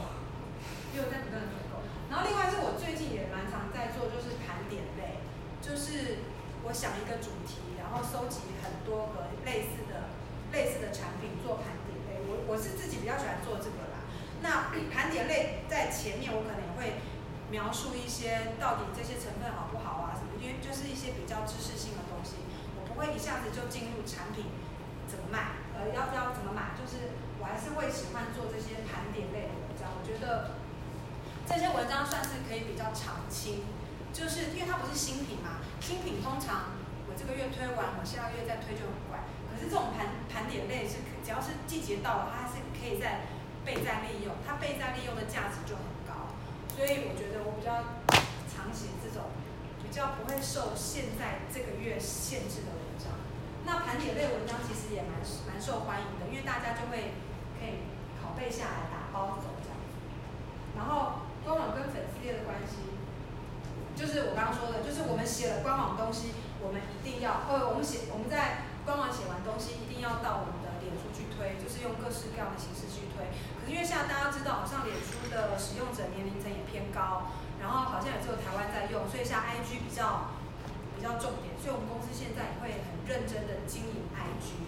[0.92, 1.80] 又在不断的回购。
[2.12, 5.24] 然后另外是我最近也蛮常在做，就是盘点类，
[5.64, 6.20] 就是
[6.68, 7.64] 我想一个主题。
[7.89, 10.12] 然后收集很多个类似的、
[10.52, 14.05] 类似的产品做盘点类，我我是自己比较喜欢做这个啦。
[14.44, 17.01] 那 盘点类在前面我可能也会
[17.48, 22.44] 描述一些到底这些成分好不好啊什么，因为就是一些比较知识性的东西，
[22.77, 24.52] 我不会一下子就进入产品
[25.09, 29.89] 怎么卖，呃，要要怎么买，就是我还是会喜欢做这些盘点类的文章。
[29.97, 30.60] 我觉得
[31.48, 33.65] 这些文章算是可以比较长青，
[34.12, 36.77] 就是因为它不是新品嘛，新品通常
[37.19, 39.27] 这个月推完，我下个月再推就很快。
[39.51, 43.27] 可是这种盘盘点类是只要是季节到了，它是可以在
[43.66, 46.31] 备战利用，它备战利用的价值就很高。
[46.70, 47.99] 所以我觉得我比较
[48.47, 49.35] 常写这种
[49.82, 53.11] 比较不会受现在这个月限制的文章。
[53.66, 55.19] 那盘点类文章其实也蛮
[55.51, 57.19] 蛮受欢迎的，因为大家就会
[57.59, 57.82] 可以
[58.23, 59.90] 拷贝下来打包走这样子。
[60.78, 62.95] 然后官网跟粉丝页的关系，
[63.99, 73.30] 就是我刚刚说的，就是我们写了官网东西，我们一定要，呃，我们写我们在官网写完东西，一定要到我们的脸书去推，就是用各式各样的形式去推。
[73.59, 77.30] 可是因为现在大家知道，好像脸书的使用者年龄层也偏高，
[77.62, 80.35] 然后好像也只有台湾在用，所以像 IG 比较
[80.97, 84.59] 比较重点，所以我们公司现在也会很认真的经营 IG。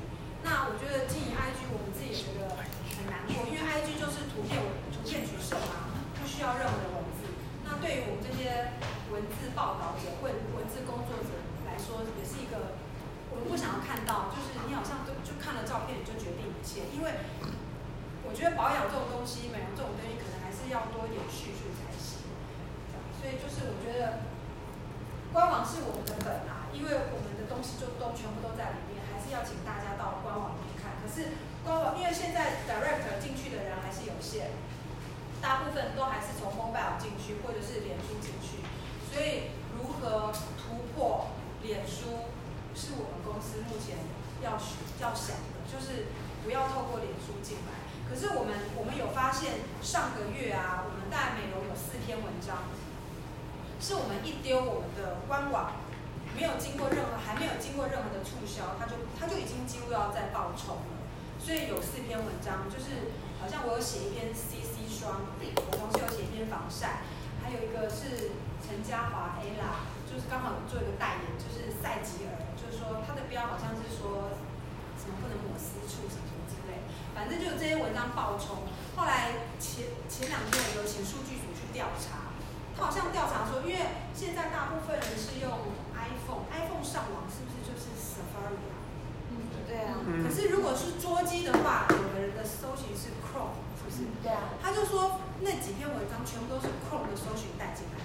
[0.47, 2.55] 那我觉得经营 IG，我们自己也觉得
[2.97, 4.57] 很难过，因为 IG 就是图片
[4.95, 5.91] 图片取胜嘛。
[6.21, 7.33] 不需要任何的文字，
[7.65, 8.77] 那对于我们这些
[9.09, 11.33] 文字报道者或文字工作者
[11.81, 12.77] 说，也是一个
[13.32, 17.24] 我们不想要看到，就是你好像就就看了照片你就决定一切，因为
[18.28, 22.28] 我觉得保养这种东西，美容这种东西，可能还是要多一点叙述才行。
[23.16, 24.28] 所以就是我觉得
[25.32, 31.01] 官网是我们的本啊，因为我们的东西就都全部都在里面，还是要请大家到官网里面看。
[31.01, 34.52] 可是官网因为现在 direct 进去的人还是有限。
[35.40, 38.61] 大部分都还是从 mobile 进去，或者是脸书进去，
[39.11, 40.31] 所以如何
[40.61, 41.28] 突破
[41.62, 42.31] 脸书，
[42.74, 43.97] 是我们公司目前
[44.43, 44.59] 要
[45.01, 46.07] 要想的，就是
[46.45, 47.85] 不要透过脸书进来。
[48.09, 52.66] 可是我们我们有发现，上个月啊，我们大美容有四篇文章，
[53.81, 55.78] 是我们一丢我们的官网，
[56.35, 60.99] 没有经过任何还没有经过任何的促销，它就它就已经几乎要再爆冲了。
[61.39, 64.81] 所以有四篇文章，就是好像我有写一篇 CC。
[65.01, 67.01] 霜，我同时有写一篇防晒，
[67.43, 69.81] 还有一个是陈嘉华 Ella，
[70.11, 74.35] 就是刚好做一个代言，就是赛吉尔，就是说他的标好像是说
[74.99, 76.82] 什么不能抹私处什么什么之类，
[77.15, 78.66] 反正就这些文章爆冲。
[78.99, 82.35] 后来前前两天我有请数据组去调查，
[82.74, 83.78] 他好像调查说，因为
[84.11, 88.74] 现在大部分人是用 iPhone，iPhone 上网是不是就是 Safari 啊？
[89.31, 90.03] 嗯，对啊。
[90.03, 94.11] 可是如果是桌机的话，有的人的搜寻是 Chrome 是不是。
[94.27, 98.03] 对啊，他就说那几篇文章全部都是 Chrome 的搜寻带进来，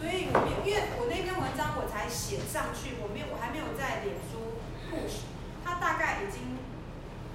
[0.00, 4.56] 所以我没有，因为我那篇文章我才写上去，我没有，我还没有在脸书
[4.88, 5.28] push，
[5.60, 6.56] 他大概已经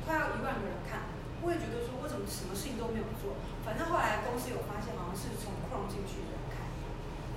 [0.02, 1.06] 快要一万个人看，
[1.46, 6.66] 我也觉得说为什么什么事情都没有做，反正后来公司有发现好像是从 Chrome 进去的人看，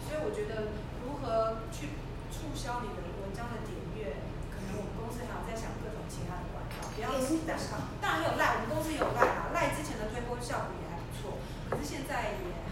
[0.01, 0.73] 所以我觉得
[1.05, 1.93] 如何去
[2.33, 10.09] 促销你的文章的点阅，可能我们公司还有在想各种其他的管道，不要只单靠，当然有赖，我们公司有赖啊，赖之前的。
[10.41, 11.37] 效果也还不错，
[11.69, 12.68] 可是现在也。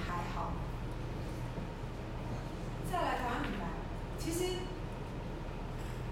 [2.91, 3.67] 再来台湾品牌，
[4.19, 4.63] 其实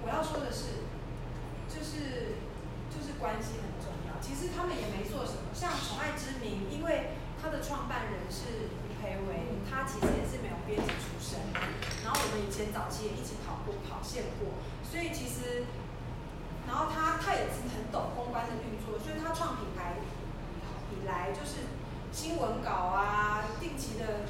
[0.02, 0.84] 我要说的是，
[1.68, 2.36] 就是
[2.90, 4.20] 就是关系很重要。
[4.20, 11.38] 其实他们也没做什么，像宠爱之名，因为他的创办人是吴培维，他其实也是没有编辑出身，
[12.04, 15.64] 然后我们以前早期也一起跑过跑线过，所以其实，
[16.66, 19.96] 然后他他也是很懂公关的运作，所以他创品牌。
[20.94, 21.68] 以来就是
[22.12, 24.23] 新闻稿啊，定期的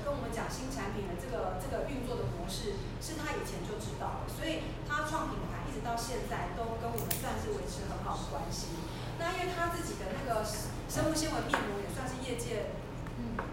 [0.49, 8.77] 新产品的这个这个运作的模式，是他以前就知道的，所以他创品牌一直到现在都跟我们算是维持很好的关系。
[9.19, 10.43] 那因为他自己的那个
[10.91, 12.75] 生物纤维面膜也算是业界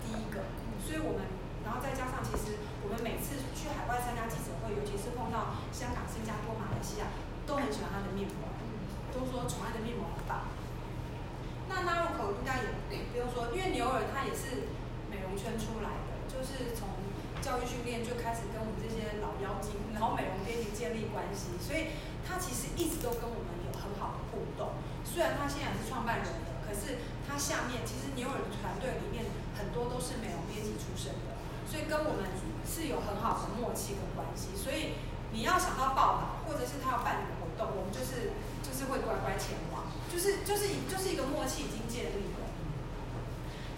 [0.01, 0.49] 第一个，
[0.81, 1.29] 所以我们
[1.63, 7.13] 然后再加上其实我们每次去海外参加记者会，尤其是碰到香港、新加坡、马来西亚，
[7.45, 8.49] 都很喜欢他的面膜，
[9.13, 10.49] 都说宠爱的面膜很棒。
[11.69, 14.73] 那纳入口应该也不用说，因为牛尔他也是
[15.07, 16.00] 美容圈出来，
[16.31, 16.87] 就是从
[17.43, 21.91] 教育训练就开始跟我们这些老妖精，然后美容编辑建立关系，所以
[22.23, 24.79] 他其实一直都跟我们有很好的互动。
[25.03, 29.27] 虽然他现在是创办人的，可是他下面其实牛尔的团队里面
[29.59, 31.35] 很多都是美容编辑出身的，
[31.67, 32.29] 所以跟我们
[32.63, 34.55] 是有很好的默契跟关系。
[34.55, 34.95] 所以
[35.35, 39.89] 你要想到报道，或者是他要办的活动，我们就是就是会乖乖前往。
[40.07, 42.40] 就是就是就是一个默契已经建立了。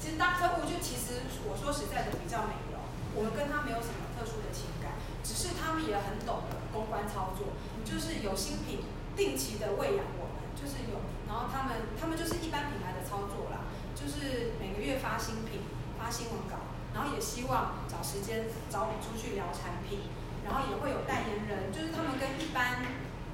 [0.04, 2.78] 其实当客户就其实我说实在的比较没有，
[3.16, 7.56] 我们跟他没有什么特殊的情感，只是他们也很懂得公关操作，
[7.88, 8.84] 就是有新品
[9.16, 13.64] 定期的喂养我们，就是有，然后他们他们就是一般品牌的操作啦，
[13.96, 15.64] 就是每个月发新品、
[15.96, 20.12] 发新闻稿，然后也希望找时间找我们出去聊产品，
[20.44, 22.84] 然后也会有代言人，就是他们跟一般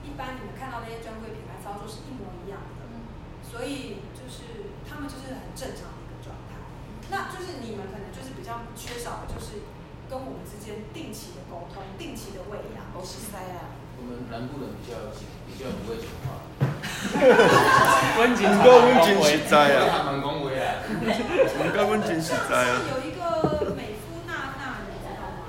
[0.06, 2.86] 一般你们看到那些专柜品牌操作是一模一样的，
[3.42, 5.98] 所以就是他们就是很正常。
[7.10, 9.64] 那就是你们可能就是比较缺少的就是
[10.10, 12.86] 跟我们之间定期的沟通、定期的喂养。
[12.96, 13.74] 我是塞啊。
[13.98, 14.96] 我们南部人比较
[15.46, 16.46] 比较不会讲话。
[18.20, 20.04] 温 情够温情实在啊！
[20.06, 20.76] 蛮恭维啊。
[20.90, 22.82] 我们该温情实 在啊。
[22.94, 25.46] 有一个美肤娜娜，你知道吗？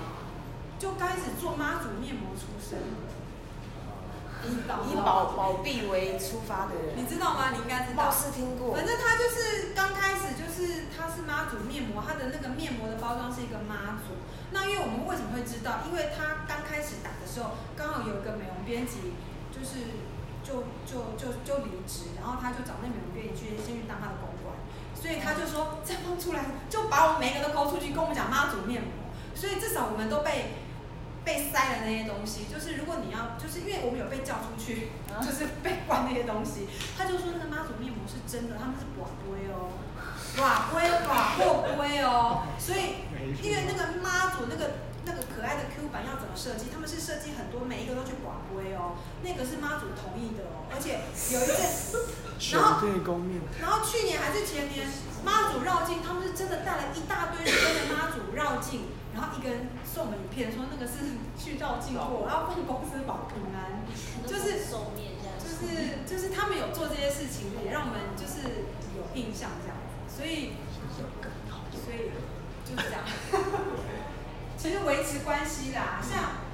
[0.79, 2.79] 就开始做妈祖面膜出身。
[4.49, 7.51] 以保保币为出发的人，你知道吗？
[7.53, 8.05] 你应该知道。
[8.05, 8.75] 貌似听过。
[8.75, 14.17] 反正他就是刚开始就是他是妈祖面膜，他的那个面膜的包装是一个妈祖。
[14.53, 15.85] 那因为我们为什么会知道？
[15.87, 19.13] 因为他刚开始打的时候，刚好有一个美容编辑，
[19.53, 20.01] 就是
[20.43, 24.57] 就就就就离职，然后他就找那美容编辑去先去当他的公关，
[24.97, 28.91] 所以他就说再放出来，就把我们每个都抠出去，跟我们讲妈祖面膜。
[29.35, 30.70] 所以至少我们都被。
[31.25, 34.89] 被塞的那些东西，就是如果你要，就是因为我们有被叫出去，
[35.21, 36.67] 就是被关那些东西，
[36.97, 39.69] 他就说那个妈祖面膜是真的，他们是寡龟哦，
[40.37, 43.05] 寡龟寡货龟哦，所以
[43.45, 51.05] 因为那个妈祖那个那个可爱的 Q 版要怎么设计，他们是设计很多每一个都去寡龟哦，那个是妈祖同意的哦，而且
[51.37, 52.01] 有一阵，
[52.57, 52.89] 然后
[53.61, 54.89] 然后去年还是前年
[55.23, 58.89] 妈祖绕境，他们是真的带了一大堆人跟着妈祖绕境。
[59.13, 63.83] 然后一个人送我们影片，说那个是 去绕境过，然后帮公司保平安，
[64.23, 70.55] 就是就是就是他们有做这些事情，也让我们就是有印象这样子，所以
[71.75, 72.15] 所以
[72.65, 73.03] 就是这样。
[74.57, 76.45] 其实维持关系啦，像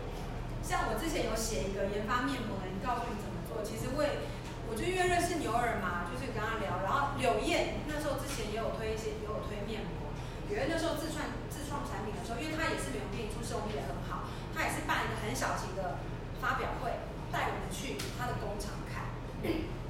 [0.63, 3.63] 像我之前有写一个研发面膜的，你告诉你怎么做。
[3.63, 4.25] 其实我也
[4.71, 10.11] 我就因为认识牛耳嘛，就是跟他聊，然后柳燕那时候之前也有推一些，也有推面膜，
[10.49, 11.23] 柳燕那时候自创。
[11.67, 15.99] 创产品的时候，因为他也是美容店，出售也很好，他也是办一个很小型的
[16.39, 17.03] 发表会，
[17.35, 19.11] 带我们去他的工厂看。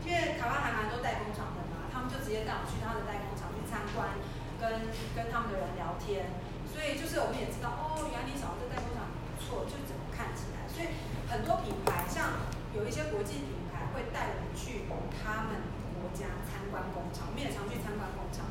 [0.06, 4.14] 因为台湾还蛮多代工厂的嘛，他们就直接带我去他的代工厂去参观，
[4.58, 4.88] 跟
[5.18, 6.30] 跟他们的人聊天。
[6.66, 10.68] 所以就是我们也知道，哦，原来你找的这代工厂不错，就怎么看起来。
[10.70, 10.94] 所以
[11.26, 12.38] 很多品牌，像
[12.76, 15.66] 有一些国际品牌会带我们去他们
[15.98, 18.46] 国家参观工厂，我们也常去参观工厂。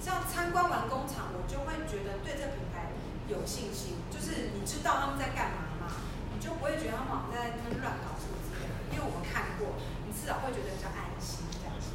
[0.00, 2.88] 像参观完工厂，我就会觉得对这品牌
[3.28, 5.92] 有信心，就是你知道他们在干嘛嘛，
[6.32, 9.76] 你就不会觉得他们在那边乱搞什么之类的，因为我们看过，
[10.08, 11.92] 你至少会觉得比较安心这样子。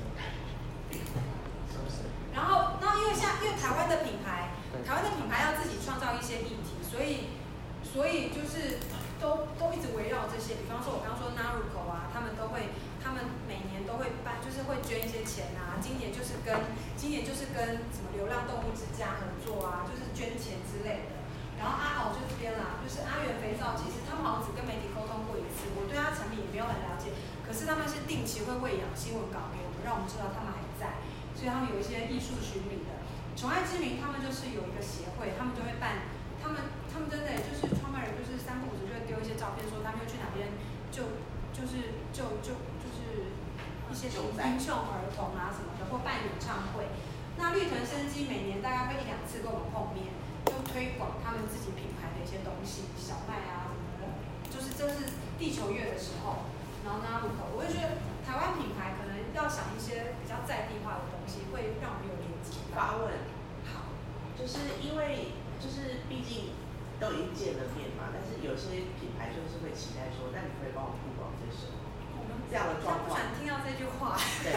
[2.29, 4.53] 然后，然后因为像因为台湾的品牌，
[4.85, 7.33] 台湾的品牌要自己创造一些议题，所以，
[7.81, 8.77] 所以就是
[9.17, 12.69] 都都一直围绕这些，比方说我刚刚说 Naruko 啊，他们都会。
[13.05, 15.77] 他们每年都会办，就是会捐一些钱啊。
[15.77, 21.21] 今年就是跟今年就是跟什么流浪动物之家合作啊，就是捐钱之类的。
[21.61, 27.13] 然后阿豪就这边啦，就是阿元肥皂，其实他们好像只跟媒体沟通过一次，我对他产品也没有很了解。
[27.45, 30.97] 可是他们是定期会喂养新闻稿给我们，让我们知道他们还在。
[31.37, 33.05] 所以他们有一些艺术巡礼的。
[33.37, 36.09] 宠爱之名他们就是有一个协会，他们就会办，
[36.41, 40.49] 他们他们真的就是创办人就是三不五时就会丢一些照片，说他们又去哪边
[40.89, 41.21] 就
[41.53, 42.57] 就是就就。
[43.95, 46.91] 一些英雄儿童啊什么的，或办演唱会。
[47.39, 50.11] 那绿藤生机每年大概会一两次跟我们碰面，
[50.43, 54.11] 就推广他们自己品牌的一些东西，小麦啊什么的。
[54.51, 56.43] 就是这是地球月的时候，
[56.83, 57.23] 然后呢，
[57.55, 62.59] 我就觉得台湾品牌可能要想一些比较在地化的东西，会让我们有连接。
[62.75, 63.15] 发问。
[63.63, 63.95] 好，
[64.35, 65.31] 就是因为
[65.63, 66.51] 就是毕竟
[66.99, 71.14] 都已经见了面嘛，但是有些品牌就是会期待说，那你可以帮我曝光这些。
[72.49, 73.09] 这样的状况。
[73.09, 74.17] 他不想听到这句话。
[74.43, 74.51] 对。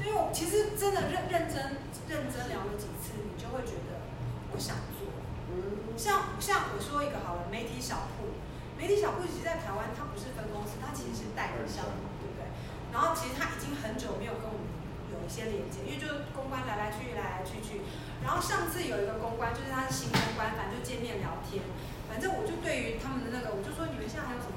[0.00, 4.04] 因为我其实真的认认真认真聊了几次，你就会觉得
[4.52, 5.08] 我想做。
[5.52, 5.92] 嗯。
[5.96, 8.40] 像像我说一个好了，媒体小铺，
[8.78, 11.84] 媒体小铺其实在台湾它不是分公司，它其实是代理商，
[12.20, 12.48] 对不对？
[12.90, 14.66] 然后其实它已经很久没有跟我们
[15.12, 17.84] 有一些连接，因为就是公关来来去去来来去去。
[18.24, 21.60] 然后上次有一个公关，就是他是新公关，反正就见面聊天。
[22.08, 24.56] 反正我就对于他们的那个，我就说你们现在还有什么？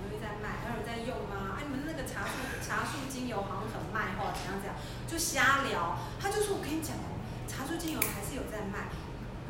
[0.61, 1.57] 还有人在用吗？
[1.57, 4.75] 哎、你们那个茶树茶树精油好像很卖哈，怎样怎样，
[5.07, 5.97] 就瞎聊。
[6.19, 7.17] 他就说我跟你讲哦，
[7.47, 8.91] 茶树精油还是有在卖，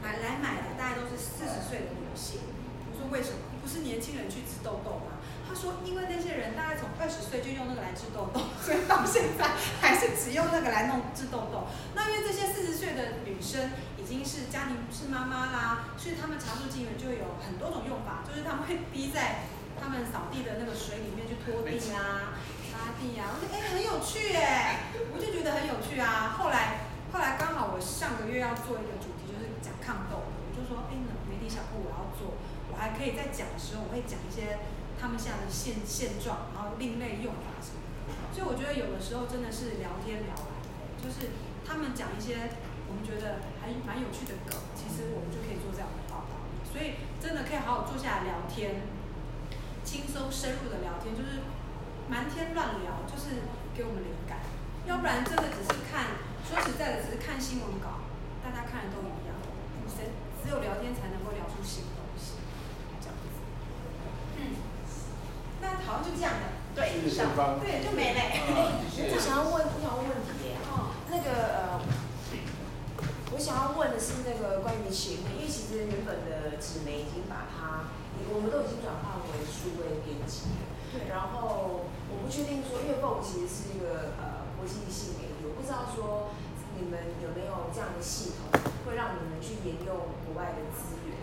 [0.01, 2.41] 买来买的大概都是四十岁的女性。
[2.87, 3.51] 我说为什么？
[3.63, 5.23] 不是年轻人去治痘痘吗？
[5.47, 11.67] 他说因为那些人大概从二十岁就用那个来治痘痘， 所以到现在还是只用那个来弄治痘痘。
[11.95, 13.71] 那因为这些四十岁的女生。
[14.03, 19.45] 已经是家庭是妈妈啦，所以他们茶树精油就有很多种用法，就是他们会滴在
[19.83, 22.39] 他们扫地的那个水里面去拖地啊、
[22.71, 23.35] 擦地啊。
[23.35, 26.39] 我说哎，很有趣哎，我就觉得很有趣啊。
[26.39, 32.39] 后来后来刚好我上个月要做一个主题，就是讲抗痘，我就说，哎，那媒体小铺我要做，
[32.71, 34.63] 我还可以在讲的时候，我会讲一些
[34.95, 37.83] 他们现在的现现状，然后另类用法什么。
[38.31, 40.55] 所以我觉得有的时候真的是聊天聊来，
[40.95, 41.35] 就是
[41.67, 42.55] 他们讲一些
[42.87, 46.39] 我们觉得还蛮有趣的梗，其实我们就可以做这样的报道。
[46.71, 48.81] 所以真的可以好好坐下来聊天，
[49.83, 51.43] 轻松深入的聊天，就是
[52.09, 53.43] 蛮天乱聊，就是
[53.75, 54.39] 给我们灵感。
[54.85, 58.03] 要不然真的只是看，说实在的，只是看新闻稿，
[58.43, 59.35] 大家看的都一样，
[59.87, 60.11] 谁
[60.43, 62.35] 只有聊天才能够聊出新东西，
[62.99, 63.23] 这样子。
[64.39, 64.59] 嗯，
[65.61, 66.59] 那好像就这样了。
[66.75, 67.31] 对，以上，
[67.61, 68.19] 对，就没了。
[68.97, 70.57] 我想要问，我想要问问题耶。
[70.67, 71.79] 哦，那个呃，
[73.31, 77.93] 我想要问的是那个关于协会，因为其实原本的纸媒已经把它，
[78.31, 80.63] 我们都已经转换为数位编辑了。
[80.93, 81.09] 对。
[81.09, 86.31] 然后我不确定说，因为 Vogue 其实是一个呃国际性媒体，我不知道说
[86.79, 88.53] 你们有没有这样的系统，
[88.85, 91.19] 会让你们去沿用国外的资源。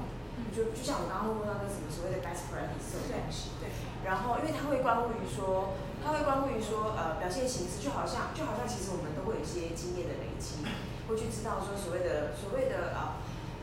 [0.50, 3.70] 就就像我刚刚问到那什么所谓的 best practice 这种东西，对，
[4.02, 10.64] 然后因为它会关乎于说，它会关乎于说，呃，表现形式就好像就好像其实我们都会有一些经验的累积，
[11.06, 13.20] 会去知道说所谓的所谓的呃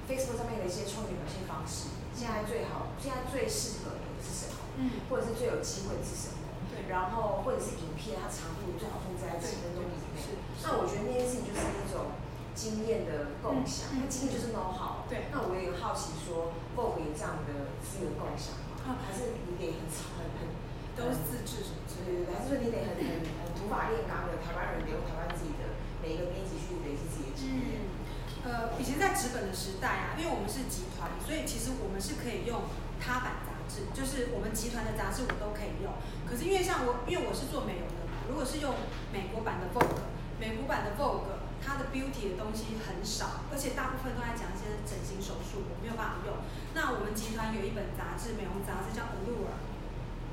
[0.08, 4.58] Facebook 上面的一些创意表现方式，现在最好，现在最适合的是什么？
[4.82, 6.50] 嗯，或者是最有机会的是什么？
[6.74, 10.18] 对，然后或者是影片它长度最好控制在几分钟以内。
[10.18, 12.18] 是，那我觉得那件事情就是一种。
[12.58, 15.06] 经验的共享，那经验就是 know how。
[15.06, 15.30] 对。
[15.30, 18.98] 那我也好奇说，Vogue 有这样的资源共享吗？
[18.98, 20.50] 还是你得很很很
[20.98, 21.86] 都是自制什么？
[22.34, 25.70] 还是说你得很很很土法炼钢的台湾人，留台湾自己的
[26.02, 26.58] 每一个编辑？
[28.48, 32.64] 呃，以前在纸本的时代啊，因为我们是集团，所以其实我们是可以用
[32.96, 35.92] 他版杂志，就是我们集团的杂志我都可以用。
[36.24, 38.72] 可是因为像我，因为我是做美容的嘛，如果是用
[39.12, 40.08] 美国版的 Vogue，
[40.40, 41.44] 美国版的 Vogue。
[41.58, 46.38] 它的 beauty 的东西很少，而且大部分都在讲一些整形手术，我没有办法用。
[46.78, 49.58] 那我们集团有一本杂志，美容杂志叫 Allure，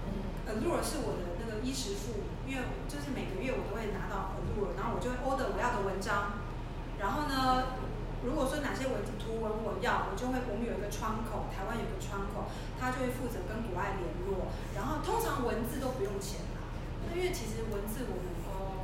[0.05, 6.45] 嗯，Allure 是我的那个衣食父母，因为就是每个月我都会拿到 Allure，然后我就会 order 我要的文章。
[7.01, 7.73] 然后呢，
[8.25, 12.49] 如果说哪些文字图文我要，我就会我们有一个窗口，台湾有个窗口，
[12.81, 14.49] 他就会负责跟国外联络。
[14.75, 16.65] 然后通常文字都不用钱啦，
[17.13, 18.35] 因为其实文字我们。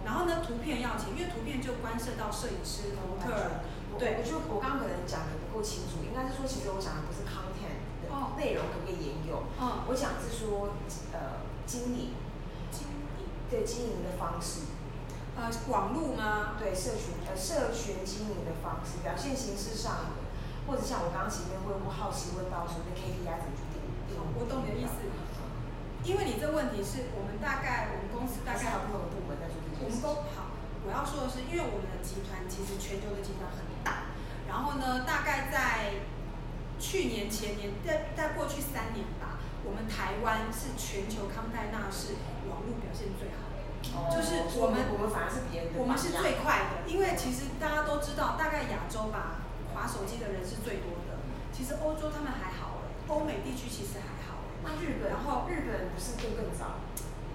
[0.03, 3.62] 然后呢，图片要钱，因为图片就关涉到摄影师、模特儿。
[3.99, 9.45] 对，我觉得我刚刚可能讲的不够清楚，应该是说，其实我讲的不是 content 的内容可不可以沿用？
[9.61, 9.85] 哦。
[9.87, 10.73] 我讲的是说，
[11.12, 12.17] 呃，经营，
[12.73, 14.70] 经营，对，经营的方式。
[15.41, 16.61] 呃，网络吗？
[16.61, 20.12] 对，社群，呃，社群经营的方式，表现形式上，
[20.69, 23.81] 或者像我刚刚前面会不好奇问到说，那 KPI 怎么去定？
[24.37, 25.01] 我懂你的意思。
[26.05, 29.89] 因为你这问题是我们大概，我们公司大概有不同的部门在做这件事。
[29.89, 30.53] 我们都好，
[30.85, 34.12] 我要说的是，因为我们的集团其实全球的集团很大，
[34.45, 36.05] 然后呢，大概在
[36.77, 43.40] 去年前年，在在过去三年吧，我们台湾是全球康泰纳是网络表现最好
[44.11, 49.43] 就是我们我们反而是别人的，我们是最快的，因为其实大家都知道，大概亚洲吧，
[49.75, 51.19] 划手机的人是最多的，
[51.51, 54.47] 其实欧洲他们还好，欧美地区其实还好。
[54.62, 56.85] 那日本，然后日本不是更更早？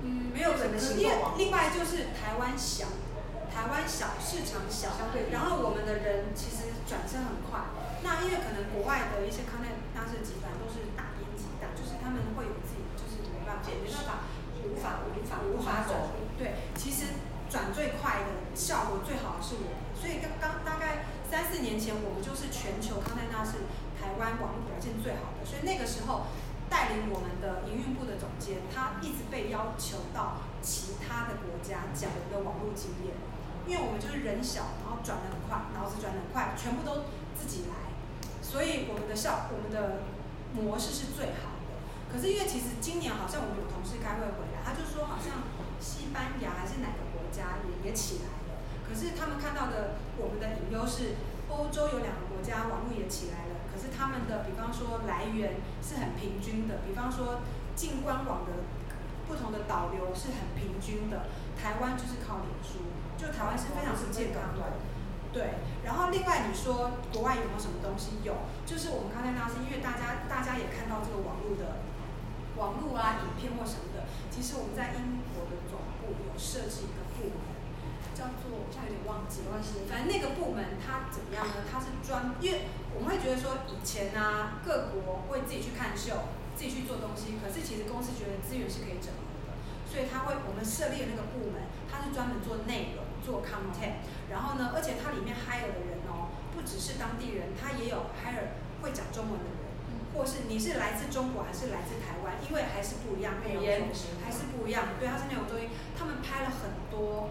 [0.05, 0.77] 嗯，没有可能。
[0.77, 2.85] 因为另外就是台湾小，
[3.49, 4.95] 台湾小市场小，
[5.31, 7.65] 然后我们的人其实转身很快。
[8.05, 14.21] 那因为可能国外的一些康泰纳仕集团都是大编辑大，就是他们会有自己就是没办法，没办法，
[14.61, 16.24] 无法无法无法转。
[16.37, 23.65] 对，其实转最快的效果最好的是我，所以刚刚大概三四年前，我们就是全球康泰纳仕
[23.99, 26.27] 台湾网络表现最好的，所以那个时候。
[26.67, 33.13] 带领我们的营运部的总监，他一直被要求到其他的国家讲我们的网络经验，
[33.69, 37.05] 因为我们就是人小，然后转得很快，脑子转得很快，全部都
[37.37, 37.93] 自己来，
[38.41, 40.09] 所以我们的效，我们的
[40.57, 41.77] 模式是最好的。
[42.09, 45.45] 可是因为其实今年好像我们有同事开会回来，他就说好像
[45.79, 51.15] 西班牙还是哪个国家也也起来了，可是他们看到的我们的隐忧是
[51.49, 53.67] 欧洲有两个国家网络也起来了。
[53.71, 57.41] 可是他们的，比方说来源是很平均的，比方说
[57.75, 58.63] 进官网的
[59.27, 61.27] 不同的导流是很平均的。
[61.59, 62.87] 台湾就是靠脸书，
[63.17, 64.79] 就台湾是非常是健康的。
[65.35, 68.23] 对，然后另外你说国外有没有什么东西？
[68.23, 71.83] 有，就是我们刚才那是，因为大家大家也看到这个网络的
[72.55, 75.64] 网络啊、影片或什么的，其实我们在英国的
[76.37, 77.39] 设置一个部门，
[78.13, 79.59] 叫做我现在有点忘记了，
[79.89, 81.65] 反正那个部门它怎么样呢？
[81.71, 82.61] 它是专因为。
[82.95, 87.35] 我们会觉得说，以前呢、啊，各国会自己去看秀，自己去做东西。
[87.43, 93.99] 可是其实公司觉得资源是可以整合的，所以他会，我们设立的那个部门，它是专门做内容、做 content。
[94.31, 99.64] 然后呢，而且它里面 hire 的人哦，不只是当地人，他也有 hire 会讲中文的人，
[100.15, 103.91] 或是你是来自中国还是来自台湾，因为还是不一样，语言
[104.23, 105.67] 还是不一样，对，他是那种东西，
[105.97, 107.29] 他们拍了很多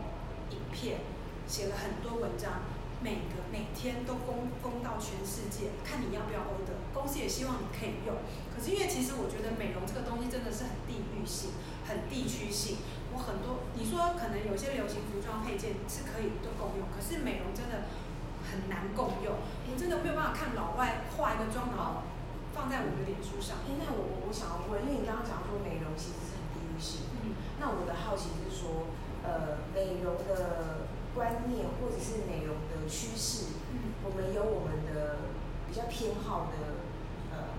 [0.51, 1.01] 影片，
[1.47, 2.63] 写了很多文章。
[3.05, 6.73] 每个每天都公公到全世界，看你要不要 order。
[6.95, 8.17] 公司也希望你可以用。
[8.49, 11.53] 可是因为其实我觉得美容这个东西真的是很地域性、
[11.85, 12.81] 很地区性。
[13.13, 17.93] 我很多你说可能有些流行服装配件是可以都共用，可是美容真的
[18.41, 19.37] 很难共用。
[19.37, 22.09] 我真的没有办法看老外化一个妆，然后
[22.55, 23.59] 放在我的脸书上。
[23.67, 27.11] 哎，那我我我想要问，因为你刚刚讲说美容其实是很地域性。
[27.27, 27.35] 嗯。
[27.59, 28.95] 那我的好奇是说，
[29.27, 30.87] 呃，美容的。
[31.15, 35.31] 观念或者是美容的趋势，嗯，我们有我们的
[35.69, 36.83] 比较偏好的，
[37.31, 37.55] 呃，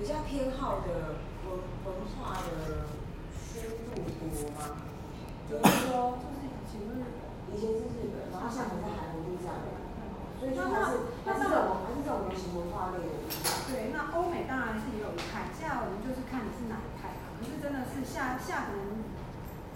[0.00, 2.88] 比较偏好的文文化的
[3.36, 4.80] 深度多吗？
[5.44, 7.04] 就是说，就是以前是
[7.52, 9.79] 以前是日本，然后现在在韩国这样的，
[10.40, 13.12] 所以它是这种还是这种流行文化类的。
[13.68, 17.36] 对，那欧美当然是也有一派，现在我们就是看你是哪一派啊。
[17.36, 19.04] 可是真的是下下可能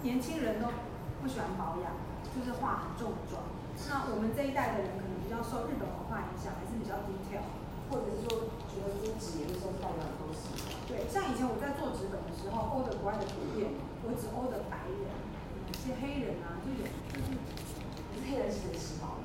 [0.01, 0.73] 年轻人都
[1.21, 1.93] 不喜欢保养。
[2.35, 3.39] 就是化很重的妆，
[3.87, 7.47] 那我们这一代的人可能比较受日本文化影响，还是比较 detail，
[7.87, 10.51] 或者是说觉得肤质也是受到了很多事。
[10.83, 13.71] 对，像以前我在做纸本的时候欧的国外的图片，
[14.03, 17.39] 我只欧的白人，有些黑人啊，就有就是，
[18.11, 19.15] 可是黑人是很时髦，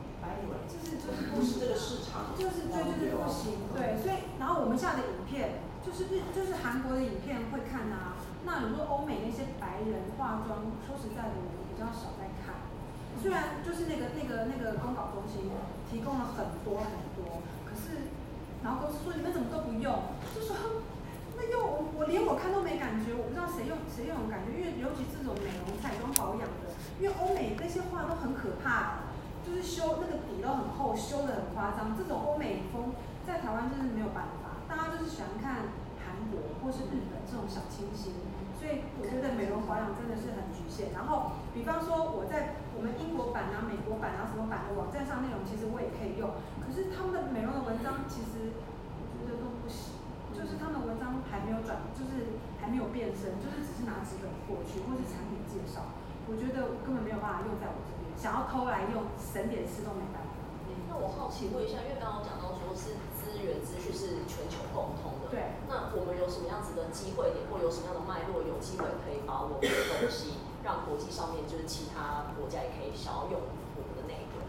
[0.71, 12.55] 就是就是不是这个市场，就是对就是不行，对，所以然后我们下的影片就是日就是韩国的影片会看啊，那你说欧美那些白人化妆，说实在的，我比较少在看。
[13.21, 15.51] 虽然就是那个那个那个公稿中心
[15.91, 18.09] 提供了很多很多，可是，
[18.63, 20.57] 然后公司说你们怎么都不用，就说
[21.37, 29.10] 那用我我连我看都没感觉，我不知道谁用谁用有感觉，因为尤其这种美容彩妆保养的，因为欧美那些画都很可怕，
[29.51, 32.95] 就是修那个底都很厚，修得很夸张，这种欧美风
[33.27, 38.15] 在台湾就是没有办法，大家就是喜欢看韩国或是日本这种小清新。
[38.55, 40.95] 所以我觉得美容保养真的是很局限。
[40.95, 46.31] 然后，比方说我在我们英国版啊、美国版啊什么版的网站上内容，其实我也可以用。
[46.63, 49.99] 可是他们的美容的文章，其实我觉得都不行。
[50.31, 55.91] 就是他们文章还没有转，就是还没有变身，就是只是拿纸本过去，或是产品介绍。
[56.31, 57.91] 我觉得我根本没有办法用在我这，
[58.21, 60.29] 想要偷来用省点吃都没办法。
[60.93, 65.33] 那我好奇问一下，因为刚刚讲到说是资源资讯是全球共通的。
[65.33, 74.45] 对，那我们有什么样子的机会点，或有什么样的脉络，有机会可以把我们的东西，让国际上面就是其他国家也可以想要用我们的内容？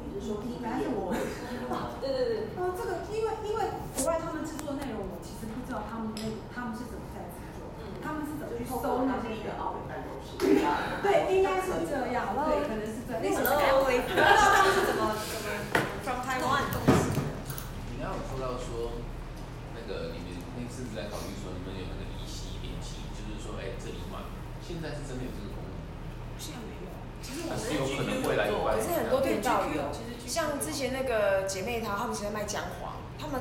[0.00, 1.14] 你是说品牌是我？
[2.00, 2.58] 对 对对。
[2.58, 7.05] 哦，这个因为因为国外他们制作内容，我其实不知道他们那他们是怎么
[8.06, 9.74] 他们是怎么去搜那些的奥？
[10.38, 13.18] 对，应该是这样，对，可能是这样。
[13.18, 15.46] 那是 Emily，不知道他们是怎么怎么
[16.06, 17.18] from Taiwan 东西。
[17.90, 19.02] 你刚刚有说到说。
[19.76, 24.26] 那个你们那次在考虑说，你们有那个乙烯丙烯，就是说，哎，这里嘛，
[24.58, 25.70] 现在是真的有这个功能？
[26.40, 26.90] 现在没有，
[27.22, 28.64] 其实我是有可能未来有。
[28.66, 29.94] 可是很多店到有，
[30.26, 33.38] 像之前那个姐妹淘，他们现在卖姜黄，他们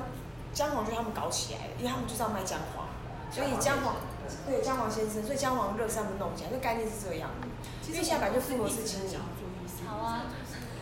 [0.53, 2.85] 姜黄就是他们搞起来的，因为他们就是要卖姜黄，
[3.31, 3.97] 所以姜黄
[4.47, 7.29] 对姜黄先生，所以姜黄热是他们弄起来，那概念是这样。
[7.87, 9.19] 因为现在本来就富罗氏青年。
[9.87, 10.25] 好啊。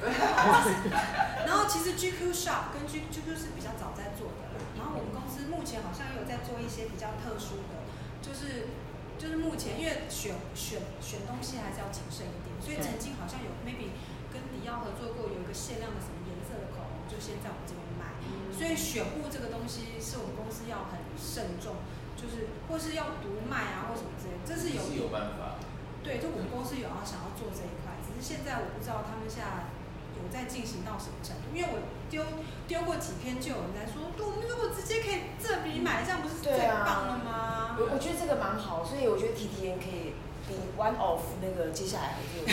[1.47, 7.87] 然后其实 GQ Shop 跟 G GQ 是比较早在做的，然后我们公司目前好像有在做一些比较特殊的，
[8.19, 8.67] 就是
[9.15, 13.95] 就是目前因为选选选东西还是要谨慎一点，所以曾经好像有 maybe
[14.27, 18.19] 跟迪奥合作过，有一个限量的什么颜色的口红，就先在我们这边卖。
[18.51, 21.79] 所以选物这个东西是我们公司要很慎重，
[22.23, 25.59] 就是或是要独卖啊或什么之类，这是有是有办法。
[25.99, 29.67] 对，就我们公司有要想要做这一块，只是现在我不知道他们现在
[30.15, 30.23] 有。
[30.31, 31.53] 在进行到什么程度？
[31.53, 31.77] 因为我
[32.09, 32.25] 丢
[32.65, 37.77] 丢过几篇，就有人在说，我们如果直接可以这笔买，这样不是最棒了吗？
[37.77, 40.17] 我、啊、我觉得这个蛮好，所以我觉得 TTN 可以
[40.47, 42.49] 比 one of 那个接下来就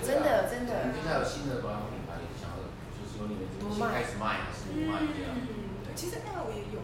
[0.00, 0.88] 真的 真的。
[0.94, 2.64] 接下来有新的保养品牌，想要
[2.96, 5.36] 就是说你们怎么开始卖，是不卖这样？
[5.84, 6.80] 对，其实 L 也有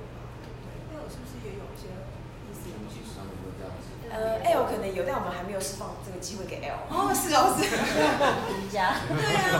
[1.44, 2.70] 也有一些意思？
[2.72, 3.86] 东西上面会这样子。
[4.12, 6.76] 呃，L 可能有，但我们还没有释放这个机会给 L。
[6.92, 7.64] 哦，是哦，是。
[8.68, 9.00] 对啊，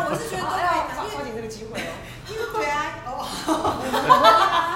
[0.07, 1.93] 我是觉得都可以抓抓紧这个机会哦。
[2.53, 3.25] 对啊，哦。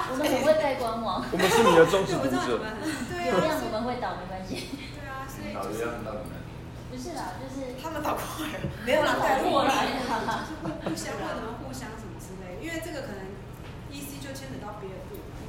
[0.09, 1.23] 我们很会带官网。
[1.31, 2.57] 我们是你的忠实读者。
[2.57, 3.37] 对啊。
[3.37, 4.73] 流量我们会倒，没关系。
[4.97, 5.53] 对啊，所以。
[5.53, 6.41] 导流量到你那边。
[6.89, 7.77] 不是啦，就是。
[7.77, 8.65] 他们倒过来了。
[8.83, 10.01] 没有啦，带过来的。
[10.01, 13.21] 就是互相或者互相什么之类，因为这个可能
[13.93, 15.46] EC 就牵扯到别的部门。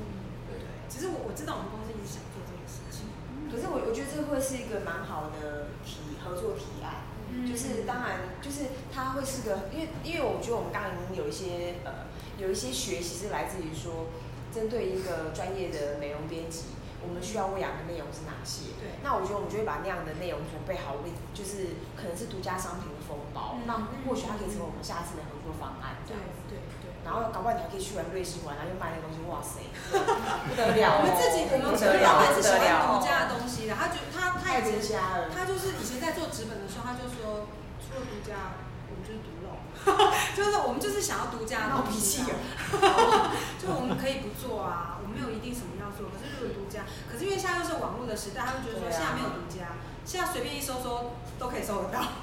[0.89, 3.07] 其实我我知道我们公司一直想做这个事情。
[3.51, 7.09] 可是我我觉得这会是一个蛮好的提合作提案，
[7.49, 14.13] 就是当然就是它会是个，因为因为我觉得我们刚刚已经有一些呃有一些学习是来自于说，
[14.53, 16.77] 针对一个专业的美容编辑。
[16.99, 18.75] 我们需要喂养的内容是哪些？
[18.75, 26.03] 对，那我觉得我们就会把那样的内容准备好，为就是可能是独家商品的封包，嗯、那或许它可以成为我们下次的合作方案。
[26.03, 26.19] 对
[26.51, 26.68] 对对。
[27.09, 29.65] 然后搞不好你还可以去玩瑞士玩，然后又卖那个东西，哇塞，
[29.97, 31.01] 不得了！
[31.01, 35.33] 我们自己我们自己老板是喜欢独家的东西的，他觉他他也独家了。
[35.33, 37.49] 他就是以前在做纸本的时候，他就说
[37.81, 38.61] 除了独家，
[38.93, 39.57] 我们就是独漏，
[40.37, 42.29] 就是我们就是想要独家的东西。
[43.57, 46.13] 就我们可以不做啊，我没有一定什么要做。
[46.13, 52.21] 可是就是独家，可是因为现在又是网络的时代，他就觉得说现在没有独家，现在随便一搜搜都可以搜得到。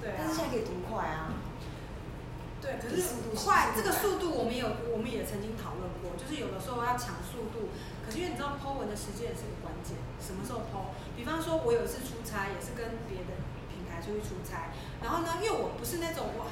[0.00, 0.16] 对啊。
[0.16, 1.36] 但是现在可以读快啊。
[2.60, 7.72] 对，可是快这个速度我们有，我们也曾经讨论过，就是有的时候要抢速度，
[8.04, 10.92] 可是因为你知道 Po 文的时间也是个关键，什么时候 Po？
[11.16, 13.40] 比方说我有一次出差，也是跟别的
[13.72, 14.70] 品牌出去出差，
[15.00, 16.44] 然后呢，因为我不是那种我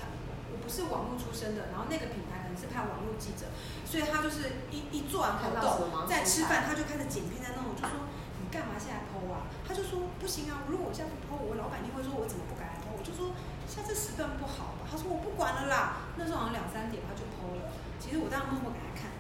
[0.49, 3.53] 我不是网络出身的，然后那个品牌可能是派网络记者。
[3.85, 7.69] 所以他就是一一做完活动，在吃饭，他就开始剪片在弄。
[7.69, 8.05] 我就说
[8.37, 9.49] 你干嘛现在 po 啊？
[9.65, 12.93] 他就说不行啊，如果我现在不 po，我老板一定会说我怎么不敢来 po。
[12.97, 13.33] 我就说
[13.69, 14.89] 现在这时段不好吧？
[14.91, 16.09] 他说我不管了啦。
[16.17, 17.69] 那时候好像两三点他就 po 了。
[18.01, 19.13] 其实我当时默默给他看，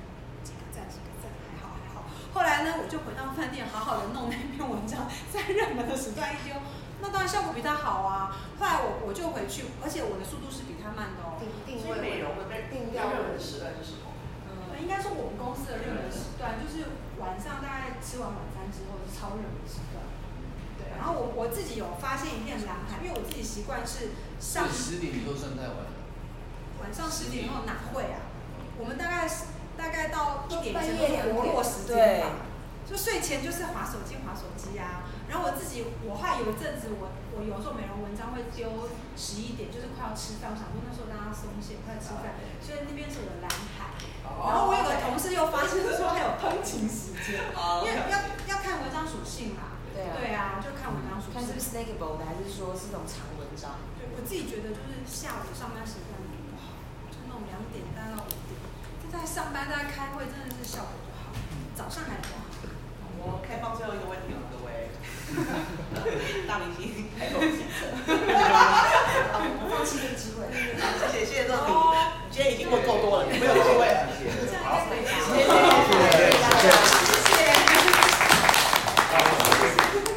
[0.42, 2.08] 几个赞几个赞，还好还好。
[2.32, 6.56] 后来呢，我就回到饭店，好好的弄那篇文章， 在热门的时段一丢，
[7.04, 8.34] 那当然效果比他好啊。
[8.58, 11.36] 后来我我就回去，而且我的速度是比他慢的哦。
[11.38, 14.08] 定定位美容的被定掉热门的时段是什么？
[14.78, 16.86] 应该是我们公司的热门时段就是
[17.18, 19.98] 晚上大概吃完晚餐之后是超热门时段。
[20.78, 25.98] 对，然后我我自己有发现一片蓝海，因为我自己习惯是上十点以后算太晚了。
[26.80, 28.22] 晚上十点以后哪会啊？
[28.78, 29.28] 我们大概
[29.76, 32.46] 大概到一点前都是活络时间吧。
[32.88, 35.04] 就睡前就是划手机划手机啊。
[35.28, 43.92] 然后我自己我还有一阵子我我有时候美容文章会丢十一点，就是快要吃饭，我想说那时候大家松懈，快吃饭，所以那边是我的蓝海。
[44.24, 47.44] 然后我有个同事又发现说还有通勤时间，
[47.84, 48.16] 因为要
[48.48, 49.76] 要看文章属性嘛。
[49.92, 50.16] 对啊。
[50.16, 51.36] 对啊，就看文章属性。
[51.36, 53.76] 看是不是 snackable 的，还是说是那种长文章？
[54.18, 56.10] 对，我自己觉得就是下午上班时间
[56.50, 56.74] 不好，
[57.06, 58.58] 就那种两点待到五点，
[58.98, 61.30] 就在上班在开会，真的是效果不好。
[61.76, 62.42] 早上还不好。
[63.22, 64.90] 我开放最后一个问题了，各位。
[66.48, 67.86] 大明星开口请客。
[68.10, 70.50] 我 放弃这个机会。
[70.50, 71.54] 谢谢谢谢乐
[72.30, 74.02] 今天已经问够多了，没有机会了。
[74.66, 75.46] 好，谢谢，谢
[76.58, 76.74] 谢，
[77.06, 77.54] 谢谢。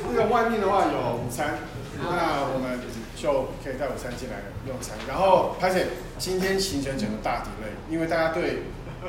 [0.10, 1.60] 那个外面的话有午餐，
[1.98, 2.80] 那我们
[3.22, 4.38] 就可以带午餐进来
[4.68, 4.98] 用餐。
[5.08, 5.88] 然后，拍谢
[6.18, 8.64] 今天行程整个大底类因为大家对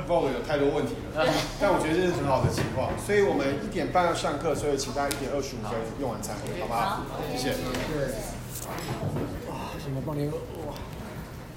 [0.07, 1.25] Vogue 有太多问题了。
[1.59, 7.01] 但我觉得这是很好的情况，所以我们一点半要上课，所以请大家一点二十五分用完餐，好不好？
[7.31, 7.53] 谢谢。
[7.89, 8.13] 对。
[9.49, 10.29] 哇，什么帮你？